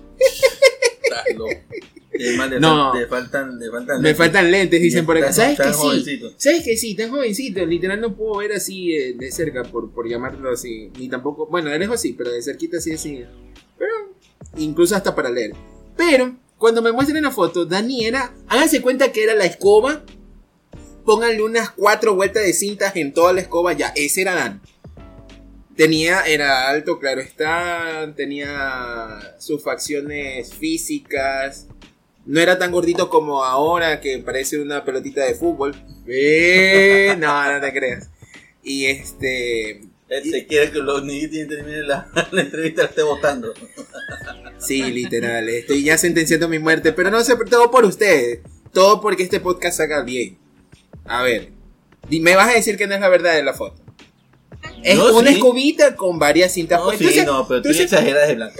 Además 2.17 2.49
le, 2.49 2.59
No. 2.59 2.93
fal- 2.93 2.99
le 2.99 3.07
faltan, 3.07 3.59
le 3.59 3.69
faltan. 3.71 4.01
Me 4.01 4.15
faltan 4.15 4.51
lentes, 4.51 4.81
dicen 4.81 5.05
por 5.05 5.17
acá. 5.17 5.33
¿Sabes 5.33 5.57
que 5.59 5.73
sí? 5.73 6.21
¿Sabes 6.37 6.63
que 6.63 6.77
sí? 6.77 6.95
Tan 6.95 7.09
jovencito. 7.09 7.65
Literal 7.65 7.99
no 7.99 8.15
puedo 8.15 8.37
ver 8.37 8.53
así 8.53 8.93
eh, 8.93 9.15
de 9.17 9.31
cerca, 9.31 9.63
por, 9.63 9.91
por 9.91 10.07
llamarlo 10.07 10.51
así. 10.51 10.91
Ni 10.97 11.09
tampoco, 11.09 11.47
bueno, 11.47 11.69
de 11.71 11.79
lejos 11.79 11.99
sí, 11.99 12.13
pero 12.17 12.31
de 12.31 12.41
cerquita 12.41 12.79
sí 12.79 12.93
así. 12.93 13.23
Pero, 13.77 13.91
incluso 14.57 14.95
hasta 14.95 15.15
para 15.15 15.29
leer. 15.29 15.53
Pero, 15.97 16.35
cuando 16.57 16.81
me 16.81 16.91
muestran 16.91 17.23
la 17.23 17.31
foto, 17.31 17.65
Dani 17.65 18.05
era, 18.05 18.33
háganse 18.47 18.81
cuenta 18.81 19.11
que 19.11 19.23
era 19.23 19.35
la 19.35 19.45
escoba. 19.45 20.03
Pónganle 21.05 21.43
unas 21.43 21.69
cuatro 21.69 22.15
vueltas 22.15 22.43
de 22.43 22.53
cintas 22.53 22.95
en 22.95 23.13
toda 23.13 23.33
la 23.33 23.41
escoba, 23.41 23.73
ya, 23.73 23.93
ese 23.95 24.21
era 24.21 24.35
Dan. 24.35 24.61
Tenía, 25.75 26.21
era 26.21 26.69
alto, 26.69 26.99
claro 26.99 27.21
está, 27.21 28.11
tenía 28.15 29.35
sus 29.39 29.61
facciones 29.61 30.53
físicas, 30.53 31.67
no 32.25 32.39
era 32.39 32.57
tan 32.57 32.71
gordito 32.71 33.09
como 33.09 33.43
ahora, 33.43 34.01
que 34.01 34.17
parece 34.19 34.59
una 34.59 34.83
pelotita 34.83 35.23
de 35.23 35.35
fútbol. 35.35 35.75
Eh, 36.07 37.15
no, 37.19 37.51
no 37.51 37.61
te 37.61 37.71
creas. 37.71 38.09
Y 38.63 38.85
este. 38.85 39.81
Él 40.07 40.23
se 40.29 40.45
quiere 40.45 40.71
que 40.71 40.79
los 40.79 41.03
niños 41.03 41.31
terminen 41.31 41.87
la, 41.87 42.07
la 42.31 42.41
entrevista 42.41 42.83
la 42.83 42.89
esté 42.89 43.03
votando. 43.03 43.53
Sí, 44.67 44.81
literal. 44.83 45.47
Estoy 45.49 45.83
ya 45.83 45.97
sentenciando 45.97 46.47
mi 46.47 46.59
muerte. 46.59 46.91
Pero 46.93 47.11
no 47.11 47.23
sé, 47.23 47.35
todo 47.49 47.71
por 47.71 47.85
ustedes. 47.85 48.39
Todo 48.73 49.01
porque 49.01 49.23
este 49.23 49.39
podcast 49.39 49.77
salga 49.77 50.01
bien. 50.03 50.37
A 51.05 51.21
ver. 51.23 51.51
Me 52.09 52.35
vas 52.35 52.49
a 52.49 52.53
decir 52.53 52.77
que 52.77 52.87
no 52.87 52.95
es 52.95 53.01
la 53.01 53.09
verdad 53.09 53.33
de 53.35 53.43
la 53.43 53.53
foto. 53.53 53.81
Es 54.83 54.97
No, 54.97 55.15
una 55.17 55.29
sí. 55.29 55.35
escobita 55.35 55.95
con 55.95 56.19
varias 56.19 56.51
cintas. 56.53 56.79
No, 56.79 56.85
pues. 56.85 56.97
sí, 56.99 57.03
Entonces- 57.05 57.25
no, 57.25 57.47
pero 57.47 57.61
tú 57.61 57.69
entonces- 57.69 57.91
exageras 57.91 58.27
de 58.27 58.35
blanco. 58.35 58.59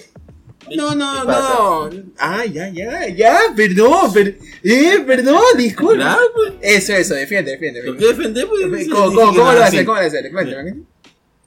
No, 0.76 0.96
no, 0.96 1.24
no. 1.26 1.89
Ah, 2.18 2.44
ya, 2.46 2.70
ya, 2.70 3.08
ya. 3.10 3.38
Perdón, 3.56 4.12
per- 4.12 4.39
eh, 4.63 5.04
perdón, 5.06 5.44
disculpa. 5.58 5.94
Claro, 5.96 6.22
pues. 6.34 6.54
Eso, 6.62 6.94
eso, 6.94 7.13
defiende, 7.13 7.52
defiende. 7.52 7.84
¿Por 7.84 7.98
qué 7.98 8.06
defender? 8.08 8.48
Pues, 8.48 8.88
¿Cómo, 8.89 9.06
cómo, 9.13 9.28
cómo, 9.36 9.52
lo 9.54 9.63
así. 9.63 9.78
hace? 9.78 9.86
¿Cómo 9.86 10.00
lo 10.00 10.08
hace? 10.08 10.32
Cuéntame. 10.32 10.76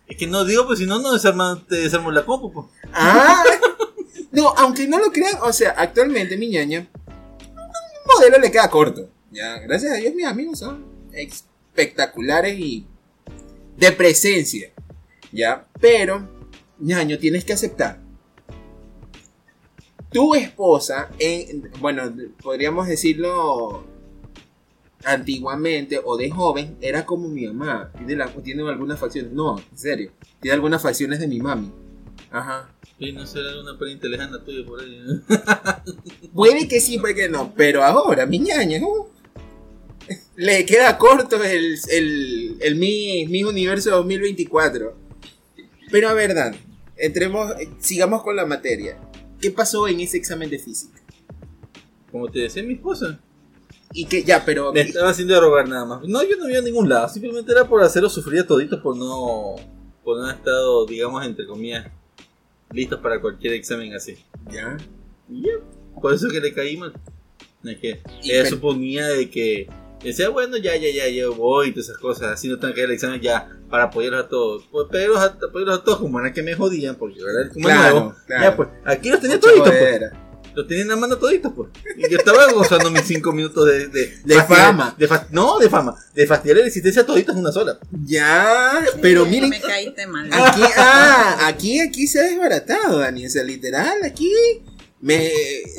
Es 0.07 0.17
que 0.17 0.27
no 0.29 0.45
digo, 0.45 0.67
pues 0.69 0.79
si 0.79 0.87
no, 0.87 1.01
no 1.01 1.13
desarma, 1.13 1.65
te 1.69 1.77
desarmo 1.77 2.13
la 2.13 2.25
compu, 2.25 2.53
pues. 2.53 2.67
Ah, 2.93 3.43
no, 4.39 4.49
aunque 4.57 4.87
no 4.87 4.99
lo 4.99 5.11
crean, 5.11 5.35
o 5.43 5.53
sea, 5.53 5.71
actualmente 5.77 6.37
mi 6.37 6.49
ñaña, 6.49 6.89
un 7.07 8.15
modelo 8.17 8.39
le 8.39 8.51
queda 8.51 8.71
corto. 8.71 9.09
Ya, 9.31 9.59
gracias 9.59 9.93
a 9.93 9.97
Dios 9.97 10.15
mis 10.15 10.25
amigos 10.27 10.59
son 10.61 10.85
espectaculares 11.13 12.59
y 12.59 12.87
de 13.77 13.93
presencia. 13.93 14.71
Ya, 15.33 15.67
pero, 15.81 16.27
ñaño, 16.79 17.19
tienes 17.19 17.45
que 17.45 17.53
aceptar. 17.53 18.01
Tu 20.11 20.35
esposa, 20.35 21.11
en, 21.19 21.71
bueno, 21.81 22.03
podríamos 22.43 22.89
decirlo 22.89 23.85
antiguamente 25.05 26.01
o 26.03 26.17
de 26.17 26.31
joven, 26.31 26.77
era 26.81 27.05
como 27.05 27.29
mi 27.29 27.47
mamá. 27.47 27.93
Tiene, 27.97 28.17
la- 28.17 28.33
tiene 28.43 28.63
algunas 28.69 28.99
facciones, 28.99 29.33
no, 29.33 29.59
en 29.59 29.79
serio, 29.79 30.11
tiene 30.41 30.55
algunas 30.55 30.81
facciones 30.83 31.21
de 31.21 31.29
mi 31.29 31.39
mami. 31.41 31.71
Ajá. 32.31 32.71
Y 33.01 33.13
no 33.13 33.27
será 33.27 33.61
una 33.61 33.79
pariente 33.79 34.09
lejana 34.09 34.43
tuya 34.43 34.67
por 34.67 34.81
ahí. 34.81 34.97
¿eh? 34.97 35.37
Puede 36.35 36.67
que 36.67 36.81
sí, 36.81 36.99
puede 36.99 37.15
que 37.15 37.29
no. 37.29 37.55
Pero 37.57 37.85
ahora, 37.85 38.27
mi 38.27 38.41
ñaña, 38.41 38.81
uh, 38.83 39.07
le 40.37 40.67
queda 40.67 40.99
corto 40.99 41.43
el, 41.43 41.79
el, 41.91 42.57
el 42.61 42.75
mi, 42.77 43.27
mi 43.27 43.45
universo 43.45 43.91
2024. 43.91 44.97
Pero 45.91 46.09
a 46.09 46.13
ver, 46.13 46.35
Dan, 46.35 46.57
entremos, 46.97 47.53
sigamos 47.79 48.23
con 48.23 48.35
la 48.35 48.47
materia. 48.47 48.99
¿Qué 49.41 49.51
pasó 49.53 49.87
en 49.87 50.01
ese 50.01 50.17
examen 50.17 50.51
de 50.51 50.59
física? 50.59 51.01
Como 52.11 52.29
te 52.29 52.41
decía 52.41 52.63
mi 52.63 52.75
esposa. 52.75 53.21
Y 53.93 54.07
que 54.07 54.25
ya, 54.25 54.45
pero. 54.45 54.73
Me 54.73 54.81
estaba 54.81 55.11
haciendo 55.11 55.41
rogar 55.41 55.69
nada 55.69 55.85
más. 55.85 56.01
No, 56.07 56.23
yo 56.23 56.37
no 56.37 56.45
había 56.45 56.59
a 56.59 56.63
ningún 56.63 56.89
lado. 56.89 57.09
Simplemente 57.09 57.53
era 57.53 57.67
por 57.67 57.83
hacerlo 57.83 58.11
sufrir 58.11 58.41
a 58.41 58.47
toditos 58.47 58.81
por 58.81 58.97
no. 58.97 59.55
por 60.05 60.19
no 60.19 60.25
haber 60.25 60.37
estado, 60.37 60.85
digamos, 60.87 61.25
entre 61.25 61.47
comillas, 61.47 61.87
listos 62.73 63.01
para 63.01 63.21
cualquier 63.21 63.55
examen 63.55 63.95
así. 63.95 64.17
Ya. 64.51 64.77
Ya, 65.29 65.53
por 66.01 66.15
eso 66.15 66.29
que 66.29 66.41
le 66.41 66.53
caí 66.53 66.77
mal. 66.77 66.93
Es 67.65 67.79
que 67.79 68.01
Y 68.23 68.33
ella 68.33 68.47
suponía 68.47 69.07
de 69.09 69.29
que 69.29 69.69
decía, 70.03 70.29
bueno, 70.29 70.57
ya, 70.57 70.77
ya, 70.77 70.91
ya, 70.91 71.09
yo 71.09 71.35
voy 71.35 71.69
y 71.69 71.73
todas 71.73 71.89
esas 71.89 71.99
cosas, 71.99 72.33
así 72.33 72.49
no 72.49 72.59
tengo 72.59 72.73
que 72.73 72.81
ir 72.81 72.87
al 72.87 72.93
examen 72.93 73.21
ya 73.21 73.49
para 73.69 73.85
apoyarlos 73.85 74.25
a 74.25 74.29
todos. 74.29 74.69
Pues 74.71 74.87
apoyarlos 74.87 75.19
a, 75.19 75.25
apoyarlos 75.47 75.79
a 75.81 75.85
todos 75.85 75.99
como 75.99 76.21
era 76.21 76.33
que 76.33 76.43
me 76.43 76.55
jodían, 76.55 76.95
porque 76.97 77.19
yo 77.19 77.27
era 77.29 77.49
como 77.51 77.65
Claro, 77.67 77.95
nuevo. 77.95 78.15
claro. 78.27 78.43
Ya, 78.45 78.57
pues, 78.57 78.69
aquí 78.85 79.11
los 79.11 79.21
tenía 79.21 79.37
Mucha 79.37 79.51
toditos, 80.59 80.59
pues. 80.59 80.59
jodera. 80.59 80.59
Los 80.59 80.67
tenía 80.67 80.83
en 80.83 80.89
la 80.89 80.97
mano 80.97 81.17
toditos, 81.19 81.53
pues. 81.55 81.69
Y 81.97 82.11
yo 82.11 82.19
estaba 82.19 82.53
gozando 82.53 82.91
mis 82.91 83.03
cinco 83.03 83.33
minutos 83.33 83.67
de... 83.67 83.89
De, 83.89 84.07
De 84.25 84.35
fastidiar- 84.37 84.47
fama. 84.67 84.95
de 84.99 85.09
no, 85.31 85.59
de 85.59 85.71
fama. 85.71 85.95
De 86.15 86.27
fastidiar 86.27 86.59
la 86.59 86.67
existencia 86.67 87.05
toditos 87.07 87.35
en 87.35 87.41
una 87.41 87.53
sola. 87.53 87.79
Ya, 88.05 88.85
pero 89.01 89.25
Sí, 89.25 89.31
miren, 89.31 89.51
Me 89.51 89.61
caíste 89.61 90.07
mal. 90.07 90.29
aquí, 90.33 90.63
ah, 90.77 91.47
aquí, 91.47 91.81
aquí 91.81 92.07
se 92.07 92.21
ha 92.21 92.25
desbaratado, 92.25 92.99
Dani. 92.99 93.27
O 93.27 93.31
sea, 93.31 93.43
literal, 93.45 93.99
aquí 94.05 94.33
me 95.01 95.31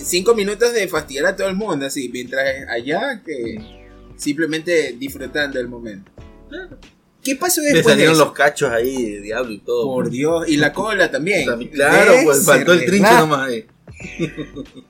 cinco 0.04 0.34
minutos 0.34 0.74
de 0.74 0.88
fastidiar 0.88 1.26
a 1.26 1.36
todo 1.36 1.48
el 1.50 1.56
mundo, 1.56 1.86
así, 1.86 2.10
mientras 2.10 2.46
allá 2.70 3.22
que 3.26 3.58
simplemente 4.15 4.96
disfrutando 4.98 5.60
el 5.60 5.68
momento. 5.68 6.12
¿Qué 7.22 7.36
pasó 7.36 7.62
Me 7.62 7.68
después 7.74 7.86
de 7.86 7.92
salieron 8.04 8.18
los 8.18 8.32
cachos 8.32 8.72
ahí 8.72 9.12
de 9.15 9.22
diablo 9.22 9.52
y 9.52 9.60
todo. 9.60 9.84
Por 9.86 10.10
Dios, 10.10 10.48
y 10.48 10.56
la 10.58 10.72
cola 10.72 11.12
también. 11.12 11.46
Claro, 11.70 12.13
pues 12.24 12.46
faltó 12.46 12.72
el 12.74 12.86
trinche 12.86 13.12
nomás 13.12 13.50
ahí. 13.50 13.65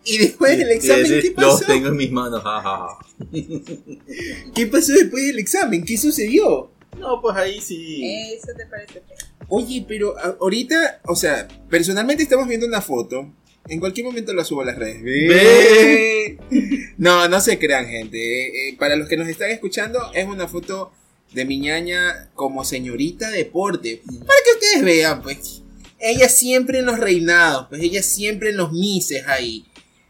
Y 0.06 0.18
después 0.18 0.58
del 0.58 0.72
examen, 0.72 1.22
¿qué 1.22 1.32
pasó? 1.32 1.48
Los 1.48 1.66
tengo 1.66 1.88
en 1.88 1.96
mis 1.96 2.12
manos, 2.12 2.44
jajaja. 2.44 2.98
¿Qué 4.56 4.68
pasó 4.68 4.94
después 4.94 5.26
del 5.26 5.40
examen? 5.40 5.84
¿Qué 5.84 5.98
sucedió? 5.98 6.72
No, 6.98 7.22
pues 7.22 7.36
ahí 7.36 7.62
sí. 7.62 8.02
Eso 8.36 8.54
te 8.56 8.66
parece. 8.66 9.02
Oye, 9.48 9.86
pero 9.88 10.16
ahorita, 10.40 11.02
o 11.06 11.16
sea, 11.16 11.48
personalmente 11.70 12.24
estamos 12.24 12.48
viendo 12.48 12.68
una 12.68 12.82
foto. 12.82 13.34
En 13.68 13.80
cualquier 13.80 14.06
momento 14.06 14.34
la 14.34 14.44
subo 14.44 14.62
a 14.62 14.66
las 14.66 14.78
redes. 14.78 15.04
Ve. 15.04 16.38
No, 16.98 17.28
no 17.28 17.40
se 17.40 17.60
crean, 17.60 17.88
gente. 17.88 18.18
Eh, 18.18 18.70
eh, 18.70 18.78
para 18.78 18.96
los 18.96 19.08
que 19.08 19.18
nos 19.18 19.28
están 19.28 19.52
escuchando, 19.52 20.00
es 20.14 20.28
una 20.28 20.48
foto 20.48 20.92
de 21.34 21.46
mi 21.46 21.60
ñaña 21.60 22.30
como 22.34 22.66
señorita 22.66 23.30
deporte. 23.30 24.02
Para 24.06 24.40
que 24.44 24.52
ustedes 24.54 24.84
vean, 24.84 25.22
pues. 25.22 25.64
Ella 26.00 26.30
siempre 26.30 26.80
en 26.80 26.86
los 26.86 26.98
reinados, 27.00 27.68
pues 27.70 27.82
ella 27.82 28.02
siempre 28.04 28.50
en 28.52 28.58
los 28.58 28.72
mises 28.72 29.28
ahí. 29.28 29.66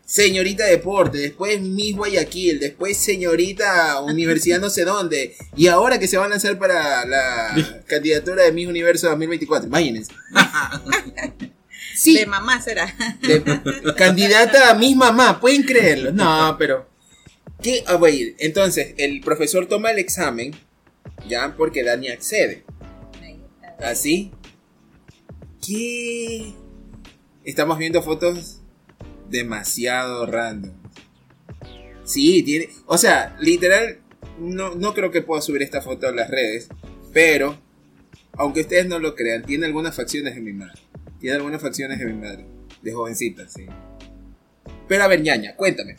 Señorita 0.06 0.65
deporte, 0.65 1.19
después 1.19 1.62
Miss 1.62 1.95
Guayaquil, 1.95 2.60
después 2.60 2.97
señorita 2.97 4.02
universidad 4.02 4.60
no 4.60 4.69
sé 4.71 4.84
dónde. 4.84 5.36
Y 5.56 5.67
ahora 5.67 5.99
que 5.99 6.08
se 6.08 6.17
va 6.17 6.25
a 6.25 6.30
lanzar 6.30 6.58
para 6.58 7.06
la 7.06 7.82
candidatura 7.86 8.43
de 8.43 8.52
Miss 8.52 8.67
Universo 8.67 9.08
2024, 9.10 9.67
imagínense. 9.67 10.12
Sí, 11.95 12.15
De 12.17 12.25
mamá 12.28 12.62
será. 12.62 12.95
de- 13.21 13.43
candidata 13.97 14.69
a 14.69 14.73
Miss 14.73 14.95
Mamá, 14.95 15.39
pueden 15.41 15.63
creerlo. 15.63 16.13
No, 16.13 16.56
pero. 16.58 16.88
¿Qué? 17.62 17.84
Ah, 17.88 17.95
voy 17.95 18.12
a 18.12 18.13
ir. 18.13 18.36
Entonces, 18.39 18.93
el 18.97 19.19
profesor 19.19 19.65
toma 19.67 19.91
el 19.91 19.99
examen, 19.99 20.56
ya, 21.28 21.56
porque 21.58 21.84
Dani 21.84 22.08
accede. 22.08 22.63
¿Así? 23.84 24.32
¿Qué? 25.65 26.54
Estamos 27.43 27.78
viendo 27.78 28.02
fotos 28.02 28.62
demasiado 29.30 30.26
random. 30.26 30.74
Sí, 32.04 32.43
tiene. 32.43 32.69
O 32.86 32.98
sea, 32.98 33.36
literal, 33.39 34.00
no, 34.39 34.76
no 34.76 34.93
creo 34.93 35.12
que 35.12 35.22
pueda 35.22 35.41
subir 35.41 35.62
esta 35.62 35.82
foto 35.82 36.08
a 36.08 36.12
las 36.12 36.30
redes. 36.30 36.69
Pero, 37.13 37.58
aunque 38.34 38.62
ustedes 38.62 38.88
no 38.88 39.00
lo 39.00 39.15
crean, 39.15 39.43
tiene 39.43 39.65
algunas 39.65 39.95
facciones 39.95 40.36
de 40.36 40.41
mi 40.41 40.54
madre. 40.54 40.82
Tiene 41.19 41.36
algunas 41.36 41.62
facciones 41.62 42.00
de 42.00 42.06
mi 42.06 42.13
madre. 42.13 42.45
De 42.82 42.93
jovencita, 42.93 43.48
sí. 43.48 43.65
Pero 44.88 45.04
a 45.04 45.08
ver, 45.08 45.22
ñaña, 45.22 45.56
cuéntame. 45.56 45.98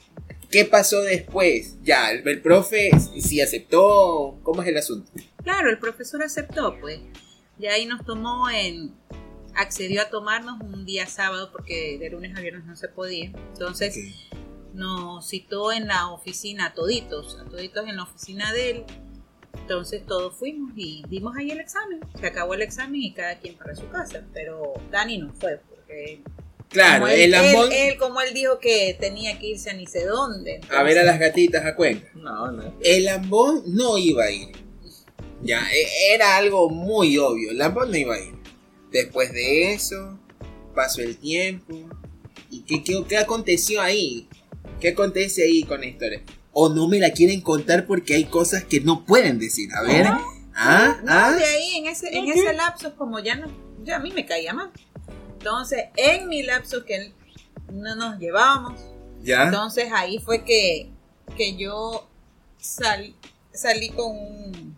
¿Qué 0.50 0.64
pasó 0.64 1.00
después? 1.02 1.76
Ya, 1.84 2.10
el, 2.10 2.26
el 2.26 2.42
profe 2.42 2.90
sí 3.20 3.40
aceptó. 3.40 4.40
¿Cómo 4.42 4.62
es 4.62 4.68
el 4.68 4.76
asunto? 4.78 5.12
Claro, 5.44 5.70
el 5.70 5.78
profesor 5.78 6.22
aceptó, 6.22 6.76
pues. 6.80 6.98
Y 7.58 7.66
ahí 7.66 7.86
nos 7.86 8.04
tomó 8.04 8.50
en. 8.50 8.92
Accedió 9.56 10.02
a 10.02 10.08
tomarnos 10.10 10.60
un 10.60 10.84
día 10.86 11.06
sábado 11.06 11.50
porque 11.52 11.98
de 11.98 12.10
lunes 12.10 12.36
a 12.36 12.40
viernes 12.40 12.64
no 12.64 12.76
se 12.76 12.88
podía. 12.88 13.32
Entonces 13.52 13.96
nos 14.74 15.28
citó 15.28 15.72
en 15.72 15.86
la 15.88 16.10
oficina 16.10 16.66
a 16.66 16.74
toditos, 16.74 17.38
a 17.40 17.44
toditos 17.48 17.86
en 17.88 17.96
la 17.96 18.04
oficina 18.04 18.52
de 18.52 18.70
él. 18.70 18.84
Entonces 19.62 20.06
todos 20.06 20.34
fuimos 20.36 20.72
y 20.76 21.02
dimos 21.08 21.36
ahí 21.36 21.50
el 21.50 21.60
examen. 21.60 22.00
Se 22.18 22.26
acabó 22.26 22.54
el 22.54 22.62
examen 22.62 23.02
y 23.02 23.12
cada 23.12 23.38
quien 23.38 23.54
para 23.56 23.74
su 23.74 23.88
casa. 23.88 24.22
Pero 24.32 24.74
Dani 24.90 25.18
no 25.18 25.32
fue 25.34 25.60
porque 25.68 26.22
Claro, 26.68 27.00
como 27.00 27.12
él, 27.12 27.20
el 27.22 27.30
lambón. 27.32 27.72
él- 27.72 27.78
él, 27.92 27.98
como 27.98 28.20
él 28.20 28.32
dijo 28.32 28.60
que 28.60 28.96
tenía 29.00 29.38
que 29.40 29.48
irse 29.48 29.70
a 29.70 29.72
ni 29.74 29.86
sé 29.88 30.04
dónde. 30.06 30.60
A 30.70 30.84
ver 30.84 30.98
a 31.00 31.02
las 31.02 31.18
gatitas 31.18 31.64
a 31.66 31.74
Cuenca. 31.74 32.08
No, 32.14 32.52
no. 32.52 32.74
El 32.80 33.04
lambón 33.06 33.64
no 33.66 33.98
iba 33.98 34.24
a 34.24 34.30
ir. 34.30 34.48
Ya, 35.42 35.66
e- 35.72 36.14
era 36.14 36.36
algo 36.36 36.68
muy 36.70 37.18
obvio. 37.18 37.50
El 37.50 37.58
lambón 37.58 37.90
no 37.90 37.96
iba 37.96 38.14
a 38.14 38.20
ir. 38.20 38.34
Después 38.90 39.32
de 39.32 39.72
eso, 39.72 40.18
pasó 40.74 41.02
el 41.02 41.16
tiempo. 41.16 41.74
¿Y 42.50 42.62
qué, 42.62 42.82
qué, 42.82 43.04
qué 43.08 43.18
aconteció 43.18 43.80
ahí? 43.80 44.28
¿Qué 44.80 44.88
acontece 44.88 45.44
ahí 45.44 45.62
con 45.62 45.80
la 45.80 45.86
historia? 45.86 46.22
O 46.52 46.68
no 46.68 46.88
me 46.88 46.98
la 46.98 47.12
quieren 47.12 47.40
contar 47.40 47.86
porque 47.86 48.14
hay 48.14 48.24
cosas 48.24 48.64
que 48.64 48.80
no 48.80 49.04
pueden 49.04 49.38
decir. 49.38 49.70
A 49.74 49.82
ver. 49.82 50.06
¿Ah? 50.54 50.98
No, 51.04 51.12
¿Ah? 51.12 51.32
de 51.32 51.44
ahí 51.44 51.76
en 51.76 51.86
ese, 51.86 52.08
en 52.16 52.28
ese 52.28 52.52
lapso, 52.52 52.96
como 52.96 53.18
ya 53.20 53.36
no, 53.36 53.46
ya 53.84 53.96
a 53.96 53.98
mí 54.00 54.10
me 54.12 54.26
caía 54.26 54.52
mal. 54.52 54.70
Entonces, 55.32 55.84
en 55.96 56.28
mi 56.28 56.42
lapso 56.42 56.84
que 56.84 57.12
no 57.72 57.94
nos 57.94 58.18
llevábamos, 58.18 58.80
¿Ya? 59.22 59.44
entonces 59.44 59.90
ahí 59.92 60.18
fue 60.18 60.44
que, 60.44 60.90
que 61.36 61.56
yo 61.56 62.08
salí, 62.58 63.14
salí 63.52 63.88
con 63.90 64.16
un, 64.16 64.76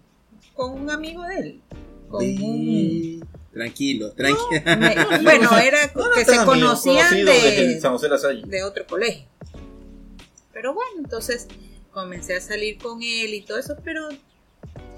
con 0.55 0.81
un 0.81 0.91
amigo 0.91 1.23
de 1.25 1.37
él. 1.37 1.63
Con 2.09 2.25
un, 2.25 3.27
Tranquilo, 3.53 4.13
tranquilo. 4.13 4.63
me- 4.79 4.95
bueno, 5.23 5.59
era 5.59 5.91
No, 5.95 6.09
no 6.09 6.13
que 6.15 6.25
se 6.25 6.45
conocían 6.45 7.25
de, 7.25 7.81
de 8.47 8.63
otro 8.65 8.87
colegio. 8.87 9.27
Pero 10.53 10.75
bueno, 10.75 10.93
entonces 10.99 11.49
comencé 11.91 12.37
a 12.37 12.41
salir 12.41 12.79
con 12.79 13.03
él 13.03 13.35
y 13.35 13.43
todo 13.43 13.59
eso, 13.59 13.77
pero 13.85 14.09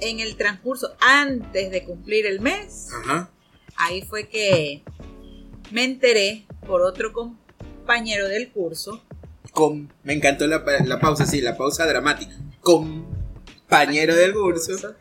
en 0.01 0.21
el 0.21 0.37
transcurso, 0.37 0.95
antes 1.01 1.71
de 1.71 1.85
cumplir 1.85 2.27
el 2.27 2.41
mes, 2.41 2.89
Ajá. 3.03 3.31
ahí 3.77 4.03
fue 4.03 4.29
que 4.29 4.83
me 5.71 5.85
enteré 5.85 6.45
por 6.67 6.83
otro 6.83 7.13
compañero 7.13 8.29
del 8.29 8.51
curso. 8.53 9.03
Con, 9.53 9.93
me 10.03 10.13
encantó 10.15 10.47
la, 10.47 10.65
la 10.85 11.01
pausa, 11.01 11.27
sí, 11.27 11.41
la 11.41 11.57
pausa 11.57 11.87
dramática. 11.87 12.33
Compañero 12.61 14.15
del 14.15 14.33
curso. 14.35 14.95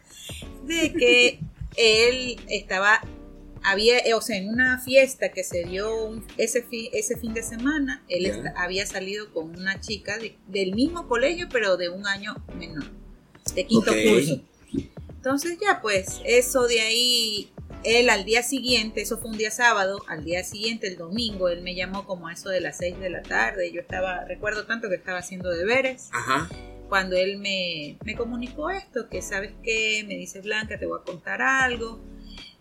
de 0.65 0.93
que 0.93 1.39
él 1.75 2.39
estaba 2.49 3.01
había 3.63 3.97
eh, 3.99 4.13
o 4.13 4.21
sea 4.21 4.37
en 4.37 4.49
una 4.49 4.79
fiesta 4.79 5.29
que 5.29 5.43
se 5.43 5.63
dio 5.63 6.05
un- 6.05 6.25
ese 6.37 6.61
fi- 6.63 6.89
ese 6.93 7.17
fin 7.17 7.33
de 7.33 7.43
semana 7.43 8.03
él 8.09 8.31
había 8.55 8.85
salido 8.85 9.31
con 9.33 9.49
una 9.57 9.79
chica 9.79 10.17
de- 10.17 10.35
del 10.47 10.73
mismo 10.73 11.07
colegio 11.07 11.47
pero 11.51 11.77
de 11.77 11.89
un 11.89 12.05
año 12.07 12.35
menor 12.57 12.85
de 13.55 13.65
quinto 13.65 13.91
Ok. 13.91 13.97
curso 14.09 14.41
entonces 15.15 15.57
ya 15.61 15.81
pues 15.81 16.21
eso 16.25 16.67
de 16.67 16.81
ahí 16.81 17.51
él 17.83 18.09
al 18.09 18.23
día 18.25 18.43
siguiente 18.43 19.01
eso 19.01 19.17
fue 19.17 19.31
un 19.31 19.37
día 19.37 19.51
sábado 19.51 20.01
al 20.07 20.23
día 20.23 20.43
siguiente 20.43 20.87
el 20.87 20.97
domingo 20.97 21.49
él 21.49 21.61
me 21.61 21.75
llamó 21.75 22.05
como 22.05 22.27
a 22.27 22.33
eso 22.33 22.49
de 22.49 22.61
las 22.61 22.77
6 22.77 22.99
de 22.99 23.09
la 23.09 23.21
tarde 23.21 23.71
yo 23.71 23.81
estaba 23.81 24.23
recuerdo 24.25 24.65
tanto 24.65 24.89
que 24.89 24.95
estaba 24.95 25.19
haciendo 25.19 25.49
deberes 25.49 26.09
Ajá. 26.13 26.49
cuando 26.89 27.15
él 27.15 27.37
me, 27.37 27.97
me 28.05 28.15
comunicó 28.15 28.69
esto, 28.69 29.09
que 29.09 29.21
sabes 29.23 29.51
qué, 29.63 30.03
me 30.07 30.15
dice 30.15 30.41
Blanca, 30.41 30.77
te 30.77 30.85
voy 30.85 30.99
a 31.01 31.03
contar 31.03 31.41
algo. 31.41 31.99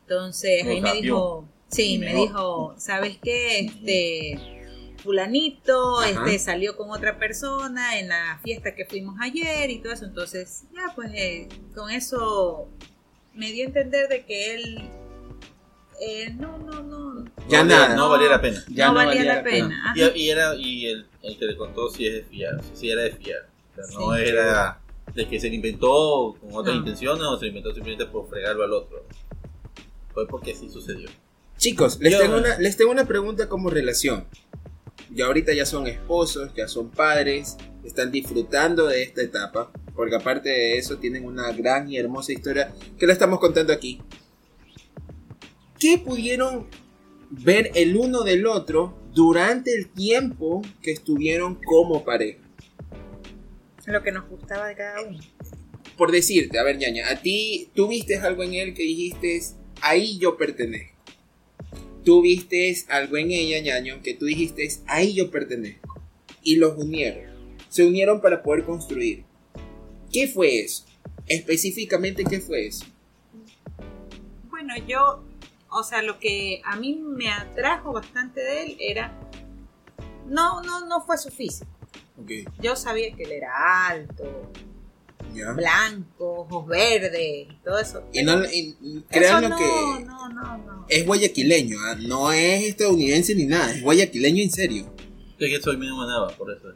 Entonces 0.03 0.67
ahí 0.67 0.81
me 0.81 0.93
dijo, 0.95 1.49
sí, 1.69 1.99
me 1.99 2.15
dijo, 2.15 2.75
¿sabes 2.79 3.19
qué? 3.23 3.61
Este 3.61 4.39
fulanito 5.03 5.99
Ajá. 6.01 6.11
este 6.11 6.39
salió 6.39 6.77
con 6.77 6.91
otra 6.91 7.19
persona 7.19 7.99
en 7.99 8.09
la 8.09 8.39
fiesta 8.45 8.75
que 8.75 8.85
fuimos 8.85 9.17
ayer 9.21 9.71
y 9.71 9.79
todo 9.79 9.93
eso. 9.93 10.05
Entonces, 10.05 10.65
ya 10.75 10.93
pues 10.95 11.11
eh, 11.15 11.49
con 11.75 11.91
eso 11.91 12.69
me 13.35 13.51
dio 13.53 13.65
a 13.65 13.69
entender 13.69 14.09
de 14.09 14.25
que 14.25 14.55
él 14.55 14.79
eh, 16.01 16.31
no, 16.39 16.59
no, 16.59 16.83
no. 16.83 17.25
Ya 17.49 17.63
no, 17.63 17.71
nada. 17.71 17.95
No 17.97 18.09
valía 18.11 18.29
la 18.29 18.41
pena. 18.41 18.65
Ya 18.69 18.87
no, 18.87 18.93
no 18.93 18.99
valía, 18.99 19.21
valía 19.21 19.35
la 19.37 19.43
pena. 19.43 19.95
Y, 19.97 20.21
y 20.21 20.31
era, 20.31 20.55
y 20.57 20.87
el, 20.87 21.07
el 21.23 21.39
que 21.39 21.45
le 21.47 21.57
contó 21.57 21.89
si 21.91 22.07
es 22.07 22.15
de 22.15 22.23
fiar, 22.25 22.61
sí 22.75 22.91
era 22.91 23.03
de 23.03 23.13
fiar. 23.13 23.49
O 23.73 23.75
sea, 23.75 23.99
no 23.99 24.15
era 24.15 24.81
de 25.15 25.27
que 25.29 25.39
se 25.41 25.49
le 25.49 25.57
inventó 25.57 26.37
con 26.41 26.51
otras 26.55 26.75
No. 26.75 26.81
intenciones 26.81 27.23
o 27.25 27.37
se 27.39 27.45
le 27.45 27.49
inventó 27.49 27.73
simplemente 27.73 28.07
por 28.07 28.29
fregarlo 28.29 28.65
al 28.65 28.73
otro. 28.73 29.05
Fue 30.15 30.27
porque 30.27 30.53
así 30.53 30.69
sucedió. 30.69 31.09
Chicos, 31.59 31.99
les 32.01 32.13
Yo- 32.13 32.19
tengo, 32.21 32.37
una, 32.39 32.59
les 32.59 32.77
tengo 32.77 32.91
una 32.91 33.07
pregunta 33.07 33.49
como 33.49 33.71
relación. 33.71 34.27
Ya 35.11 35.27
ahorita 35.27 35.53
ya 35.53 35.67
son 35.67 35.87
esposos, 35.87 36.51
ya 36.57 36.69
son 36.69 36.91
padres, 36.91 37.57
están 37.85 38.11
disfrutando 38.11 38.87
de 38.87 39.03
esta 39.03 39.23
etapa, 39.23 39.71
porque 39.95 40.17
aparte 40.17 40.49
de 40.49 40.79
eso 40.79 40.99
tienen 40.99 41.25
una 41.25 41.53
gran 41.53 41.91
y 41.91 41.99
hermosa 41.99 42.33
historia 42.33 42.73
que 42.99 43.07
la 43.07 43.13
estamos 43.13 43.39
contando 43.39 43.73
aquí. 43.73 44.01
¿Qué 45.79 45.99
pudieron 45.99 46.67
ver 47.33 47.71
el 47.75 47.97
uno 47.97 48.23
del 48.23 48.47
otro 48.47 48.95
durante 49.15 49.75
el 49.75 49.89
tiempo 49.89 50.63
que 50.83 50.93
estuvieron 50.93 51.59
como 51.65 52.05
pareja. 52.05 52.41
Lo 53.87 54.03
que 54.03 54.13
nos 54.13 54.29
gustaba 54.29 54.69
de 54.69 54.77
cada 54.77 55.03
uno. 55.03 55.19
Por 55.97 56.13
decirte, 56.13 56.59
a 56.59 56.63
ver, 56.63 56.77
ñaña, 56.77 57.11
a 57.11 57.21
ti, 57.21 57.71
tú 57.75 57.89
viste 57.89 58.17
algo 58.19 58.43
en 58.43 58.55
él 58.55 58.75
que 58.75 58.83
dijiste, 58.83 59.41
ahí 59.83 60.19
yo 60.19 60.37
pertenezco. 60.37 60.97
Tú 62.05 62.23
viste 62.23 62.75
algo 62.89 63.17
en 63.17 63.31
ella, 63.31 63.61
ñaño, 63.61 64.01
que 64.03 64.15
tú 64.15 64.25
dijiste, 64.25 64.69
ahí 64.87 65.15
yo 65.15 65.31
pertenezco. 65.31 66.01
Y 66.43 66.57
los 66.57 66.77
unieron. 66.77 67.31
Se 67.69 67.85
unieron 67.85 68.21
para 68.21 68.43
poder 68.43 68.65
construir. 68.65 69.25
¿Qué 70.13 70.27
fue 70.27 70.61
eso? 70.61 70.85
Específicamente, 71.27 72.25
¿qué 72.25 72.41
fue 72.41 72.67
eso? 72.67 72.85
Bueno, 74.51 74.75
yo, 74.87 75.25
o 75.71 75.83
sea, 75.83 76.03
lo 76.03 76.19
que 76.19 76.61
a 76.65 76.77
mí 76.77 76.95
me 76.95 77.31
atrajo 77.31 77.93
bastante 77.93 78.41
de 78.41 78.63
él 78.65 78.77
era, 78.81 79.19
no, 80.27 80.63
no, 80.63 80.87
no 80.87 81.01
fue 81.03 81.19
su 81.19 81.31
físico. 81.31 81.71
Okay. 82.23 82.45
Yo 82.61 82.77
sabía 82.77 83.15
que 83.15 83.23
él 83.23 83.33
era 83.33 83.87
alto, 83.89 84.25
¿Ya? 85.35 85.53
blanco, 85.53 86.41
ojos 86.41 86.67
verdes, 86.67 87.49
todo 87.65 87.79
eso. 87.79 88.03
Y 88.13 88.23
no, 88.23 88.45
y 88.45 88.71
Eso 88.71 89.05
créanlo 89.11 89.49
no, 89.51 89.57
que 89.57 90.05
no, 90.05 90.29
no, 90.29 90.59
no. 90.59 90.87
es 90.89 91.07
guayaquileño, 91.07 91.79
¿ah? 91.81 91.97
no 92.01 92.33
es 92.33 92.65
estadounidense 92.65 93.35
ni 93.35 93.47
nada, 93.47 93.73
es 93.75 93.83
guayaquileño 93.83 94.43
en 94.43 94.51
serio. 94.51 94.93
Es 95.39 95.51
que 95.57 95.63
soy 95.63 95.77
medio 95.77 95.97
manaba, 95.97 96.29
por 96.37 96.51
eso. 96.53 96.69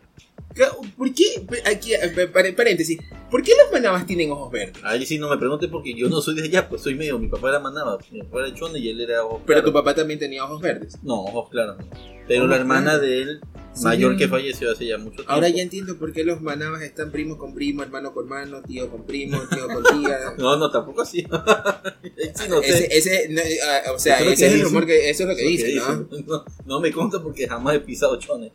¿Por 0.97 1.13
qué? 1.15 1.25
Aquí, 1.67 1.95
eh, 1.95 2.29
par- 2.33 2.55
paréntesis. 2.55 2.99
¿Por 3.31 3.43
qué 3.43 3.53
los 3.63 3.73
manabas 3.73 4.07
tienen 4.07 4.31
ojos 4.31 4.51
verdes? 4.53 4.83
Ahí 4.85 5.05
sí 5.05 5.19
no 5.19 5.29
me 5.29 5.37
pregunte 5.37 5.69
porque 5.69 5.95
yo 5.95 6.09
no 6.09 6.21
soy 6.21 6.35
de 6.37 6.45
allá, 6.45 6.69
pues 6.69 6.83
soy 6.83 6.95
medio. 6.95 7.19
Mi 7.19 7.29
papá 7.29 7.49
era 7.51 7.59
manaba, 7.61 7.99
mi 8.11 8.21
papá 8.23 8.47
era 8.47 8.55
chone 8.55 8.79
y 8.79 8.89
él 8.89 9.01
era 9.01 9.25
ojos 9.25 9.43
Pero 9.47 9.63
tu 9.65 9.73
papá 9.73 9.95
también 9.95 10.19
tenía 10.21 10.45
ojos 10.45 10.61
verdes. 10.63 10.97
No, 11.03 11.25
ojos 11.25 11.51
claros. 11.51 11.77
no. 11.79 11.87
Pero 12.29 12.41
Ojos 12.43 12.51
la 12.51 12.57
hermana 12.57 12.83
claros. 12.93 13.01
de 13.03 13.23
él, 13.23 13.41
Sí. 13.75 13.85
mayor 13.85 14.17
que 14.17 14.27
falleció 14.27 14.73
hace 14.73 14.87
ya 14.87 14.97
mucho 14.97 15.17
tiempo. 15.17 15.33
Ahora 15.33 15.49
ya 15.51 15.63
entiendo 15.63 15.99
por 15.99 16.11
qué 16.13 16.25
los 16.25 16.41
manabas 16.41 16.81
están 16.83 17.11
primo 17.13 17.37
con 17.37 17.53
primo, 17.55 17.83
hermano 17.83 18.15
con 18.15 18.25
hermano, 18.25 18.63
tío 18.63 18.91
con 18.91 19.05
primo, 19.05 19.39
tío 19.51 19.67
con 19.69 19.83
tía. 19.85 20.19
No, 20.39 20.57
no, 20.57 20.71
tampoco 20.71 21.03
así. 21.03 21.19
sí, 22.35 22.45
no 22.49 22.63
sé. 22.63 22.69
Ese, 22.69 22.97
ese, 22.97 23.29
no, 23.29 23.43
ah, 23.43 23.93
o 23.93 23.99
sea, 23.99 24.19
Eso 24.21 24.31
ese 24.31 24.41
que 24.41 24.47
es 24.47 24.55
el 24.55 24.63
rumor 24.63 24.87
que, 24.87 25.11
eso 25.11 25.23
es 25.25 25.29
lo 25.29 25.37
que 25.37 25.43
Eso 25.43 25.51
dicen, 25.67 25.77
¿no? 25.77 26.05
dicen. 26.05 26.27
¿no? 26.29 26.45
No 26.65 26.81
me 26.81 26.91
consta 26.91 27.23
porque 27.23 27.47
jamás 27.47 27.75
he 27.77 27.81
pisado 27.81 28.17
chones. 28.19 28.53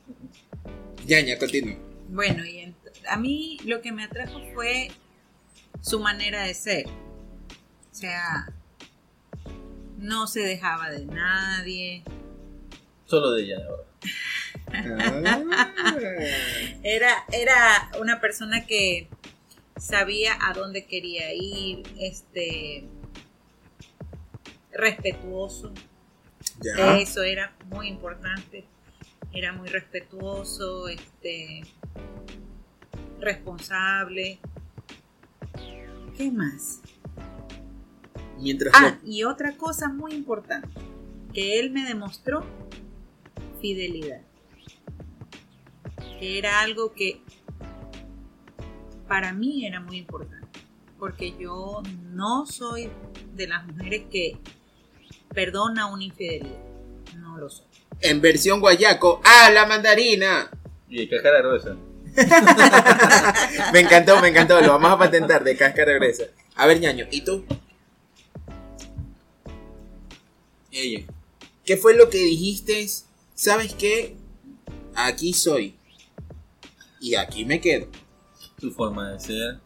Yaña, 1.06 1.38
continúa. 1.38 1.76
Bueno, 2.12 2.45
y 2.45 2.76
a 3.08 3.15
mí 3.15 3.58
lo 3.63 3.82
que 3.82 3.93
me 3.93 4.04
atrajo 4.04 4.41
fue 4.54 4.91
su 5.80 6.02
manera 6.02 6.43
de 6.43 6.54
ser. 6.54 6.86
O 6.88 7.95
sea, 7.95 8.54
no 9.97 10.28
se 10.28 10.41
dejaba 10.41 10.89
de 10.89 11.06
nadie. 11.06 12.04
Solo 13.06 13.32
de 13.32 13.43
ella 13.43 13.58
ahora. 13.65 13.84
Ah. 14.74 15.69
Era, 16.84 17.26
era 17.32 17.91
una 18.02 18.19
persona 18.19 18.65
que 18.65 19.08
sabía 19.78 20.38
a 20.41 20.54
dónde 20.54 20.86
quería 20.86 21.34
ir, 21.34 21.84
este 21.97 22.84
respetuoso. 24.74 25.74
ya. 26.60 26.97
Eso 27.00 27.24
era 27.24 27.56
muy 27.67 27.88
importante. 27.88 28.65
Era 29.32 29.54
muy 29.54 29.69
respetuoso, 29.69 30.89
este 30.89 31.63
responsable. 33.21 34.39
¿Qué 36.17 36.31
más? 36.31 36.81
Mientras 38.39 38.73
Ah, 38.75 38.97
y 39.05 39.23
otra 39.23 39.55
cosa 39.55 39.88
muy 39.89 40.13
importante, 40.13 40.67
que 41.34 41.60
él 41.60 41.71
me 41.71 41.86
demostró 41.86 42.43
fidelidad. 43.62 44.21
Que 46.19 46.38
era 46.38 46.62
algo 46.62 46.93
que 46.93 47.21
para 49.07 49.34
mí 49.34 49.65
era 49.65 49.79
muy 49.79 49.97
importante, 49.97 50.60
porque 50.97 51.36
yo 51.39 51.81
no 52.12 52.45
soy 52.45 52.89
de 53.36 53.47
las 53.47 53.65
mujeres 53.65 54.03
que 54.12 54.38
perdona 55.34 55.88
una 55.88 56.03
infidelidad. 56.03 56.60
No 57.17 57.38
lo 57.38 57.49
soy. 57.49 57.65
en 58.01 58.19
versión 58.21 58.60
guayaco, 58.60 59.21
¡ah, 59.23 59.51
la 59.51 59.65
mandarina! 59.67 60.49
Y 60.89 60.97
de 60.97 61.10
cáscara 61.10 61.39
gruesa. 61.41 61.75
Me 63.74 63.80
encantó, 63.80 64.19
me 64.21 64.30
encantó, 64.30 64.60
lo 64.62 64.67
vamos 64.74 64.91
a 64.91 64.97
patentar 64.97 65.43
de 65.43 65.56
cáscara 65.56 65.93
gruesa. 65.93 66.24
A 66.56 66.67
ver, 66.67 66.80
ñaño, 66.80 67.06
¿y 67.12 67.21
tú? 67.21 67.45
Ella. 70.71 71.06
¿Qué 71.65 71.78
fue 71.78 71.95
lo 71.95 72.10
que 72.10 72.17
dijiste? 72.17 72.88
¿Sabes 73.34 73.74
qué? 73.76 74.15
Aquí 74.95 75.34
soy. 75.34 75.76
Y 77.00 77.15
aquí 77.15 77.45
me 77.45 77.60
quedo. 77.62 77.88
Su 78.60 78.71
forma 78.71 79.12
de 79.12 79.19
ser. 79.19 79.60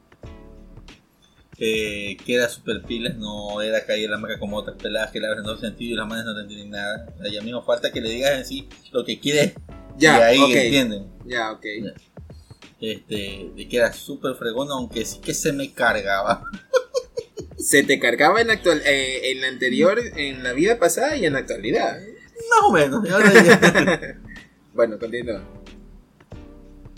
Eh, 1.58 2.17
que 2.25 2.36
era 2.36 2.49
super 2.49 2.81
pilas, 2.84 3.15
no 3.15 3.62
era 3.62 3.86
caer 3.86 4.10
la 4.10 4.17
marca 4.17 4.38
como 4.39 4.58
otras 4.58 4.75
peladas 4.75 5.12
que 5.12 5.21
la 5.21 5.29
abren 5.29 5.43
dos 5.45 5.62
sentidos 5.62 5.93
y 5.93 5.95
las 5.95 6.08
manos 6.08 6.25
no 6.25 6.36
te 6.36 6.41
entienden 6.41 6.69
nada. 6.71 7.05
Ella 7.23 7.41
mismo 7.41 7.63
falta 7.63 7.91
que 7.91 8.01
le 8.01 8.10
digas 8.10 8.38
en 8.38 8.45
sí 8.45 8.67
lo 8.91 9.05
que 9.05 9.19
quieres 9.19 9.53
Ya, 9.97 10.17
y 10.19 10.21
ahí 10.21 10.41
ok. 10.41 10.49
entienden. 10.55 11.08
Ya, 11.25 11.51
ok. 11.53 11.65
Ya. 11.81 11.93
Este, 12.81 13.51
de 13.55 13.67
que 13.69 13.77
era 13.77 13.93
súper 13.93 14.35
fregona, 14.35 14.73
aunque 14.73 15.05
sí 15.05 15.19
que 15.19 15.33
se 15.33 15.53
me 15.53 15.73
cargaba. 15.73 16.43
Se 17.57 17.83
te 17.83 17.99
cargaba 17.99 18.41
en 18.41 18.47
la, 18.47 18.53
actual, 18.53 18.81
eh, 18.85 19.31
en 19.31 19.41
la 19.41 19.47
anterior, 19.47 19.97
en 19.97 20.43
la 20.43 20.53
vida 20.53 20.77
pasada 20.77 21.15
y 21.15 21.25
en 21.25 21.33
la 21.33 21.39
actualidad. 21.39 21.97
Más 22.49 22.59
o 22.63 22.71
menos. 22.71 23.09
ahora 23.09 24.19
Bueno, 24.73 24.99
continúa. 24.99 25.41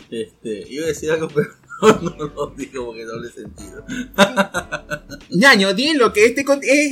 este, 0.09 0.65
iba 0.67 0.85
a 0.85 0.87
decir 0.87 1.11
algo, 1.11 1.27
pero 1.29 1.49
no, 1.81 1.89
lo 2.35 2.53
digo 2.55 2.85
porque 2.85 3.05
no 3.05 3.19
le 3.19 3.29
sentido. 3.29 3.85
Ñaño, 5.29 5.73
dilo 5.73 6.11
que 6.11 6.25
este, 6.25 6.45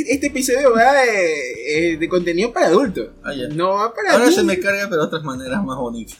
este 0.10 0.28
episodio 0.28 0.74
va 0.74 0.94
de, 0.94 1.94
eh, 1.94 1.98
de 1.98 2.10
contenido 2.10 2.54
para 2.54 2.68
adultos. 2.68 3.10
Ah. 3.24 3.34
No 3.54 3.70
va 3.76 3.94
para 3.94 4.14
Ahora 4.14 4.32
se 4.32 4.44
me 4.44 4.60
carga, 4.60 4.88
pero 4.90 5.02
de 5.02 5.08
otras 5.08 5.24
maneras 5.24 5.64
más 5.64 5.78
bonitas. 5.78 6.18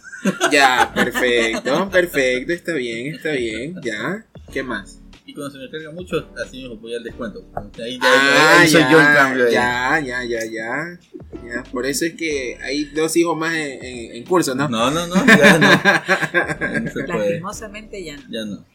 Ya, 0.52 0.92
perfecto, 0.94 1.90
perfecto, 1.92 2.54
está 2.54 2.74
bien, 2.74 3.14
está 3.14 3.32
bien, 3.32 3.76
ya. 3.84 4.26
¿Qué 4.52 4.64
más? 4.64 5.00
Y 5.28 5.34
cuando 5.34 5.52
se 5.52 5.58
me 5.58 5.70
carga 5.72 5.92
mucho, 5.92 6.30
así 6.46 6.58
mismo 6.62 6.78
voy 6.78 6.94
al 6.94 7.04
descuento. 7.04 7.44
Ahí, 7.84 7.98
ya, 8.00 8.04
Ah, 8.04 8.60
ahí 8.62 8.68
soy 8.68 8.82
ya, 8.82 8.92
yo 8.92 9.00
en 9.00 9.06
cambio. 9.08 9.46
ahí. 9.48 9.54
ya, 9.54 10.00
ya, 10.00 10.24
ya, 10.24 10.40
ya, 10.46 11.00
ya. 11.44 11.64
Por 11.72 11.86
eso 11.88 12.06
es 12.06 12.14
que 12.14 12.58
hay 12.62 12.86
dos 12.86 13.16
hijos 13.18 13.36
más 13.36 13.56
en, 13.56 13.84
en- 13.84 14.16
en 14.18 14.24
curso, 14.24 14.54
¿no? 14.54 14.70
No, 14.70 14.92
no, 14.92 15.08
no, 15.08 15.16
ya 15.26 15.58
no. 15.58 15.70
Ya 16.60 16.80
no 16.80 16.92
se 16.92 17.04
puede. 17.06 17.30
Lastimosamente 17.30 18.04
ya 18.04 18.18
no. 18.18 18.24
Ya 18.30 18.46
no. 18.46 18.66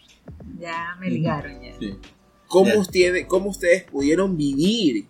Ya 0.59 0.97
me 1.01 1.09
ligaron 1.11 1.63
ya. 1.63 1.73
Sí. 1.79 1.95
¿Cómo, 2.49 2.71
Ya. 2.73 2.79
ustedes, 2.79 3.27
¿Cómo 3.27 3.51
ustedes 3.51 3.85
pudieron 3.85 4.37
vivir 4.37 5.07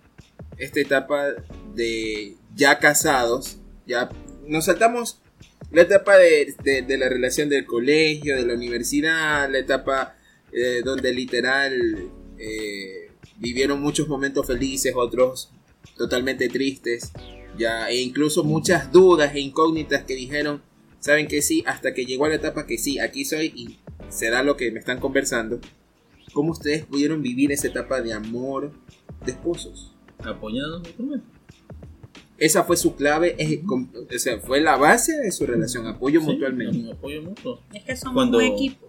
esta 0.59 0.79
etapa 0.81 1.29
de 1.74 2.37
ya 2.55 2.79
casados? 2.79 3.57
Ya 3.87 4.11
nos 4.46 4.66
saltamos 4.66 5.22
la 5.72 5.83
etapa 5.83 6.18
de, 6.18 6.55
de- 6.62 6.83
de 6.83 6.98
la 6.98 7.09
relación 7.09 7.48
del 7.48 7.64
colegio, 7.64 8.37
de 8.37 8.44
la 8.44 8.53
universidad, 8.55 9.50
la 9.50 9.59
etapa 9.59 10.16
eh, 10.52 10.82
donde 10.84 11.12
literal 11.12 11.72
eh, 12.38 13.10
vivieron 13.38 13.80
muchos 13.80 14.08
momentos 14.08 14.46
felices, 14.46 14.94
otros 14.96 15.50
totalmente 15.96 16.48
tristes, 16.48 17.12
ya, 17.58 17.90
e 17.90 18.00
incluso 18.00 18.44
muchas 18.44 18.90
dudas 18.92 19.34
e 19.34 19.40
incógnitas 19.40 20.04
que 20.04 20.14
dijeron, 20.14 20.62
saben 20.98 21.26
que 21.28 21.42
sí, 21.42 21.62
hasta 21.66 21.94
que 21.94 22.04
llegó 22.06 22.24
a 22.26 22.28
la 22.30 22.34
etapa 22.36 22.66
que 22.66 22.78
sí, 22.78 22.98
aquí 22.98 23.24
soy 23.24 23.52
y 23.54 23.78
se 24.08 24.30
da 24.30 24.42
lo 24.42 24.56
que 24.56 24.70
me 24.70 24.78
están 24.78 24.98
conversando. 25.00 25.60
¿Cómo 26.32 26.52
ustedes 26.52 26.84
pudieron 26.84 27.22
vivir 27.22 27.50
esa 27.52 27.66
etapa 27.68 28.00
de 28.00 28.12
amor 28.12 28.72
de 29.24 29.32
esposos? 29.32 29.92
Mutuamente. 30.24 31.26
Esa 32.38 32.64
fue 32.64 32.76
su 32.78 32.94
clave, 32.96 33.34
es- 33.38 33.60
o 33.68 34.18
sea, 34.18 34.38
fue 34.38 34.60
la 34.60 34.76
base 34.76 35.14
de 35.18 35.30
su 35.30 35.44
relación, 35.44 35.86
apoyo 35.86 36.20
Sí, 36.20 36.26
mutualmente. 36.26 36.90
apoyo 36.92 37.22
mutuo. 37.22 37.60
Es 37.74 37.84
que 37.84 37.96
somos 37.96 38.14
Cuando, 38.14 38.38
un 38.38 38.44
equipo. 38.44 38.86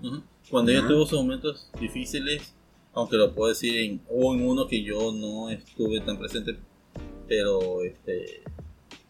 Cuando 0.49 0.71
ella 0.71 0.79
Ajá. 0.81 0.89
tuvo 0.89 1.05
sus 1.05 1.19
momentos 1.21 1.69
difíciles, 1.79 2.53
aunque 2.93 3.15
lo 3.17 3.33
puedo 3.33 3.49
decir 3.49 3.77
en, 3.77 4.01
hubo 4.09 4.33
en 4.33 4.45
uno 4.45 4.67
que 4.67 4.83
yo 4.83 5.11
no 5.13 5.49
estuve 5.49 6.01
tan 6.01 6.17
presente, 6.17 6.57
pero 7.27 7.83
este, 7.83 8.41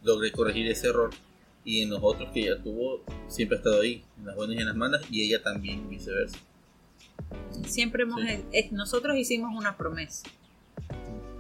logré 0.04 0.32
corregir 0.32 0.67
ese 0.67 0.88
error. 0.89 1.10
Y 1.63 1.82
en 1.82 1.91
los 1.91 2.00
otros 2.02 2.32
que 2.32 2.41
ella 2.41 2.62
tuvo, 2.62 3.04
siempre 3.28 3.58
ha 3.58 3.60
estado 3.60 3.82
ahí, 3.82 4.04
en 4.20 4.26
las 4.26 4.36
buenas 4.36 4.56
y 4.56 4.60
en 4.60 4.65
las 4.67 4.76
malas, 4.76 5.02
y 5.12 5.24
ella 5.28 5.41
también 5.44 5.88
viceversa. 5.89 6.38
Siempre 7.67 8.04
hemos, 8.04 8.20
Sí. 8.22 8.28
es- 8.52 8.72
nosotros 8.72 9.15
hicimos 9.17 9.52
una 9.56 9.78
promesa. 9.78 10.28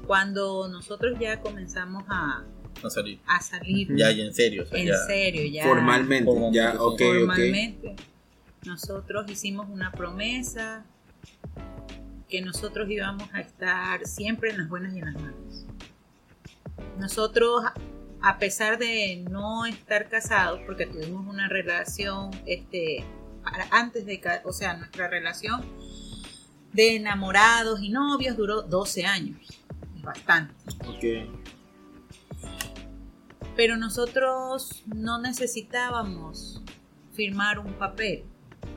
Cuando 0.07 0.67
nosotros 0.67 1.17
ya 1.19 1.41
comenzamos 1.41 2.03
a, 2.07 2.43
No 2.83 2.89
salir. 2.89 3.19
a 3.27 3.41
salir 3.41 3.87
Ya, 3.95 4.11
ya 4.11 4.23
en 4.23 4.33
serio. 4.33 4.63
o 4.63 4.65
sea, 4.65 4.79
en 4.79 4.87
ya, 4.87 4.97
serio, 5.07 5.43
ya 5.51 5.63
Formalmente, 5.63 6.25
Formalmente, 6.25 6.57
ya, 6.57 6.71
sí. 6.73 6.77
ok, 6.79 7.01
ok. 7.93 8.01
Nosotros 8.65 9.29
hicimos 9.29 9.67
una 9.69 9.91
promesa 9.91 10.85
que 12.29 12.41
nosotros 12.41 12.89
íbamos 12.89 13.27
a 13.33 13.41
estar 13.41 14.05
siempre 14.05 14.51
en 14.51 14.59
las 14.59 14.69
buenas 14.69 14.93
y 14.95 14.99
en 14.99 15.05
las 15.05 15.21
malas. 15.21 15.65
Nosotros 16.97 17.63
a 18.21 18.37
pesar 18.37 18.77
de 18.77 19.25
no 19.29 19.65
estar 19.65 20.07
casados, 20.07 20.61
porque 20.65 20.85
tuvimos 20.85 21.25
una 21.27 21.47
relación, 21.49 22.29
este, 22.45 23.03
antes 23.71 24.05
de, 24.05 24.21
o 24.45 24.53
sea, 24.53 24.75
nuestra 24.77 25.07
relación 25.07 25.65
de 26.71 26.95
enamorados 26.95 27.81
y 27.81 27.89
novios 27.89 28.37
duró 28.37 28.61
12 28.61 29.05
años, 29.05 29.63
bastante. 30.03 30.53
Ok. 30.87 31.29
Pero 33.55 33.75
nosotros 33.75 34.83
no 34.85 35.19
necesitábamos 35.19 36.61
firmar 37.13 37.59
un 37.59 37.73
papel 37.73 38.23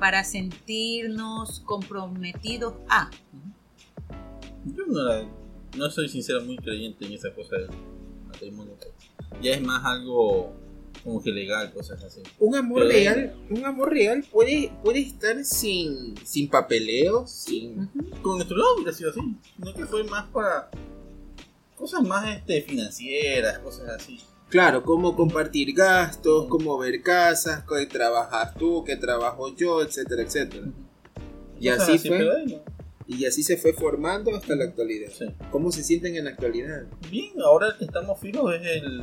para 0.05 0.23
sentirnos 0.23 1.61
comprometidos 1.61 2.75
a. 2.91 3.11
Yo 4.67 4.85
no, 4.87 5.01
la- 5.03 5.27
no 5.79 5.89
soy 5.89 6.11
sincero 6.11 6.43
muy 6.45 6.59
creyente 6.59 7.07
en 7.07 7.15
esa 7.15 7.33
cosa 7.33 7.57
del 7.57 7.71
matrimonio. 8.27 8.77
Ya 9.41 9.53
es 9.53 9.63
más 9.63 9.83
algo 9.83 10.53
como 11.03 11.23
que 11.23 11.31
legal, 11.31 11.73
cosas 11.73 12.05
así. 12.05 12.21
Un 12.39 12.55
amor 12.55 12.81
Pero- 12.83 12.91
real, 12.93 13.35
un 13.49 13.65
amor 13.65 13.93
real 13.93 14.23
puede, 14.31 14.71
puede 14.85 14.99
estar 15.01 15.43
sin, 15.43 16.15
sin 16.23 16.51
papeleo, 16.51 17.27
sin... 17.27 17.89
Con 18.21 18.37
nuestro 18.37 18.59
lado 18.59 18.75
hubiera 18.77 18.93
sido 18.93 19.09
así. 19.09 19.21
No 19.57 19.73
que 19.73 19.87
fue 19.87 20.05
más 20.05 20.27
para 20.29 20.69
cosas 21.77 22.03
más 22.03 22.29
este, 22.37 22.61
financieras, 22.61 23.59
cosas 23.61 23.89
así. 23.89 24.21
Claro, 24.55 24.85
cómo 24.85 25.17
compartir 25.17 25.75
gastos, 25.75 26.47
cómo 26.47 26.79
ver 26.79 27.03
casas, 27.03 27.65
qué 27.69 27.87
trabajas 27.87 28.55
tú, 28.55 28.85
qué 28.85 28.95
trabajo 28.95 29.53
yo, 29.57 29.83
etcétera, 29.83 30.23
etcétera. 30.23 30.69
Y 31.59 31.69
Cosas 31.71 31.89
así 31.89 32.09
fue. 32.09 32.63
Y 33.09 33.27
así 33.27 33.43
se 33.43 33.57
fue 33.57 33.73
formando 33.73 34.33
hasta 34.33 34.55
la 34.55 34.67
actualidad. 34.67 35.11
Sí. 35.11 35.27
¿Cómo 35.51 35.73
se 35.73 35.83
sienten 35.83 36.15
en 36.15 36.27
la 36.27 36.31
actualidad? 36.31 36.85
Bien, 37.11 37.33
ahora 37.45 37.67
el 37.67 37.79
que 37.79 37.87
estamos 37.87 38.21
fijos 38.21 38.55
es 38.55 38.63
el, 38.65 39.03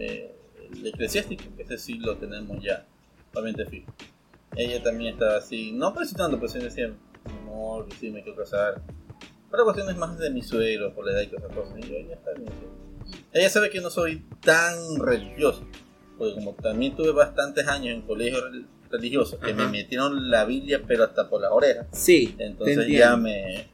eh, 0.00 0.34
el 0.72 0.86
eclesiástico, 0.88 1.44
ese 1.58 1.78
sí 1.78 2.00
lo 2.00 2.16
tenemos 2.16 2.60
ya, 2.60 2.84
totalmente 3.28 3.66
fijo. 3.66 3.94
Ella 4.56 4.82
también 4.82 5.12
estaba 5.12 5.36
así, 5.36 5.70
no 5.70 5.94
presionando, 5.94 6.40
pero 6.40 6.48
sí 6.50 6.58
decía, 6.58 6.92
amor, 7.44 7.86
sí 8.00 8.10
me 8.10 8.24
quiero 8.24 8.36
casar. 8.36 8.82
Pero 9.48 9.62
cuestiones 9.62 9.96
más 9.96 10.18
de 10.18 10.28
mi 10.30 10.42
suegro, 10.42 10.92
por 10.92 11.06
la 11.06 11.12
edad 11.12 11.20
y 11.20 11.28
cosas 11.28 11.54
cosas. 11.54 11.78
Y 11.78 11.82
yo, 11.82 12.00
ya 12.00 12.14
está 12.16 12.32
bien. 12.32 12.87
Ella 13.32 13.48
sabe 13.50 13.70
que 13.70 13.80
no 13.80 13.90
soy 13.90 14.22
tan 14.42 14.98
religioso, 14.98 15.66
porque 16.16 16.34
como 16.34 16.54
también 16.54 16.96
tuve 16.96 17.12
bastantes 17.12 17.66
años 17.68 17.94
en 17.94 18.02
colegio 18.02 18.40
rel- 18.50 18.66
religioso, 18.90 19.38
que 19.38 19.50
Ajá. 19.52 19.64
me 19.64 19.68
metieron 19.68 20.30
la 20.30 20.44
Biblia, 20.44 20.82
pero 20.86 21.04
hasta 21.04 21.28
por 21.28 21.40
las 21.42 21.50
orejas. 21.52 21.86
Sí, 21.92 22.34
Entonces 22.38 22.86
ya 22.88 23.16
me, 23.16 23.66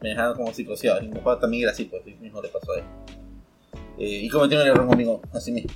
me 0.00 0.08
dejaron 0.10 0.36
como 0.36 0.52
psicoseado. 0.54 1.02
Y 1.02 1.08
mi 1.08 1.14
papá 1.14 1.38
también 1.38 1.64
era 1.64 1.72
así, 1.72 1.84
pues 1.84 2.02
mismo 2.20 2.40
le 2.40 2.48
pasó 2.48 2.72
a 2.72 2.78
él. 2.78 2.84
Eh, 3.98 4.20
y 4.24 4.28
cometió 4.28 4.60
un 4.60 4.66
error 4.66 4.86
conmigo, 4.86 5.20
así 5.32 5.52
mismo. 5.52 5.70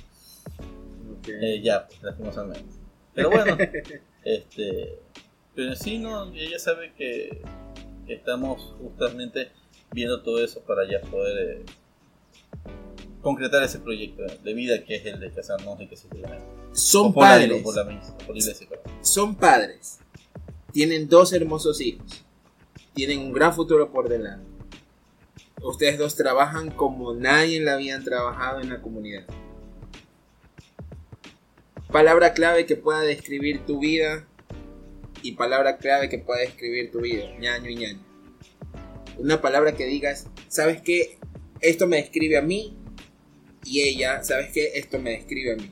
Ok. 1.19 1.27
Eh, 1.29 1.61
ya, 1.61 1.85
pues, 1.87 2.01
lastimosamente. 2.01 2.73
Pero 3.13 3.29
bueno, 3.29 3.57
este. 4.23 4.99
Pero 5.55 5.75
sí, 5.75 5.99
no, 5.99 6.33
ella 6.33 6.57
sabe 6.57 6.93
que, 6.97 7.41
que 8.07 8.13
estamos 8.15 8.73
justamente 8.81 9.51
viendo 9.91 10.21
todo 10.23 10.43
eso 10.43 10.61
para 10.61 10.89
ya 10.89 10.99
poder 11.01 11.57
eh, 11.59 11.65
concretar 13.21 13.63
ese 13.63 13.79
proyecto 13.79 14.23
de 14.43 14.53
vida 14.53 14.83
que 14.83 14.95
es 14.95 15.05
el 15.05 15.19
de 15.19 15.31
casarnos 15.31 15.79
y 15.81 15.87
que 15.87 15.95
se. 15.95 16.07
Son 16.73 17.13
por 17.13 17.23
la- 17.23 17.63
por 17.63 17.75
la, 17.75 17.83
por 18.25 18.35
la 18.35 18.37
iglesia, 18.41 18.67
perdón. 18.67 18.91
son 19.01 19.35
padres, 19.35 19.99
tienen 20.71 21.07
dos 21.07 21.31
hermosos 21.33 21.79
hijos, 21.81 22.23
tienen 22.93 23.19
un 23.19 23.31
gran 23.33 23.53
futuro 23.53 23.91
por 23.91 24.09
delante. 24.09 24.45
Ustedes 25.61 25.97
dos 25.97 26.15
trabajan 26.15 26.71
como 26.71 27.13
nadie 27.13 27.61
la 27.61 27.75
han 27.75 28.03
trabajado 28.03 28.59
en 28.59 28.69
la 28.69 28.81
comunidad. 28.81 29.23
Palabra 31.91 32.33
clave 32.33 32.65
que 32.65 32.75
pueda 32.75 33.01
describir 33.01 33.65
tu 33.65 33.79
vida 33.79 34.25
y 35.21 35.33
palabra 35.33 35.77
clave 35.77 36.09
que 36.09 36.17
pueda 36.17 36.41
describir 36.41 36.91
tu 36.91 37.01
vida, 37.01 37.25
ñaño 37.39 37.69
y 37.69 37.75
ñaño. 37.75 37.99
Una 39.19 39.39
palabra 39.41 39.73
que 39.75 39.85
digas, 39.85 40.27
¿sabes 40.47 40.81
qué? 40.81 41.17
Esto 41.63 41.87
me 41.87 41.95
describe 41.95 42.37
a 42.37 42.41
mí 42.41 42.75
y 43.63 43.79
ella, 43.79 44.21
¿sabes 44.21 44.51
qué? 44.53 44.71
Esto 44.75 44.99
me 44.99 45.11
describe 45.11 45.53
a 45.53 45.55
mí. 45.55 45.71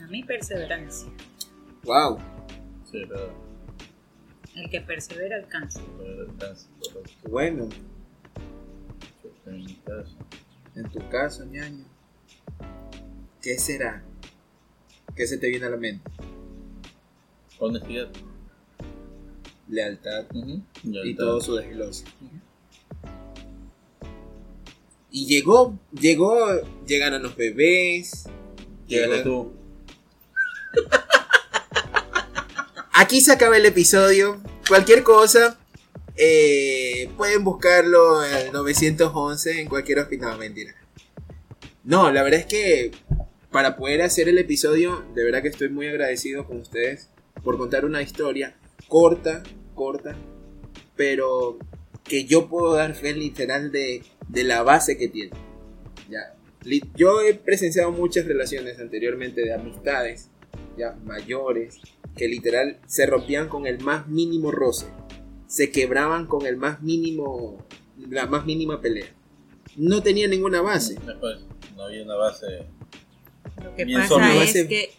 A 0.00 0.06
mí 0.06 0.22
perseverancia. 0.22 1.08
Wow. 1.82 2.18
Sí, 2.88 3.02
pero, 3.08 3.34
El 4.54 4.70
que 4.70 4.80
persevera 4.82 5.34
alcanza. 5.36 5.80
Bueno, 7.28 7.68
En 9.46 9.64
mi 9.64 9.74
caso. 9.84 10.16
En 10.76 10.88
tu 10.90 11.08
caso, 11.08 11.44
ñaño, 11.44 11.84
¿qué 13.42 13.58
será? 13.58 14.04
¿Qué 15.16 15.26
se 15.26 15.38
te 15.38 15.48
viene 15.48 15.66
a 15.66 15.70
la 15.70 15.76
mente? 15.76 16.08
Honestidad. 17.58 18.08
Lealtad 19.68 20.26
Ujú. 20.32 20.62
y 20.84 21.16
todo 21.16 21.40
su 21.40 21.56
desglose. 21.56 22.04
Y 25.12 25.26
llegó, 25.26 25.78
llegó, 25.92 26.36
llegaron 26.86 27.22
los 27.22 27.36
bebés. 27.36 28.24
Llegó- 28.88 29.22
tú. 29.22 29.52
Aquí 32.94 33.20
se 33.20 33.32
acaba 33.32 33.56
el 33.56 33.66
episodio. 33.66 34.40
Cualquier 34.68 35.02
cosa, 35.02 35.58
eh, 36.16 37.10
pueden 37.16 37.44
buscarlo 37.44 38.24
en 38.24 38.34
el 38.34 38.52
911 38.52 39.60
en 39.60 39.68
cualquier 39.68 39.98
hospital. 39.98 40.30
No, 40.32 40.38
mentira. 40.38 40.74
No, 41.84 42.10
la 42.10 42.22
verdad 42.22 42.40
es 42.40 42.46
que 42.46 42.92
para 43.50 43.76
poder 43.76 44.02
hacer 44.02 44.28
el 44.28 44.38
episodio, 44.38 45.04
de 45.14 45.24
verdad 45.24 45.42
que 45.42 45.48
estoy 45.48 45.68
muy 45.68 45.88
agradecido 45.88 46.46
con 46.46 46.60
ustedes 46.60 47.08
por 47.42 47.58
contar 47.58 47.84
una 47.84 48.00
historia 48.02 48.54
corta, 48.88 49.42
corta, 49.74 50.14
pero 50.96 51.58
que 52.12 52.26
yo 52.26 52.46
puedo 52.46 52.74
dar 52.74 52.94
fe 52.94 53.14
literal 53.14 53.72
de, 53.72 54.02
de 54.28 54.44
la 54.44 54.62
base 54.62 54.98
que 54.98 55.08
tiene. 55.08 55.30
Ya. 56.10 56.34
Yo 56.94 57.22
he 57.22 57.32
presenciado 57.32 57.90
muchas 57.90 58.26
relaciones 58.26 58.78
anteriormente 58.78 59.40
de 59.40 59.54
amistades, 59.54 60.28
ya 60.76 60.94
mayores, 61.06 61.80
que 62.14 62.28
literal 62.28 62.78
se 62.86 63.06
rompían 63.06 63.48
con 63.48 63.66
el 63.66 63.80
más 63.80 64.08
mínimo 64.08 64.50
roce, 64.50 64.88
se 65.46 65.70
quebraban 65.70 66.26
con 66.26 66.44
el 66.44 66.58
más 66.58 66.82
mínimo, 66.82 67.64
la 67.96 68.26
más 68.26 68.44
mínima 68.44 68.82
pelea. 68.82 69.08
No 69.78 70.02
tenía 70.02 70.28
ninguna 70.28 70.60
base. 70.60 70.96
Después, 71.06 71.38
no 71.76 71.84
había 71.84 72.02
una 72.02 72.16
base. 72.16 72.66
Lo 73.64 73.74
que 73.74 73.86
Bien 73.86 74.00
pasa 74.00 74.08
sólido. 74.10 74.42
es 74.42 74.52
que 74.66 74.90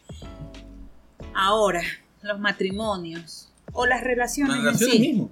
ahora 1.36 1.84
los 2.24 2.40
matrimonios 2.40 3.52
o 3.72 3.86
las 3.86 4.04
relaciones, 4.04 4.56
Las 4.56 4.58
en 4.58 4.66
relaciones 4.66 4.96
sí, 4.96 5.00
mismo. 5.00 5.30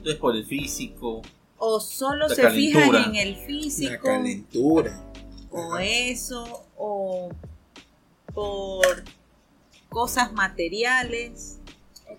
Entonces, 0.00 0.20
por 0.20 0.34
el 0.36 0.46
físico. 0.46 1.20
o 1.58 1.78
solo 1.78 2.26
La 2.26 2.34
se 2.34 2.50
fijan 2.50 2.94
en 2.94 3.16
el 3.16 3.32
La 3.38 3.46
físico 3.46 4.02
calentura. 4.02 5.04
o 5.50 5.74
Ajá. 5.74 5.84
eso 5.84 6.64
o 6.78 7.30
por 8.32 9.04
cosas 9.90 10.32
materiales 10.32 11.58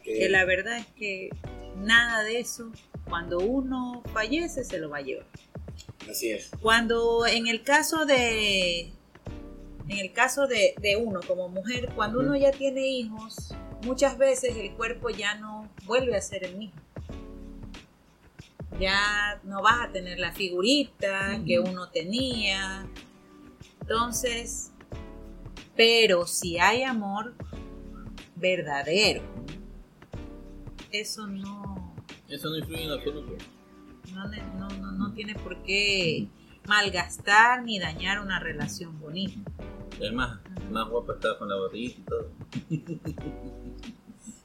que 0.04 0.30
la 0.30 0.46
verdad 0.46 0.78
es 0.78 0.86
que 0.98 1.30
nada 1.78 2.24
de 2.24 2.40
eso 2.40 2.72
cuando 3.10 3.40
uno 3.40 4.04
fallece 4.14 4.64
se 4.64 4.78
lo 4.78 4.90
va 4.90 4.98
a 4.98 5.02
llevar 5.02 5.26
Así 6.10 6.30
es. 6.32 6.50
cuando 6.62 7.26
en 7.26 7.48
el 7.48 7.64
caso 7.64 8.06
de 8.06 8.92
en 9.88 9.98
el 9.98 10.12
caso 10.14 10.48
de, 10.48 10.76
de 10.82 10.98
uno 10.98 11.20
como 11.28 11.48
mujer 11.50 11.90
cuando 11.96 12.20
uno 12.20 12.36
ya 12.36 12.52
tiene 12.52 12.88
hijos 12.88 13.54
muchas 13.86 14.18
veces 14.18 14.56
el 14.58 14.74
cuerpo 14.74 15.10
ya 15.10 15.36
no 15.36 15.68
vuelve 15.86 16.16
a 16.16 16.22
ser 16.22 16.44
el 16.46 16.56
mismo 16.58 16.80
ya 18.82 19.40
no 19.44 19.62
vas 19.62 19.88
a 19.88 19.92
tener 19.92 20.20
la 20.20 20.32
figurita 20.32 21.40
que 21.46 21.60
uno 21.60 21.90
tenía 21.90 22.88
entonces 23.82 24.72
pero 25.76 26.26
si 26.28 26.58
hay 26.60 26.84
amor 26.84 27.34
verdadero 28.36 29.22
eso 30.92 31.28
no 31.28 31.96
Eso 32.28 32.50
no 32.50 32.58
influye 32.58 32.84
en 32.84 32.92
absoluto. 32.92 33.38
no, 34.14 34.28
no, 34.28 34.68
no, 34.78 34.92
no 34.92 35.14
tiene 35.14 35.36
por 35.36 35.62
qué 35.64 36.28
malgastar 36.68 37.64
ni 37.64 37.80
dañar 37.80 38.20
una 38.20 38.40
relación 38.40 39.00
bonita. 39.00 39.40
Es 40.00 40.14
más, 40.14 40.40
más 40.72 40.88
guapa 40.90 41.14
estaba 41.14 41.38
con 41.38 41.50
la 41.50 41.56
barriguita 41.56 42.00
y 42.70 42.78
todo. 42.80 43.02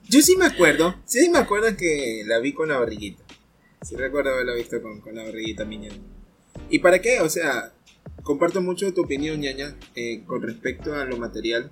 Yo 0.08 0.20
sí 0.22 0.36
me 0.38 0.46
acuerdo, 0.46 0.94
sí 1.04 1.28
me 1.28 1.38
acuerdo 1.38 1.76
que 1.76 2.22
la 2.26 2.38
vi 2.38 2.52
con 2.52 2.68
la 2.68 2.78
barriguita. 2.78 3.22
Sí 3.86 3.94
recuerdo 3.94 4.30
haberla 4.30 4.54
visto 4.54 4.82
con, 4.82 5.00
con 5.00 5.14
la 5.14 5.22
barriguita, 5.22 5.64
mi 5.64 5.78
ñaña. 5.78 6.02
¿Y 6.70 6.80
para 6.80 7.00
qué? 7.00 7.20
O 7.20 7.28
sea, 7.28 7.72
comparto 8.24 8.60
mucho 8.60 8.92
tu 8.92 9.02
opinión, 9.02 9.38
ñaña, 9.38 9.76
eh, 9.94 10.24
con 10.26 10.42
respecto 10.42 10.92
a 10.96 11.04
lo 11.04 11.18
material, 11.18 11.70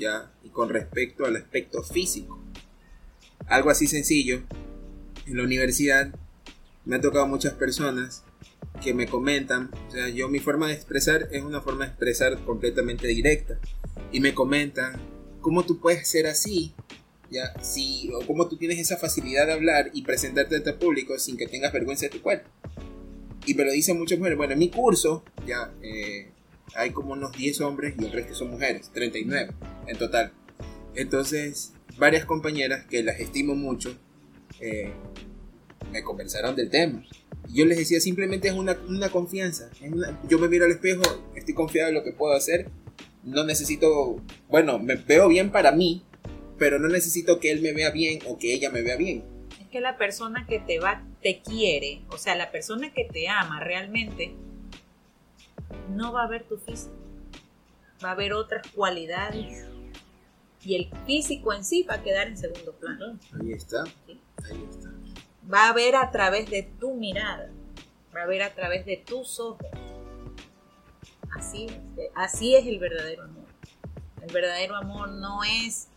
ya, 0.00 0.32
y 0.42 0.48
con 0.48 0.68
respecto 0.68 1.26
al 1.26 1.36
aspecto 1.36 1.84
físico. 1.84 2.42
Algo 3.46 3.70
así 3.70 3.86
sencillo. 3.86 4.42
En 5.26 5.36
la 5.36 5.44
universidad 5.44 6.12
me 6.84 6.96
ha 6.96 7.00
tocado 7.00 7.28
muchas 7.28 7.54
personas 7.54 8.24
que 8.82 8.92
me 8.92 9.06
comentan, 9.06 9.70
o 9.86 9.90
sea, 9.92 10.08
yo 10.08 10.28
mi 10.28 10.40
forma 10.40 10.66
de 10.66 10.74
expresar 10.74 11.28
es 11.30 11.44
una 11.44 11.60
forma 11.60 11.84
de 11.84 11.90
expresar 11.90 12.44
completamente 12.44 13.06
directa. 13.06 13.60
Y 14.10 14.18
me 14.18 14.34
comentan, 14.34 14.96
¿cómo 15.40 15.64
tú 15.64 15.78
puedes 15.78 16.08
ser 16.08 16.26
así? 16.26 16.74
Ya, 17.30 17.52
si, 17.62 18.10
o 18.14 18.26
cómo 18.26 18.48
tú 18.48 18.56
tienes 18.56 18.78
esa 18.78 18.96
facilidad 18.96 19.46
de 19.46 19.52
hablar 19.52 19.90
y 19.92 20.02
presentarte 20.02 20.56
ante 20.56 20.70
el 20.70 20.76
público 20.76 21.18
sin 21.18 21.36
que 21.36 21.46
tengas 21.46 21.72
vergüenza 21.72 22.06
de 22.06 22.10
tu 22.10 22.22
cuerpo. 22.22 22.48
Y 23.46 23.54
me 23.54 23.64
lo 23.64 23.72
dicen 23.72 23.98
muchas 23.98 24.18
mujeres. 24.18 24.38
Bueno, 24.38 24.54
en 24.54 24.58
mi 24.58 24.70
curso, 24.70 25.22
ya, 25.46 25.72
eh, 25.82 26.28
hay 26.74 26.90
como 26.90 27.12
unos 27.12 27.32
10 27.36 27.60
hombres 27.60 27.94
y 27.98 28.04
el 28.04 28.12
resto 28.12 28.34
son 28.34 28.50
mujeres, 28.50 28.90
39 28.94 29.52
en 29.86 29.98
total. 29.98 30.32
Entonces, 30.94 31.72
varias 31.98 32.24
compañeras 32.24 32.84
que 32.86 33.02
las 33.02 33.20
estimo 33.20 33.54
mucho, 33.54 33.94
eh, 34.60 34.90
me 35.92 36.02
conversaron 36.02 36.56
del 36.56 36.70
tema. 36.70 37.04
Y 37.48 37.58
yo 37.58 37.66
les 37.66 37.78
decía, 37.78 38.00
simplemente 38.00 38.48
es 38.48 38.54
una, 38.54 38.76
una 38.88 39.08
confianza. 39.10 39.70
es 39.82 39.92
una- 39.92 40.18
yo 40.28 40.38
me 40.38 40.48
miro 40.48 40.64
al 40.64 40.72
espejo, 40.72 41.02
estoy 41.34 41.54
confiado 41.54 41.88
en 41.88 41.94
lo 41.94 42.04
que 42.04 42.12
puedo 42.12 42.34
hacer. 42.34 42.68
No 43.24 43.44
necesito, 43.44 44.16
bueno, 44.48 44.78
me 44.78 44.96
veo 44.96 45.28
bien 45.28 45.50
para 45.50 45.72
mí, 45.72 46.02
pero 46.58 46.78
no 46.78 46.88
necesito 46.88 47.40
que 47.40 47.50
él 47.50 47.60
me 47.62 47.72
vea 47.72 47.90
bien 47.90 48.20
o 48.26 48.38
que 48.38 48.52
ella 48.52 48.70
me 48.70 48.82
vea 48.82 48.96
bien. 48.96 49.24
Es 49.60 49.68
que 49.68 49.80
la 49.80 49.96
persona 49.96 50.46
que 50.46 50.58
te 50.60 50.78
va, 50.80 51.02
te 51.22 51.40
quiere, 51.40 52.02
o 52.10 52.18
sea, 52.18 52.34
la 52.34 52.50
persona 52.50 52.92
que 52.92 53.04
te 53.04 53.28
ama 53.28 53.60
realmente, 53.60 54.34
no 55.90 56.12
va 56.12 56.24
a 56.24 56.28
ver 56.28 56.44
tu 56.44 56.58
físico. 56.58 56.94
Va 58.04 58.12
a 58.12 58.14
ver 58.14 58.32
otras 58.32 58.66
cualidades. 58.68 59.66
Y 60.64 60.74
el 60.74 60.90
físico 61.06 61.52
en 61.52 61.64
sí 61.64 61.82
va 61.84 61.94
a 61.94 62.02
quedar 62.02 62.28
en 62.28 62.36
segundo 62.36 62.72
plano. 62.72 63.18
Ahí 63.40 63.52
está, 63.52 63.84
Sí. 64.06 64.20
ahí 64.50 64.66
está. 64.70 64.90
Va 65.52 65.68
a 65.68 65.72
ver 65.72 65.96
a 65.96 66.10
través 66.10 66.50
de 66.50 66.62
tu 66.62 66.94
mirada. 66.94 67.50
Va 68.14 68.22
a 68.22 68.26
ver 68.26 68.42
a 68.42 68.54
través 68.54 68.84
de 68.84 68.96
tus 68.98 69.38
ojos. 69.40 69.66
Así 71.36 71.66
así 72.14 72.54
es 72.56 72.66
el 72.66 72.78
verdadero 72.78 73.24
amor. 73.24 73.44
El 74.22 74.32
verdadero 74.32 74.76
amor 74.76 75.10
no 75.10 75.44
es 75.44 75.87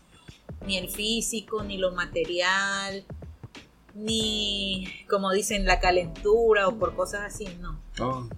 ni 0.66 0.78
el 0.78 0.88
físico, 0.88 1.62
ni 1.62 1.78
lo 1.78 1.92
material, 1.92 3.04
ni 3.94 4.86
como 5.08 5.32
dicen 5.32 5.66
la 5.66 5.80
calentura 5.80 6.68
o 6.68 6.78
por 6.78 6.94
cosas 6.94 7.22
así, 7.22 7.46
no. 7.60 7.80
Oh, 8.00 8.28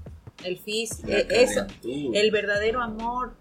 El 0.42 0.58
físico, 0.58 1.08
la 1.08 1.18
eso, 1.18 1.66
el 1.84 2.30
verdadero 2.30 2.82
amor 2.82 3.32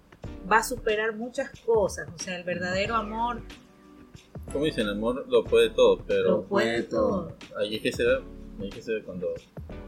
va 0.51 0.57
a 0.57 0.63
superar 0.63 1.15
muchas 1.15 1.49
cosas, 1.65 2.07
o 2.13 2.19
sea, 2.19 2.35
el 2.37 2.43
verdadero 2.43 2.95
amor 2.95 3.41
Como 4.51 4.65
dicen, 4.65 4.83
el 4.87 4.91
amor 4.93 5.25
lo 5.29 5.43
puede 5.43 5.69
todo, 5.69 5.97
lo 5.97 6.03
pero 6.05 6.43
puede 6.43 6.83
puede 6.83 6.83
todo. 6.83 7.27
todo. 7.27 7.59
ahí 7.59 7.75
es 7.75 7.81
que 7.81 7.91
se 7.91 8.03
ve, 8.03 8.19
cuando 9.05 9.27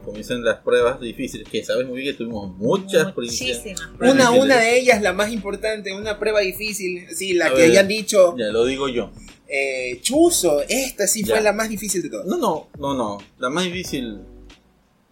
comienzan 0.04 0.44
las 0.44 0.58
pruebas 0.60 1.00
difíciles, 1.00 1.48
que 1.48 1.64
sabes 1.64 1.86
muy 1.86 2.00
bien 2.00 2.12
que 2.12 2.18
tuvimos 2.18 2.54
muchas. 2.56 3.14
Muchísimas 3.16 3.64
Una, 3.64 3.96
pruebas. 3.96 4.16
Difíciles. 4.18 4.44
una 4.44 4.56
de 4.60 4.78
ellas, 4.78 5.02
la 5.02 5.12
más 5.12 5.32
importante, 5.32 5.94
una 5.94 6.18
prueba 6.18 6.40
difícil, 6.40 7.06
sí, 7.14 7.34
la 7.34 7.46
A 7.46 7.50
que 7.50 7.56
ver. 7.62 7.70
hayan 7.70 7.88
dicho, 7.88 8.36
Ya 8.36 8.46
lo 8.46 8.64
digo 8.64 8.88
yo. 8.88 9.10
eh, 9.48 9.98
Chuzo, 10.02 10.62
esta 10.68 11.06
sí 11.06 11.24
fue 11.24 11.36
Ya. 11.36 11.40
la 11.40 11.52
más 11.52 11.68
difícil 11.68 12.02
de 12.02 12.10
todas. 12.10 12.26
No, 12.26 12.36
no, 12.38 12.68
no, 12.78 12.94
no. 12.94 13.18
La 13.38 13.48
más 13.50 13.64
difícil 13.64 14.18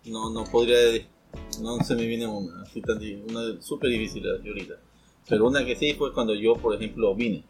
no, 0.06 0.30
no 0.30 0.44
podría, 0.44 0.76
no 1.60 1.78
se 1.84 1.94
me 1.94 2.06
viene 2.06 2.26
una 2.26 2.62
así 2.62 2.80
tan 2.82 2.98
una 3.28 3.60
súper 3.62 3.90
difícil 3.90 4.24
ahorita. 4.28 4.74
Pero 5.28 5.46
una 5.46 5.64
que 5.64 5.74
sí 5.76 5.94
fue 5.94 6.12
cuando 6.12 6.34
yo, 6.34 6.54
por 6.54 6.74
ejemplo, 6.74 7.14
vine. 7.14 7.44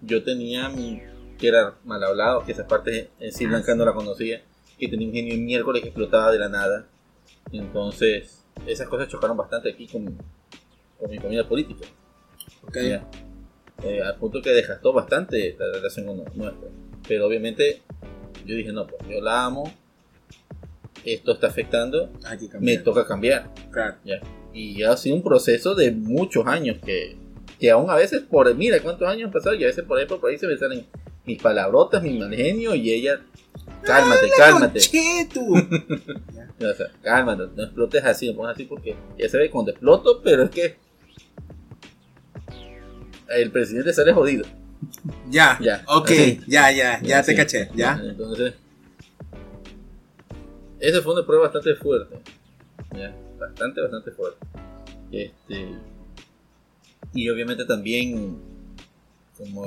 Yo 0.00 0.24
tenía 0.24 0.68
mi, 0.68 1.00
que 1.38 1.46
era 1.48 1.78
mal 1.84 2.02
hablado, 2.02 2.44
que 2.44 2.50
esa 2.52 2.66
parte 2.66 3.10
en 3.20 3.32
sí 3.32 3.44
Ah, 3.44 3.48
Blanca 3.50 3.72
sí. 3.72 3.78
no 3.78 3.84
la 3.84 3.92
conocía, 3.94 4.42
que 4.82 4.88
tenía 4.88 5.06
un 5.06 5.14
genio 5.14 5.36
miércoles 5.38 5.80
que 5.82 5.88
explotaba 5.88 6.32
de 6.32 6.38
la 6.40 6.48
nada. 6.48 6.88
Entonces, 7.52 8.44
esas 8.66 8.88
cosas 8.88 9.06
chocaron 9.08 9.36
bastante 9.36 9.70
aquí 9.70 9.86
con, 9.86 10.04
con 10.98 11.08
mi 11.10 11.18
familia 11.18 11.46
política. 11.48 11.86
Ok. 12.64 12.76
Ya. 12.82 13.08
Eh, 13.84 14.00
al 14.02 14.16
punto 14.16 14.42
que 14.42 14.50
desgastó 14.50 14.92
bastante 14.92 15.56
la 15.58 15.66
relación 15.72 16.06
con- 16.06 16.24
nuestra. 16.36 16.68
Pero 17.06 17.26
obviamente 17.26 17.82
yo 18.44 18.56
dije, 18.56 18.72
no, 18.72 18.86
pues 18.86 19.08
yo 19.08 19.20
la 19.20 19.44
amo, 19.44 19.72
esto 21.04 21.32
está 21.32 21.46
afectando, 21.48 22.10
me 22.60 22.78
toca 22.78 23.06
cambiar. 23.06 23.50
Claro. 23.70 23.96
Ya. 24.04 24.20
Y 24.52 24.82
ha 24.82 24.96
sido 24.96 25.16
un 25.16 25.22
proceso 25.22 25.74
de 25.76 25.90
muchos 25.92 26.44
años 26.46 26.78
que, 26.84 27.16
que 27.58 27.70
aún 27.70 27.88
a 27.88 27.94
veces 27.94 28.22
por, 28.22 28.52
mira 28.56 28.80
cuántos 28.80 29.08
años 29.08 29.26
han 29.26 29.32
pasado 29.32 29.54
y 29.54 29.62
a 29.64 29.68
veces 29.68 29.84
por 29.84 29.98
ejemplo 29.98 30.20
por 30.20 30.30
ahí 30.30 30.38
se 30.38 30.46
me 30.46 30.56
salen 30.56 30.86
mis 31.24 31.40
palabrotas, 31.40 32.02
mi 32.02 32.18
mal 32.18 32.34
genio 32.34 32.74
y 32.74 32.92
ella, 32.92 33.20
cálmate, 33.84 34.30
cálmate. 34.36 34.80
Tú. 35.32 35.56
O 36.62 36.74
sea, 36.74 36.86
cálmate, 37.02 37.42
no 37.56 37.64
explotes 37.64 38.04
así, 38.04 38.30
no 38.30 38.36
pongas 38.36 38.54
así 38.54 38.66
porque 38.66 38.94
ya 39.18 39.28
se 39.28 39.36
ve 39.36 39.50
cuando 39.50 39.72
exploto, 39.72 40.22
pero 40.22 40.44
es 40.44 40.50
que 40.50 40.76
el 43.30 43.50
presidente 43.50 43.92
sale 43.92 44.12
jodido. 44.12 44.44
ya. 45.28 45.58
Ya. 45.60 45.82
Ok, 45.88 46.10
Así. 46.10 46.40
ya, 46.46 46.70
ya, 46.70 47.00
ya 47.02 47.22
te 47.22 47.34
caché, 47.34 47.68
ya. 47.74 48.00
Entonces, 48.04 48.54
esa 50.78 51.02
fue 51.02 51.14
una 51.14 51.26
prueba 51.26 51.44
bastante 51.44 51.74
fuerte. 51.74 52.20
Ya, 52.96 53.12
bastante, 53.40 53.80
bastante 53.80 54.10
fuerte. 54.12 54.38
Este, 55.10 55.68
y 57.14 57.28
obviamente 57.28 57.64
también, 57.64 58.40
como 59.36 59.64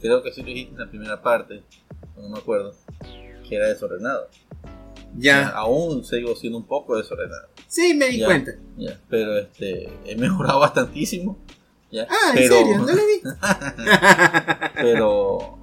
creo 0.00 0.22
que 0.22 0.32
sí 0.32 0.42
lo 0.42 0.48
dijiste 0.48 0.74
en 0.74 0.80
la 0.80 0.88
primera 0.90 1.22
parte, 1.22 1.62
no 2.16 2.28
me 2.28 2.38
acuerdo, 2.38 2.74
que 3.48 3.56
era 3.56 3.68
desordenado. 3.68 4.28
Ya. 5.16 5.48
Aún 5.48 6.04
sigo 6.04 6.36
siendo 6.36 6.58
un 6.58 6.66
poco 6.66 6.96
desordenado. 6.96 7.48
Sí, 7.66 7.94
me 7.94 8.06
di 8.08 8.18
Ya. 8.18 8.26
cuenta. 8.26 8.52
Ya, 8.76 9.00
pero 9.08 9.38
este, 9.38 9.88
he 10.04 10.16
mejorado 10.16 10.60
bastantísimo. 10.60 11.38
Ya, 11.90 12.06
Ah, 12.10 12.30
¿en 12.30 12.34
pero, 12.34 12.54
serio? 12.56 12.78
¿No 12.78 12.86
lo 12.86 12.92
vi? 13.06 13.22
pero 14.74 15.58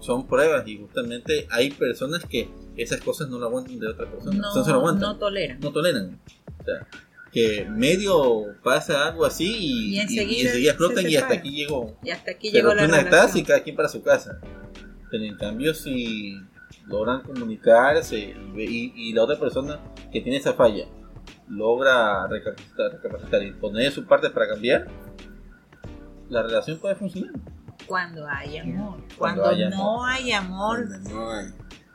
son 0.00 0.26
pruebas 0.26 0.66
y 0.68 0.78
justamente 0.78 1.46
hay 1.50 1.70
personas 1.70 2.24
que 2.24 2.48
esas 2.76 3.00
cosas 3.00 3.28
no 3.28 3.38
lo 3.38 3.46
aguantan 3.46 3.78
de 3.80 3.88
otra 3.88 4.08
persona. 4.10 4.36
No, 4.38 4.50
o 4.50 4.54
sea, 4.54 4.64
se 4.64 4.70
lo 4.70 4.76
aguantan. 4.76 5.02
no 5.02 5.18
toleran. 5.18 5.60
no 5.60 5.72
toleran. 5.72 6.20
O 6.60 6.64
sea, 6.64 6.86
que 7.32 7.66
medio 7.68 8.54
pasa 8.62 9.06
algo 9.08 9.24
así 9.26 9.46
y, 9.56 9.96
Y 9.96 10.00
enseguida 10.00 10.48
enseguida 10.50 10.70
explotan 10.72 11.04
se 11.04 11.10
y 11.10 11.16
hasta 11.16 11.34
aquí 11.34 11.50
llegó. 11.50 11.98
Y 12.02 12.10
hasta 12.10 12.30
aquí 12.30 12.48
Se 12.50 12.56
llegó 12.56 12.68
la 12.74 12.84
una 12.84 13.02
relación. 13.02 13.38
y 13.38 13.42
cada 13.42 13.60
quien 13.62 13.76
para 13.76 13.88
su 13.88 14.02
casa. 14.02 14.40
Pero 15.10 15.24
en 15.24 15.36
cambio, 15.36 15.74
si 15.74 16.36
logran 16.88 17.22
comunicarse 17.22 18.16
y, 18.56 18.92
y- 18.96 19.12
la 19.12 19.24
otra 19.24 19.38
persona 19.38 19.78
que 20.12 20.20
tiene 20.20 20.38
esa 20.38 20.54
falla 20.54 20.86
logra 21.48 22.26
recapacitar, 22.26 22.92
recapacitar 22.92 23.42
y 23.42 23.52
poner 23.52 23.84
de 23.84 23.90
su 23.90 24.06
parte 24.06 24.30
para 24.30 24.48
cambiar, 24.48 24.86
la 26.28 26.42
relación 26.42 26.78
puede 26.78 26.94
funcionar. 26.96 27.32
Cuando 27.86 28.26
hay 28.28 28.58
amor. 28.58 29.00
Cuando 29.16 29.42
Cuando, 29.42 29.64
hay 29.64 29.70
no 29.70 30.04
hay 30.04 30.32
amor. 30.32 30.86
No 31.10 31.30
hay. 31.30 31.46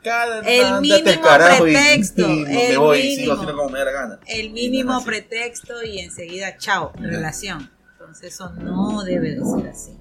Cada 0.02 0.40
El 0.40 0.80
mínimo 0.82 1.22
carajo 1.22 1.62
pretexto, 1.62 2.22
y 2.28 2.40
no 2.42 2.46
me 2.48 2.70
el 2.70 2.78
voy, 2.78 3.00
sigo 3.02 3.10
mínimo. 3.16 3.32
haciendo 3.34 3.56
como 3.56 3.70
me 3.70 3.78
da 3.78 3.84
la 3.86 3.90
gana. 3.92 4.18
El 4.26 4.50
mínimo 4.52 5.02
pretexto 5.04 5.82
y 5.82 5.98
enseguida, 6.00 6.56
chao, 6.58 6.92
Ajá. 6.94 7.06
relación. 7.06 7.70
Entonces 7.92 8.34
eso 8.34 8.50
no 8.50 9.02
debe 9.02 9.30
de 9.36 9.44
ser 9.44 9.68
así. 9.68 9.96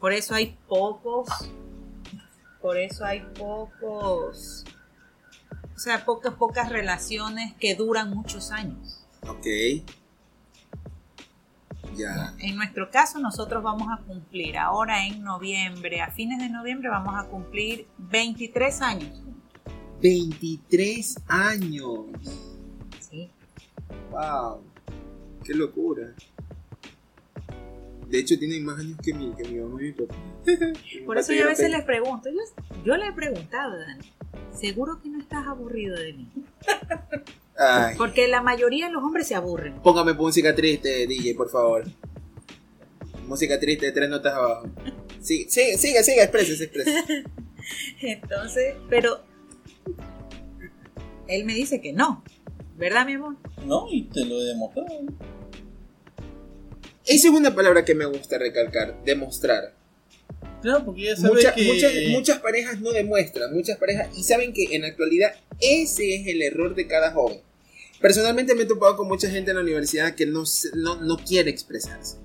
Por 0.00 0.12
eso 0.12 0.34
hay 0.34 0.56
pocos, 0.66 1.28
por 2.60 2.76
eso 2.76 3.04
hay 3.04 3.20
pocos, 3.38 4.64
o 5.74 5.78
sea, 5.78 6.04
pocas, 6.04 6.34
pocas 6.34 6.68
relaciones 6.68 7.54
que 7.54 7.74
duran 7.74 8.10
muchos 8.10 8.50
años. 8.50 9.04
Ok. 9.28 9.46
Ya. 11.96 12.34
En 12.38 12.56
nuestro 12.56 12.90
caso, 12.90 13.18
nosotros 13.18 13.62
vamos 13.62 13.88
a 13.90 14.02
cumplir 14.04 14.58
ahora 14.58 15.06
en 15.06 15.22
noviembre, 15.22 16.00
a 16.00 16.10
fines 16.10 16.38
de 16.38 16.48
noviembre, 16.48 16.88
vamos 16.88 17.14
a 17.16 17.24
cumplir 17.28 17.86
23 17.98 18.82
años. 18.82 19.22
23 20.00 21.16
años. 21.28 22.06
¿sí? 23.00 23.30
Wow. 24.10 24.62
Qué 25.44 25.54
locura. 25.54 26.14
De 28.08 28.18
hecho, 28.18 28.38
tienen 28.38 28.64
más 28.64 28.78
años 28.78 28.98
que 29.02 29.12
mi, 29.12 29.34
que 29.34 29.44
mi 29.44 29.58
mamá 29.58 29.82
y 29.82 29.86
mi 29.86 29.92
papá. 29.92 30.14
Por 31.06 31.18
eso 31.18 31.32
yo 31.32 31.44
a 31.44 31.48
veces 31.48 31.70
les 31.70 31.84
pregunto, 31.84 32.30
yo, 32.30 32.40
yo 32.84 32.96
le 32.96 33.08
he 33.08 33.12
preguntado, 33.12 33.78
Dani, 33.78 34.10
¿seguro 34.58 35.00
que 35.02 35.10
no 35.10 35.20
estás 35.20 35.46
aburrido 35.46 35.96
de 35.96 36.14
mí? 36.14 36.28
Ay. 37.58 37.96
Porque 37.98 38.28
la 38.28 38.40
mayoría 38.40 38.86
de 38.86 38.92
los 38.92 39.02
hombres 39.02 39.26
se 39.26 39.34
aburren. 39.34 39.80
Póngame 39.82 40.14
música 40.14 40.54
triste, 40.54 41.06
DJ, 41.06 41.34
por 41.34 41.50
favor. 41.50 41.84
Música 43.26 43.60
triste, 43.60 43.92
tres 43.92 44.08
notas 44.08 44.32
abajo. 44.32 44.68
Sí, 45.20 45.46
sí, 45.50 45.76
siga, 45.76 46.02
siga, 46.02 46.22
exprésese, 46.22 46.64
exprésese. 46.64 47.24
Entonces, 48.00 48.74
pero 48.88 49.20
él 51.26 51.44
me 51.44 51.52
dice 51.52 51.82
que 51.82 51.92
no, 51.92 52.24
¿verdad, 52.78 53.04
mi 53.04 53.14
amor? 53.14 53.36
No, 53.66 53.86
y 53.90 54.04
te 54.04 54.24
lo 54.24 54.40
he 54.40 54.44
demostrado. 54.44 54.88
Esa 57.08 57.28
es 57.28 57.34
una 57.34 57.54
palabra 57.54 57.84
que 57.84 57.94
me 57.94 58.04
gusta 58.06 58.38
recalcar, 58.38 59.02
demostrar. 59.04 59.74
Claro, 60.62 60.84
porque 60.84 61.02
ya 61.04 61.16
sabes 61.16 61.32
Mucha- 61.36 61.54
que... 61.54 61.64
muchas, 61.64 61.92
muchas 62.10 62.38
parejas 62.40 62.80
no 62.80 62.90
demuestran, 62.92 63.52
muchas 63.54 63.78
parejas, 63.78 64.08
y 64.16 64.22
saben 64.24 64.52
que 64.52 64.74
en 64.74 64.82
la 64.82 64.88
actualidad 64.88 65.32
ese 65.60 66.16
es 66.16 66.26
el 66.26 66.42
error 66.42 66.74
de 66.74 66.86
cada 66.86 67.12
joven. 67.12 67.40
Personalmente 68.00 68.54
me 68.54 68.62
he 68.62 68.66
topado 68.66 68.96
con 68.96 69.08
mucha 69.08 69.28
gente 69.30 69.50
en 69.50 69.56
la 69.56 69.62
universidad 69.62 70.14
que 70.14 70.26
no, 70.26 70.44
no, 70.74 71.00
no 71.00 71.16
quiere 71.18 71.50
expresarse. 71.50 72.16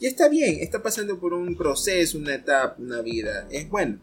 Y 0.00 0.06
está 0.06 0.28
bien, 0.28 0.58
está 0.60 0.82
pasando 0.82 1.18
por 1.20 1.34
un 1.34 1.56
proceso, 1.56 2.18
una 2.18 2.34
etapa, 2.34 2.76
una 2.80 3.00
vida. 3.00 3.46
Es 3.50 3.68
bueno. 3.68 3.98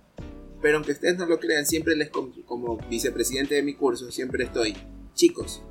Pero 0.61 0.78
aunque 0.78 0.93
ustedes 0.93 1.17
no 1.17 1.26
lo 1.26 1.39
crean, 1.39 1.65
siempre 1.65 1.95
les, 1.95 2.09
com- 2.09 2.32
como 2.45 2.78
vicepresidente 2.89 3.55
de 3.55 3.63
mi 3.63 3.74
curso, 3.74 4.11
siempre 4.11 4.43
estoy. 4.45 4.76
Chicos, 5.15 5.61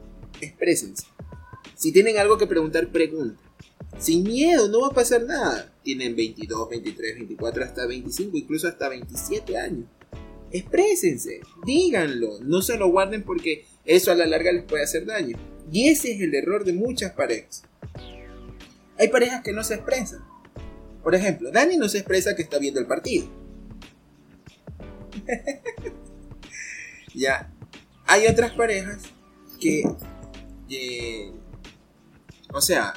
exprésense. 0.41 1.05
Si 1.77 1.93
tienen 1.93 2.19
algo 2.19 2.37
que 2.37 2.47
preguntar, 2.47 2.89
pregunten. 2.89 3.39
Sin 3.99 4.23
miedo, 4.23 4.69
no 4.69 4.81
va 4.81 4.89
a 4.89 4.95
pasar 4.95 5.23
nada. 5.23 5.73
Tienen 5.83 6.17
22, 6.17 6.69
23, 6.71 7.15
24, 7.17 7.65
hasta 7.65 7.87
25, 7.87 8.37
incluso 8.37 8.69
hasta 8.69 8.89
27 8.89 9.59
años. 9.59 9.87
Exprésense, 10.53 11.41
díganlo, 11.65 12.41
no 12.41 12.61
se 12.63 12.77
lo 12.77 12.91
guarden 12.91 13.23
porque 13.23 13.67
eso 13.85 14.11
a 14.11 14.15
la 14.15 14.27
larga 14.27 14.53
les 14.53 14.65
puede 14.65 14.83
hacer 14.83 15.07
daño. 15.07 15.39
Y 15.71 15.89
ese 15.89 16.13
es 16.13 16.21
el 16.21 16.35
error 16.35 16.65
de 16.65 16.73
muchas 16.73 17.13
parejas. 17.13 17.63
Hay 18.99 19.09
parejas 19.09 19.43
que 19.43 19.53
no 19.53 19.63
se 19.63 19.75
expresan. 19.75 20.25
Por 21.03 21.15
ejemplo, 21.15 21.51
Dani 21.51 21.77
no 21.77 21.89
se 21.89 21.99
expresa 21.99 22.35
que 22.35 22.43
está 22.43 22.59
viendo 22.59 22.81
el 22.81 22.87
partido. 22.87 23.27
ya. 27.15 27.53
Hay 28.07 28.27
otras 28.27 28.53
parejas 28.53 29.03
que, 29.61 29.85
eh, 30.69 31.33
o 32.53 32.61
sea, 32.61 32.93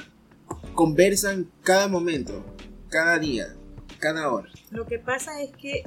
conversan 0.74 1.52
cada 1.64 1.88
momento, 1.88 2.44
cada 2.90 3.20
día, 3.20 3.56
cada 4.00 4.32
hora. 4.32 4.50
Lo 4.72 4.86
que 4.86 5.00
pasa 5.00 5.42
es 5.42 5.52
que 5.56 5.84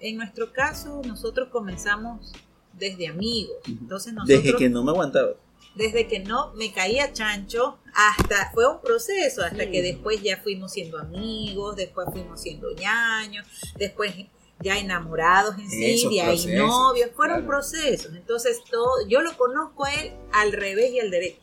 en 0.00 0.16
nuestro 0.16 0.52
caso 0.52 1.00
nosotros 1.06 1.48
comenzamos 1.50 2.32
desde 2.74 3.08
amigos. 3.08 3.56
Entonces 3.66 4.12
nosotros 4.12 4.42
Desde 4.42 4.56
que 4.56 4.68
no 4.68 4.84
me 4.84 4.90
aguantaba. 4.90 5.30
desde 5.74 6.06
que 6.06 6.20
no 6.20 6.52
me 6.54 6.72
caía 6.72 7.12
chancho 7.12 7.78
hasta 7.94 8.50
fue 8.52 8.68
un 8.70 8.80
proceso 8.80 9.42
hasta 9.42 9.70
que 9.70 9.82
después 9.82 10.22
ya 10.22 10.36
fuimos 10.42 10.72
siendo 10.72 10.98
amigos, 10.98 11.76
después 11.76 12.08
fuimos 12.12 12.40
siendo 12.40 12.70
ñaños, 12.74 13.46
después 13.78 14.14
ya 14.60 14.78
enamorados 14.78 15.58
en 15.58 15.68
sí, 15.68 16.08
de 16.10 16.20
ahí 16.22 16.46
novios, 16.56 17.10
fueron 17.14 17.38
claro. 17.38 17.46
procesos. 17.46 18.14
Entonces 18.14 18.60
todo, 18.70 19.06
yo 19.08 19.20
lo 19.22 19.36
conozco 19.36 19.84
a 19.84 19.94
él 19.94 20.12
al 20.32 20.52
revés 20.52 20.92
y 20.92 21.00
al 21.00 21.10
derecho. 21.10 21.40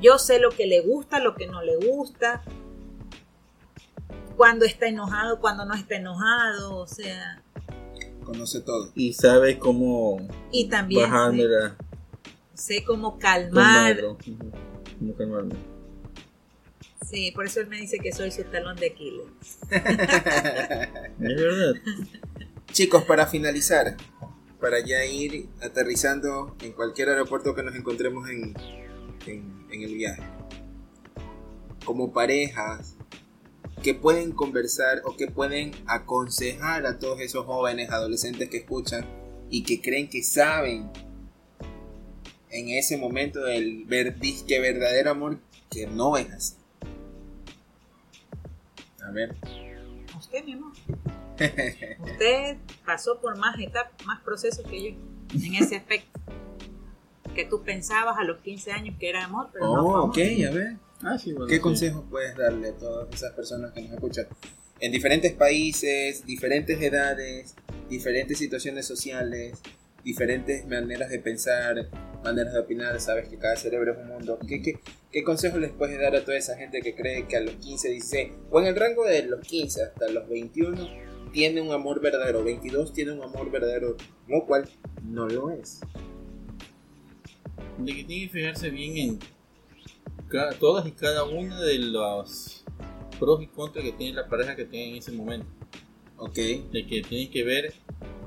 Yo 0.00 0.18
sé 0.18 0.38
lo 0.38 0.50
que 0.50 0.66
le 0.66 0.80
gusta, 0.80 1.20
lo 1.20 1.34
que 1.34 1.46
no 1.46 1.62
le 1.62 1.76
gusta, 1.76 2.42
cuando 4.36 4.64
está 4.64 4.86
enojado, 4.86 5.40
cuando 5.40 5.64
no 5.64 5.74
está 5.74 5.96
enojado, 5.96 6.76
o 6.76 6.86
sea, 6.86 7.42
Conoce 8.24 8.60
todo. 8.60 8.90
Y 8.96 9.12
sabe 9.12 9.58
cómo 9.58 10.18
y 10.50 10.68
también 10.68 11.04
sé, 11.04 11.10
bajármela, 11.10 11.76
sé 12.54 12.84
cómo 12.84 13.18
calmar. 13.18 13.94
calmarlo. 13.94 14.12
Ujú. 14.14 14.52
Cómo 14.98 15.14
calmarme. 15.14 15.54
Sí, 17.08 17.30
por 17.30 17.46
eso 17.46 17.60
él 17.60 17.68
me 17.68 17.76
dice 17.76 17.98
que 17.98 18.10
soy 18.10 18.32
su 18.32 18.42
talón 18.44 18.76
de 18.76 18.86
Aquiles. 18.88 19.26
Es 19.70 21.36
verdad. 21.36 21.74
Chicos, 22.72 23.04
para 23.04 23.26
finalizar, 23.26 23.96
para 24.60 24.80
ya 24.80 25.04
ir 25.04 25.48
aterrizando 25.62 26.56
en 26.62 26.72
cualquier 26.72 27.10
aeropuerto 27.10 27.54
que 27.54 27.62
nos 27.62 27.76
encontremos 27.76 28.28
en, 28.28 28.54
en, 29.26 29.66
el 29.70 29.94
viaje, 29.94 30.22
como 31.84 32.12
parejas 32.12 32.96
que 33.82 33.94
pueden 33.94 34.32
conversar 34.32 35.02
o 35.04 35.16
que 35.16 35.28
pueden 35.28 35.72
aconsejar 35.86 36.86
a 36.86 36.98
todos 36.98 37.20
esos 37.20 37.44
jóvenes, 37.46 37.90
adolescentes 37.90 38.48
que 38.48 38.58
escuchan 38.58 39.04
y 39.50 39.62
que 39.62 39.80
creen 39.80 40.08
que 40.08 40.22
saben 40.22 40.90
en 42.50 42.70
ese 42.70 42.96
momento 42.96 43.44
del 43.44 43.84
ver, 43.84 44.18
disque 44.18 44.60
verdadero 44.60 45.10
amor 45.10 45.38
que 45.70 45.86
no 45.86 46.16
es 46.16 46.30
así. 46.30 46.54
A 49.06 49.10
ver. 49.10 49.36
Usted, 50.16 50.44
mi 50.44 50.52
amor. 50.54 50.72
Usted 52.00 52.56
pasó 52.84 53.20
por 53.20 53.36
más 53.36 53.58
etapas, 53.58 54.06
más 54.06 54.22
procesos 54.22 54.64
que 54.66 54.82
yo 54.82 54.98
en 55.34 55.54
ese 55.54 55.76
aspecto. 55.76 56.18
Que 57.36 57.44
tú 57.44 57.62
pensabas 57.62 58.18
a 58.18 58.24
los 58.24 58.38
15 58.38 58.72
años 58.72 58.96
que 58.98 59.08
era 59.10 59.24
amor, 59.24 59.48
pero 59.52 59.66
no 59.66 59.72
fue 59.82 59.82
Oh, 59.92 59.96
amor. 59.98 60.08
ok, 60.10 60.18
a 60.18 60.50
ver. 60.54 60.76
Ah, 61.02 61.18
sí, 61.18 61.32
bueno, 61.32 61.46
¿Qué 61.48 61.56
sí. 61.56 61.60
consejos 61.60 62.04
puedes 62.10 62.34
darle 62.36 62.68
a 62.70 62.72
todas 62.76 63.14
esas 63.14 63.32
personas 63.34 63.72
que 63.72 63.82
nos 63.82 63.92
escuchan? 63.92 64.26
En 64.80 64.90
diferentes 64.92 65.32
países, 65.34 66.24
diferentes 66.26 66.80
edades, 66.80 67.54
diferentes 67.90 68.38
situaciones 68.38 68.86
sociales, 68.86 69.58
diferentes 70.02 70.66
maneras 70.66 71.10
de 71.10 71.18
pensar, 71.18 71.88
maneras 72.24 72.52
de 72.54 72.60
opinar, 72.60 72.98
sabes 73.00 73.28
que 73.28 73.36
cada 73.38 73.56
cerebro 73.56 73.92
es 73.92 73.98
un 73.98 74.08
mundo. 74.08 74.38
¿Qué, 74.48 74.62
qué, 74.62 74.78
qué 75.12 75.22
consejos 75.24 75.60
les 75.60 75.72
puedes 75.72 75.98
dar 76.00 76.14
a 76.16 76.24
toda 76.24 76.36
esa 76.38 76.56
gente 76.56 76.80
que 76.80 76.94
cree 76.94 77.26
que 77.26 77.36
a 77.36 77.40
los 77.40 77.54
15, 77.56 77.90
16, 77.90 78.32
o 78.50 78.60
en 78.60 78.66
el 78.66 78.76
rango 78.76 79.04
de 79.04 79.22
los 79.24 79.40
15 79.46 79.82
hasta 79.82 80.08
los 80.08 80.28
21, 80.28 80.88
tiene 81.32 81.60
un 81.60 81.72
amor 81.72 82.00
verdadero, 82.00 82.42
22 82.44 82.92
tiene 82.94 83.12
un 83.12 83.22
amor 83.22 83.50
verdadero, 83.50 83.96
lo 84.28 84.46
cual 84.46 84.68
no 85.04 85.28
lo 85.28 85.50
es? 85.50 85.80
De 87.78 87.94
que 87.94 88.04
tiene 88.04 88.26
que 88.26 88.32
fijarse 88.32 88.70
bien 88.70 88.96
en 88.96 89.18
cada- 90.28 90.52
todas 90.58 90.86
y 90.86 90.92
cada 90.92 91.24
una 91.24 91.60
de 91.60 91.78
los 91.78 92.64
pros 93.18 93.42
y 93.42 93.46
contras 93.46 93.84
que 93.84 93.92
tiene 93.92 94.14
la 94.14 94.28
pareja 94.28 94.56
que 94.56 94.64
tiene 94.64 94.90
en 94.90 94.96
ese 94.96 95.12
momento. 95.12 95.46
Ok, 96.18 96.34
De 96.36 96.86
que 96.86 97.02
tiene 97.02 97.28
que 97.30 97.44
ver, 97.44 97.74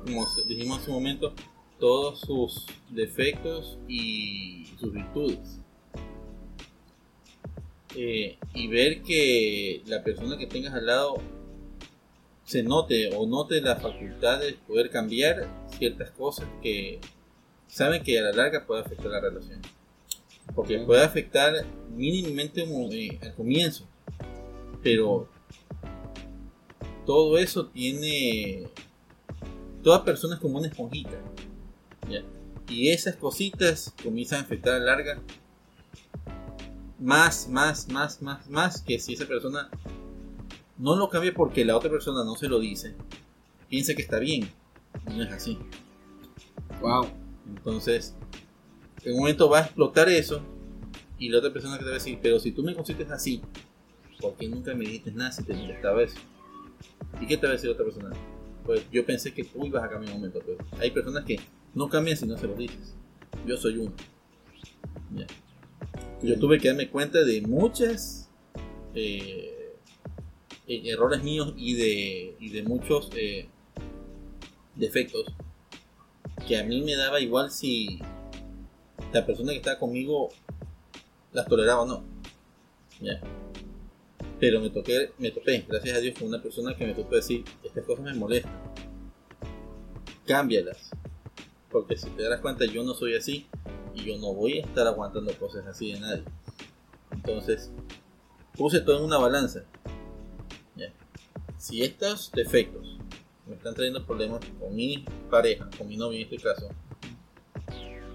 como 0.05 0.25
dijimos 0.47 0.79
hace 0.79 0.89
un 0.91 0.97
momento, 0.97 1.33
todos 1.79 2.19
sus 2.21 2.65
defectos 2.89 3.79
y 3.87 4.67
sus 4.79 4.91
virtudes. 4.93 5.59
Eh, 7.95 8.37
y 8.53 8.67
ver 8.67 9.01
que 9.01 9.81
la 9.87 10.03
persona 10.03 10.37
que 10.37 10.45
tengas 10.45 10.73
al 10.75 10.85
lado 10.85 11.15
se 12.45 12.61
note 12.61 13.15
o 13.15 13.25
note 13.25 13.61
la 13.61 13.77
facultad 13.77 14.39
de 14.39 14.53
poder 14.67 14.89
cambiar 14.91 15.47
ciertas 15.77 16.11
cosas 16.11 16.47
que 16.61 16.99
saben 17.69 18.03
que 18.03 18.19
a 18.19 18.23
la 18.23 18.31
larga 18.33 18.65
puede 18.65 18.81
afectar 18.81 19.07
la 19.07 19.21
relación. 19.21 19.61
Porque 20.55 20.79
puede 20.79 21.03
afectar 21.03 21.53
mínimamente 21.95 22.63
eh, 22.63 23.19
al 23.21 23.35
comienzo. 23.35 23.85
Pero 24.83 25.29
todo 27.05 27.37
eso 27.37 27.67
tiene. 27.67 28.67
Toda 29.83 30.03
persona 30.03 30.35
es 30.35 30.41
como 30.41 30.57
una 30.57 30.67
esponjita. 30.67 31.17
¿ya? 32.09 32.23
Y 32.67 32.89
esas 32.89 33.15
cositas 33.15 33.93
comienzan 34.03 34.39
a 34.39 34.43
afectar 34.43 34.73
a 34.73 34.79
la 34.79 34.85
larga. 34.85 35.21
Más, 36.99 37.47
más, 37.47 37.87
más, 37.89 38.21
más, 38.21 38.49
más 38.49 38.81
que 38.81 38.99
si 38.99 39.13
esa 39.13 39.25
persona 39.25 39.69
no 40.77 40.95
lo 40.95 41.09
cambia 41.09 41.33
porque 41.33 41.63
la 41.63 41.77
otra 41.77 41.89
persona 41.89 42.23
no 42.23 42.35
se 42.35 42.49
lo 42.49 42.59
dice. 42.59 42.95
Piensa 43.69 43.93
que 43.93 44.01
está 44.01 44.19
bien. 44.19 44.51
Y 45.07 45.13
no 45.13 45.23
es 45.23 45.31
así. 45.31 45.57
wow. 46.81 47.18
Entonces, 47.55 48.15
en 49.03 49.13
un 49.13 49.19
momento 49.19 49.49
va 49.49 49.59
a 49.59 49.63
explotar 49.63 50.09
eso 50.09 50.41
y 51.17 51.29
la 51.29 51.39
otra 51.39 51.51
persona 51.51 51.77
que 51.77 51.83
te 51.83 51.89
va 51.89 51.91
a 51.91 51.99
decir, 51.99 52.19
pero 52.21 52.39
si 52.39 52.51
tú 52.51 52.63
me 52.63 52.73
consientes 52.73 53.09
así, 53.11 53.41
¿por 54.19 54.35
qué 54.35 54.47
nunca 54.47 54.73
me 54.73 54.85
dijiste 54.85 55.11
nada 55.11 55.31
si 55.31 55.43
te 55.43 55.53
molestaba 55.53 56.01
eso? 56.03 56.17
¿Y 57.21 57.27
qué 57.27 57.37
te 57.37 57.45
va 57.45 57.53
a 57.53 57.55
decir 57.55 57.69
otra 57.69 57.85
persona? 57.85 58.11
Pues 58.65 58.85
yo 58.91 59.05
pensé 59.05 59.33
que 59.33 59.43
tú 59.43 59.65
ibas 59.65 59.83
a 59.83 59.89
cambiar 59.89 60.13
un 60.13 60.21
momento, 60.21 60.39
pero 60.45 60.57
hay 60.79 60.91
personas 60.91 61.25
que 61.25 61.39
no 61.73 61.89
cambian 61.89 62.17
si 62.17 62.25
no 62.25 62.37
se 62.37 62.47
lo 62.47 62.55
dices. 62.55 62.95
Yo 63.45 63.57
soy 63.57 63.77
uno. 63.77 63.93
Yo 66.21 66.37
tuve 66.39 66.59
que 66.59 66.67
darme 66.67 66.89
cuenta 66.89 67.23
de 67.23 67.41
muchas 67.41 68.29
eh, 68.93 69.75
errores 70.67 71.23
míos 71.23 71.53
y 71.57 71.73
de, 71.73 72.35
y 72.39 72.49
de 72.49 72.63
muchos 72.63 73.09
eh, 73.15 73.47
defectos 74.75 75.25
que 76.39 76.57
a 76.57 76.63
mí 76.63 76.81
me 76.81 76.95
daba 76.95 77.19
igual 77.19 77.51
si 77.51 77.99
la 79.13 79.25
persona 79.25 79.51
que 79.51 79.57
estaba 79.57 79.79
conmigo 79.79 80.29
las 81.31 81.47
toleraba 81.47 81.81
o 81.81 81.85
no. 81.85 82.03
Pero 84.39 84.61
me 84.61 84.69
toqué, 84.69 85.11
me 85.17 85.31
topé, 85.31 85.65
gracias 85.67 85.97
a 85.97 85.99
Dios, 85.99 86.17
con 86.17 86.27
una 86.27 86.41
persona 86.41 86.75
que 86.75 86.85
me 86.85 86.93
tocó 86.93 87.15
decir, 87.15 87.43
estas 87.63 87.85
cosas 87.85 88.05
me 88.05 88.13
molestan. 88.13 88.53
Cámbialas. 90.25 90.91
Porque 91.69 91.97
si 91.97 92.09
te 92.11 92.23
das 92.23 92.39
cuenta, 92.39 92.65
yo 92.65 92.83
no 92.83 92.93
soy 92.93 93.15
así 93.15 93.47
y 93.93 94.05
yo 94.05 94.17
no 94.17 94.33
voy 94.33 94.59
a 94.59 94.65
estar 94.65 94.87
aguantando 94.87 95.33
cosas 95.37 95.65
así 95.67 95.91
de 95.91 95.99
nadie. 95.99 96.23
Entonces, 97.11 97.71
puse 98.55 98.79
todo 98.81 98.99
en 98.99 99.05
una 99.05 99.17
balanza. 99.17 99.65
Si 101.57 101.83
estos 101.83 102.31
defectos 102.31 102.98
me 103.49 103.55
están 103.55 103.73
trayendo 103.73 104.05
problemas 104.05 104.39
con 104.59 104.75
mi 104.75 105.03
pareja, 105.29 105.67
con 105.77 105.87
mi 105.87 105.97
novia 105.97 106.19
en 106.19 106.23
este 106.31 106.37
caso, 106.37 106.69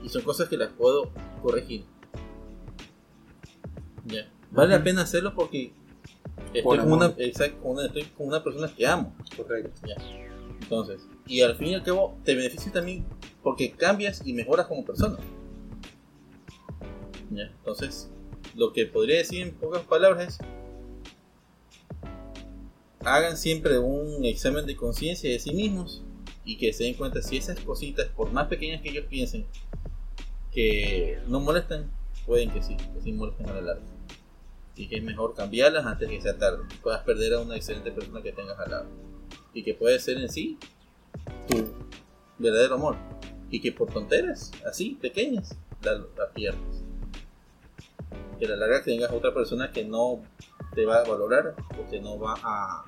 y 0.02 0.08
son 0.08 0.22
cosas 0.22 0.48
que 0.48 0.56
las 0.56 0.70
puedo 0.72 1.10
corregir. 1.42 1.84
Ya. 4.04 4.30
Vale 4.50 4.76
la 4.76 4.84
pena 4.84 5.02
hacerlo 5.02 5.34
porque 5.34 5.72
estoy 6.46 6.62
Por 6.62 6.78
con, 6.78 6.92
una, 6.92 7.06
amor. 7.06 7.16
exacto, 7.20 7.60
con 7.62 7.72
una- 7.72 7.86
estoy 7.86 8.04
con 8.04 8.26
una 8.28 8.42
persona 8.44 8.72
que 8.74 8.86
amo. 8.86 9.14
Correcto. 9.36 9.70
Ya. 9.86 9.96
Entonces, 10.62 11.06
y 11.26 11.40
al 11.40 11.56
fin 11.56 11.68
y 11.68 11.74
al 11.74 11.82
cabo 11.82 12.16
te 12.24 12.34
beneficia 12.34 12.70
también 12.72 13.04
porque 13.42 13.72
cambias 13.72 14.22
y 14.24 14.32
mejoras 14.32 14.66
como 14.66 14.84
persona. 14.84 15.18
Ya, 17.30 17.44
Entonces, 17.58 18.10
lo 18.54 18.72
que 18.72 18.86
podría 18.86 19.18
decir 19.18 19.42
en 19.42 19.52
pocas 19.54 19.82
palabras 19.82 20.28
es 20.28 20.38
hagan 23.04 23.36
siempre 23.36 23.78
un 23.78 24.24
examen 24.24 24.66
de 24.66 24.76
conciencia 24.76 25.30
de 25.30 25.38
sí 25.38 25.52
mismos 25.52 26.02
y 26.44 26.56
que 26.58 26.72
se 26.72 26.84
den 26.84 26.94
cuenta 26.94 27.22
si 27.22 27.36
esas 27.36 27.58
cositas, 27.60 28.06
por 28.08 28.32
más 28.32 28.48
pequeñas 28.48 28.82
que 28.82 28.90
ellos 28.90 29.06
piensen, 29.08 29.46
que 30.52 31.18
no 31.26 31.40
molestan, 31.40 31.90
pueden 32.26 32.50
que 32.50 32.62
sí, 32.62 32.76
que 32.76 33.00
sí 33.02 33.12
molesten 33.12 33.48
a 33.48 33.54
la 33.54 33.60
larga. 33.60 33.82
Y 34.76 34.88
que 34.88 34.96
es 34.96 35.02
mejor 35.02 35.34
cambiarlas 35.34 35.86
antes 35.86 36.08
que 36.08 36.20
sea 36.20 36.36
tarde. 36.36 36.64
Puedas 36.82 37.02
perder 37.02 37.34
a 37.34 37.40
una 37.40 37.56
excelente 37.56 37.92
persona 37.92 38.22
que 38.22 38.32
tengas 38.32 38.58
al 38.58 38.70
lado. 38.70 38.86
Y 39.52 39.62
que 39.62 39.74
puede 39.74 39.98
ser 40.00 40.18
en 40.18 40.28
sí 40.28 40.58
tu 41.48 41.72
verdadero 42.38 42.74
amor. 42.74 42.96
Y 43.50 43.60
que 43.60 43.70
por 43.70 43.92
tonteras, 43.92 44.50
así, 44.68 44.98
pequeñas, 45.00 45.56
la, 45.82 45.92
la. 45.94 46.32
Que 48.38 48.46
a 48.46 48.48
la 48.48 48.56
larga 48.56 48.82
tengas 48.82 49.12
otra 49.12 49.32
persona 49.32 49.70
que 49.70 49.84
no 49.84 50.22
te 50.74 50.84
va 50.84 50.98
a 51.00 51.04
valorar 51.08 51.54
o 51.78 51.90
que 51.90 52.00
no 52.00 52.18
va 52.18 52.34
a 52.42 52.84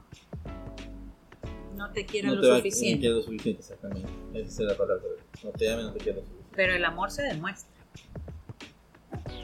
No 1.75 1.91
te 1.93 2.05
quiero 2.07 2.29
no 2.29 2.35
lo 2.37 2.51
va 2.51 2.57
suficiente. 2.57 3.01
quiere 3.01 3.15
lo 3.17 3.23
suficiente, 3.23 3.61
exactamente. 3.61 4.09
Esa 4.35 4.63
es 4.63 4.69
la 4.69 4.77
palabra. 4.77 5.03
No 5.45 5.51
te 5.51 5.73
ame, 5.73 5.83
no 5.83 5.93
te 5.93 5.99
quiere 5.99 6.21
lo 6.21 6.23
suficiente. 6.23 6.53
Pero 6.57 6.75
el 6.75 6.85
amor 6.85 7.11
se 7.11 7.23
demuestra. 7.23 7.71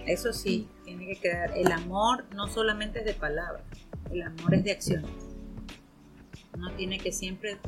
Eso 0.07 0.33
sí, 0.33 0.69
tiene 0.85 1.07
que 1.07 1.17
quedar. 1.21 1.57
El 1.57 1.71
amor 1.71 2.25
no 2.35 2.49
solamente 2.49 3.01
es 3.01 3.05
de 3.05 3.15
palabras, 3.15 3.63
el 4.11 4.23
amor 4.23 4.55
es 4.55 4.65
de 4.65 4.73
acciones. 4.73 5.11
Uno 6.55 6.73
tiene 6.73 6.99
que 6.99 7.13
siempre 7.13 7.59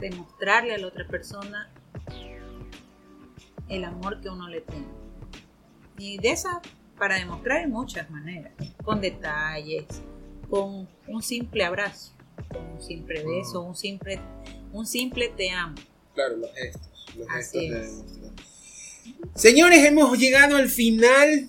demostrarle 0.00 0.74
a 0.74 0.78
la 0.78 0.86
otra 0.88 1.06
persona 1.06 1.68
el 3.68 3.84
amor 3.84 4.20
que 4.20 4.28
uno 4.28 4.48
le 4.48 4.60
tiene. 4.62 4.86
Y 5.98 6.18
de 6.18 6.30
esa, 6.30 6.60
para 6.98 7.16
demostrar 7.16 7.58
hay 7.58 7.66
muchas 7.66 8.10
maneras, 8.10 8.52
con 8.82 9.00
detalles, 9.00 9.86
con 10.48 10.88
un 11.06 11.22
simple 11.22 11.64
abrazo, 11.64 12.12
con 12.52 12.64
un 12.64 12.82
simple 12.82 13.24
beso, 13.24 13.62
un 13.62 13.76
simple, 13.76 14.20
un 14.72 14.86
simple 14.86 15.28
te 15.28 15.50
amo. 15.50 15.74
Claro, 16.14 16.36
los 16.36 16.52
gestos. 16.54 16.90
Los 17.16 17.28
Así 17.30 17.68
gestos 17.68 18.04
es. 18.14 18.14
Señores, 19.34 19.84
hemos 19.84 20.18
llegado 20.18 20.56
al 20.56 20.68
final. 20.68 21.48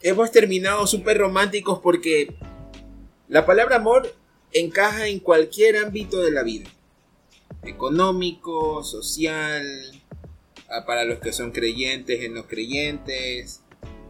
Hemos 0.00 0.30
terminado 0.30 0.86
súper 0.86 1.18
románticos 1.18 1.80
porque 1.80 2.34
la 3.28 3.44
palabra 3.44 3.76
amor 3.76 4.14
encaja 4.52 5.08
en 5.08 5.20
cualquier 5.20 5.76
ámbito 5.76 6.20
de 6.20 6.30
la 6.30 6.42
vida. 6.42 6.68
Económico, 7.64 8.84
social, 8.84 9.66
ah, 10.70 10.86
para 10.86 11.04
los 11.04 11.18
que 11.18 11.32
son 11.32 11.50
creyentes, 11.50 12.22
en 12.22 12.34
los 12.34 12.46
creyentes, 12.46 13.62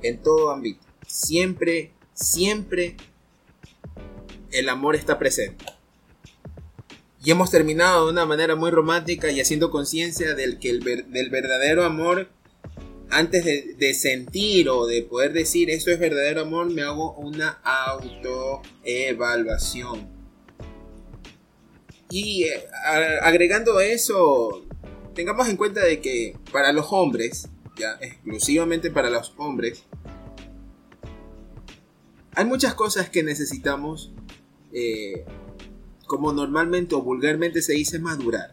en 0.02 0.18
todo 0.22 0.50
ámbito. 0.50 0.80
Siempre, 1.06 1.92
siempre 2.12 2.96
el 4.52 4.68
amor 4.68 4.96
está 4.96 5.18
presente. 5.18 5.64
Y 7.24 7.30
hemos 7.30 7.50
terminado 7.50 8.04
de 8.06 8.12
una 8.12 8.26
manera 8.26 8.54
muy 8.54 8.70
romántica 8.70 9.30
y 9.30 9.40
haciendo 9.40 9.70
conciencia 9.70 10.34
del 10.34 10.58
que 10.58 10.68
el 10.70 10.80
del 10.80 11.30
verdadero 11.30 11.84
amor, 11.84 12.28
antes 13.10 13.44
de, 13.44 13.94
sentir 13.94 14.68
o 14.68 14.86
de 14.86 15.02
poder 15.02 15.32
decir 15.32 15.70
esto 15.70 15.90
es 15.90 15.98
verdadero 15.98 16.42
amor, 16.42 16.70
me 16.70 16.82
hago 16.82 17.14
una 17.14 17.60
autoevaluación. 17.64 20.06
Y 22.10 22.44
eh, 22.44 22.64
agregando 23.20 23.80
eso, 23.80 24.64
tengamos 25.14 25.48
en 25.48 25.56
cuenta 25.56 25.84
de 25.84 26.00
que 26.00 26.36
para 26.52 26.72
los 26.72 26.92
hombres, 26.92 27.48
ya 27.76 27.98
exclusivamente 28.00 28.90
para 28.90 29.10
los 29.10 29.34
hombres, 29.36 29.82
hay 32.34 32.44
muchas 32.44 32.74
cosas 32.74 33.10
que 33.10 33.24
necesitamos 33.24 34.12
eh, 34.72 35.24
como 36.06 36.32
normalmente 36.32 36.94
o 36.94 37.02
vulgarmente 37.02 37.62
se 37.62 37.74
dice, 37.74 37.98
madurar. 37.98 38.52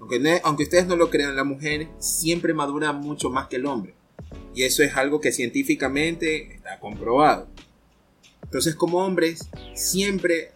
Aunque, 0.00 0.40
aunque 0.42 0.64
ustedes 0.64 0.86
no 0.86 0.96
lo 0.96 1.10
crean, 1.10 1.36
la 1.36 1.44
mujer 1.44 1.88
siempre 1.98 2.54
madura 2.54 2.92
mucho 2.92 3.30
más 3.30 3.48
que 3.48 3.56
el 3.56 3.66
hombre. 3.66 3.94
Y 4.54 4.64
eso 4.64 4.82
es 4.82 4.96
algo 4.96 5.20
que 5.20 5.32
científicamente 5.32 6.54
está 6.54 6.78
comprobado. 6.80 7.48
Entonces 8.42 8.74
como 8.74 8.98
hombres, 8.98 9.48
siempre 9.74 10.52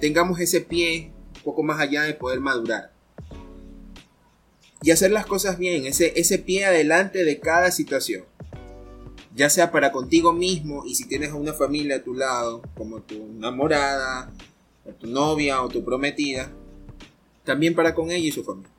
tengamos 0.00 0.40
ese 0.40 0.60
pie 0.60 1.12
un 1.36 1.42
poco 1.42 1.62
más 1.62 1.80
allá 1.80 2.02
de 2.02 2.14
poder 2.14 2.40
madurar. 2.40 2.92
Y 4.82 4.90
hacer 4.90 5.10
las 5.10 5.26
cosas 5.26 5.58
bien, 5.58 5.86
ese, 5.86 6.12
ese 6.20 6.38
pie 6.38 6.66
adelante 6.66 7.24
de 7.24 7.40
cada 7.40 7.70
situación. 7.70 8.24
Ya 9.38 9.48
sea 9.48 9.70
para 9.70 9.92
contigo 9.92 10.32
mismo 10.32 10.84
y 10.84 10.96
si 10.96 11.06
tienes 11.06 11.30
a 11.30 11.36
una 11.36 11.52
familia 11.52 11.96
a 11.96 12.02
tu 12.02 12.12
lado, 12.12 12.60
como 12.74 13.02
tu 13.02 13.14
enamorada, 13.14 14.32
o 14.84 14.90
tu 14.90 15.06
novia 15.06 15.62
o 15.62 15.68
tu 15.68 15.84
prometida, 15.84 16.50
también 17.44 17.76
para 17.76 17.94
con 17.94 18.10
ella 18.10 18.26
y 18.26 18.32
su 18.32 18.42
familia. 18.42 18.72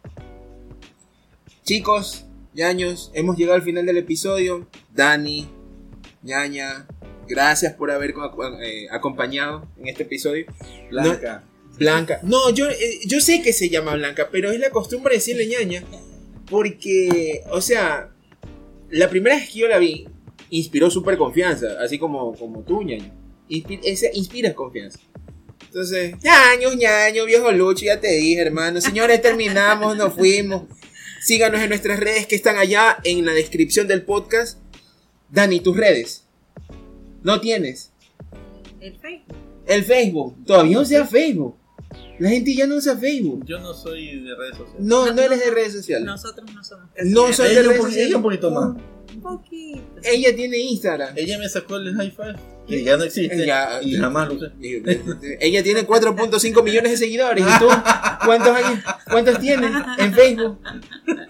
Chicos, 1.64 2.26
ñaños, 2.54 3.10
hemos 3.14 3.38
llegado 3.38 3.56
al 3.56 3.62
final 3.62 3.86
del 3.86 4.00
episodio. 4.00 4.68
Dani, 4.94 5.48
ñaña, 6.24 6.86
gracias 7.26 7.74
por 7.76 7.90
haber 7.90 8.14
eh, 8.62 8.88
acompañado 8.92 9.66
en 9.78 9.88
este 9.88 10.04
episodio. 10.04 10.46
Blanca. 10.90 11.46
Blanca. 11.78 12.20
No, 12.24 12.50
yo, 12.50 12.70
eh, 12.70 13.00
yo 13.06 13.22
sé 13.22 13.42
que 13.42 13.54
se 13.54 13.70
llama 13.70 13.96
Blanca, 13.96 14.28
pero 14.30 14.52
es 14.52 14.60
la 14.60 14.72
costumbre 14.72 15.16
decirle 15.16 15.48
ñaña. 15.48 15.86
Porque, 16.50 17.44
o 17.50 17.62
sea, 17.62 18.12
la 18.90 19.10
primera 19.10 19.38
vez 19.38 19.50
que 19.50 19.60
yo 19.60 19.68
la 19.70 19.78
vi, 19.78 20.06
inspiró 20.50 20.90
súper 20.90 21.18
confianza, 21.18 21.68
así 21.82 21.98
como, 22.00 22.34
como 22.36 22.62
tú, 22.64 22.82
ñaño. 22.84 23.14
Inspi- 23.50 23.80
ese 23.84 24.12
inspira 24.14 24.54
confianza. 24.54 25.00
Entonces, 25.66 26.16
ñaño, 26.24 26.74
ñaño, 26.74 27.26
viejo 27.26 27.52
Lucho, 27.52 27.86
ya 27.86 28.00
te 28.00 28.08
dije, 28.12 28.42
hermano. 28.42 28.82
Señores, 28.82 29.22
terminamos, 29.22 29.96
nos 29.98 30.14
fuimos. 30.14 30.64
Síganos 31.22 31.62
en 31.62 31.70
nuestras 31.70 32.00
redes 32.00 32.26
que 32.28 32.36
están 32.36 32.58
allá 32.58 32.98
en 33.04 33.26
la 33.26 33.34
descripción 33.34 33.88
del 33.88 34.04
podcast. 34.04 34.60
Dani, 35.30 35.60
tus 35.60 35.76
redes. 35.78 36.26
No 37.22 37.40
tienes. 37.42 37.92
El 38.80 38.98
Facebook. 38.98 39.36
El 39.68 39.84
Facebook. 39.84 40.46
Todavía 40.46 40.80
usa 40.80 41.06
Facebook. 41.06 41.56
La 42.18 42.30
gente 42.30 42.56
ya 42.56 42.66
no 42.66 42.76
usa 42.76 42.98
Facebook. 42.98 43.46
Yo 43.46 43.60
no 43.60 43.74
soy 43.74 44.22
de 44.22 44.36
redes 44.36 44.58
sociales. 44.58 44.80
No, 44.86 45.06
no, 45.08 45.14
No, 45.14 45.22
eres 45.22 45.40
de 45.40 45.46
no. 45.48 45.52
redes 45.54 45.74
sociales. 45.74 46.06
Nosotros 46.06 46.50
no 46.54 46.64
somos 46.64 46.88
No 47.06 47.34
soy 47.34 47.54
de 47.56 47.64
redes 47.64 47.82
sociales. 47.82 48.08
ella 48.08 48.18
un 48.18 48.24
poquito 48.24 48.52
más. 48.52 48.76
Un 49.14 49.22
poquito. 49.22 49.82
Ella 50.04 50.36
tiene 50.36 50.58
Instagram. 50.58 51.14
Ella 51.18 51.38
me 51.38 51.50
sacó 51.50 51.78
el 51.78 51.96
high 51.96 52.12
five, 52.12 52.36
que 52.68 52.84
ya 52.84 52.98
no 52.98 53.04
existe. 53.04 53.46
Ya, 53.46 53.80
y 53.82 53.96
jamás 53.96 54.28
lo 54.28 54.36
usé. 54.36 54.52
Ella 55.40 55.64
tiene 55.64 55.88
4.5 55.88 56.64
millones 56.64 56.92
de 56.92 56.98
seguidores. 56.98 57.44
¿Y 57.44 57.60
tú? 57.60 57.68
¿Cuántos, 58.26 58.56
años, 58.56 58.84
cuántos 59.10 59.40
tienes 59.40 59.72
en 59.98 60.14
Facebook? 60.14 60.60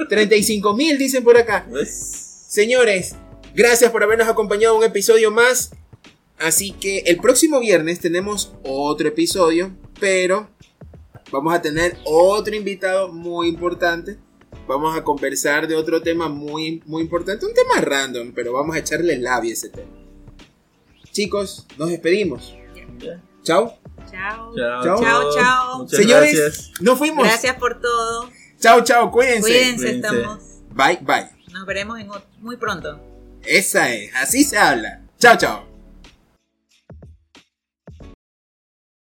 35 0.10 0.74
mil, 0.76 0.98
dicen 0.98 1.24
por 1.24 1.38
acá. 1.38 1.66
¿Ves? 1.72 2.46
Señores, 2.48 3.16
gracias 3.54 3.92
por 3.92 4.04
habernos 4.04 4.28
acompañado 4.28 4.76
a 4.76 4.78
un 4.78 4.84
episodio 4.84 5.32
más. 5.32 5.72
Así 6.38 6.72
que 6.72 7.00
el 7.00 7.18
próximo 7.18 7.60
viernes 7.60 8.00
tenemos 8.00 8.54
otro 8.64 9.08
episodio, 9.08 9.76
pero 10.00 10.50
vamos 11.32 11.54
a 11.54 11.62
tener 11.62 11.98
otro 12.06 12.56
invitado 12.56 13.12
muy 13.12 13.50
importante. 13.50 14.18
Vamos 14.70 14.96
a 14.96 15.04
conversar 15.04 15.68
de 15.68 15.76
otro 15.76 16.00
tema 16.00 16.30
muy, 16.30 16.84
muy 16.86 17.02
importante, 17.02 17.44
un 17.44 17.56
tema 17.56 17.82
random, 17.82 18.34
pero 18.36 18.54
vamos 18.54 18.76
a 18.76 18.80
echarle 18.80 19.18
labia 19.18 19.50
a 19.50 19.54
ese 19.54 19.70
tema. 19.70 19.90
Chicos, 21.12 21.66
nos 21.76 21.90
despedimos. 21.90 22.56
Ya. 23.00 23.20
Chao. 23.42 23.80
Chao. 24.12 24.54
Chao, 24.56 24.84
Chao. 24.84 25.02
Chao, 25.02 25.34
chao. 25.34 25.78
Muchas 25.80 26.00
Señores, 26.00 26.40
gracias. 26.40 26.72
nos 26.82 27.00
fuimos. 27.00 27.26
Gracias 27.26 27.56
por 27.58 27.82
todo. 27.82 28.30
Chao, 28.60 28.84
chao, 28.84 29.10
cuídense. 29.10 29.42
Cuídense, 29.42 29.76
cuídense. 29.76 29.96
estamos. 29.96 30.44
Bye, 30.70 31.00
bye. 31.02 31.30
Nos 31.52 31.66
veremos 31.66 32.00
en 32.00 32.08
muy 32.40 32.56
pronto. 32.58 33.00
Esa 33.42 33.92
es, 33.92 34.16
así 34.18 34.44
se 34.44 34.60
habla. 34.60 35.02
Chao, 35.18 35.36
chao. 35.36 35.69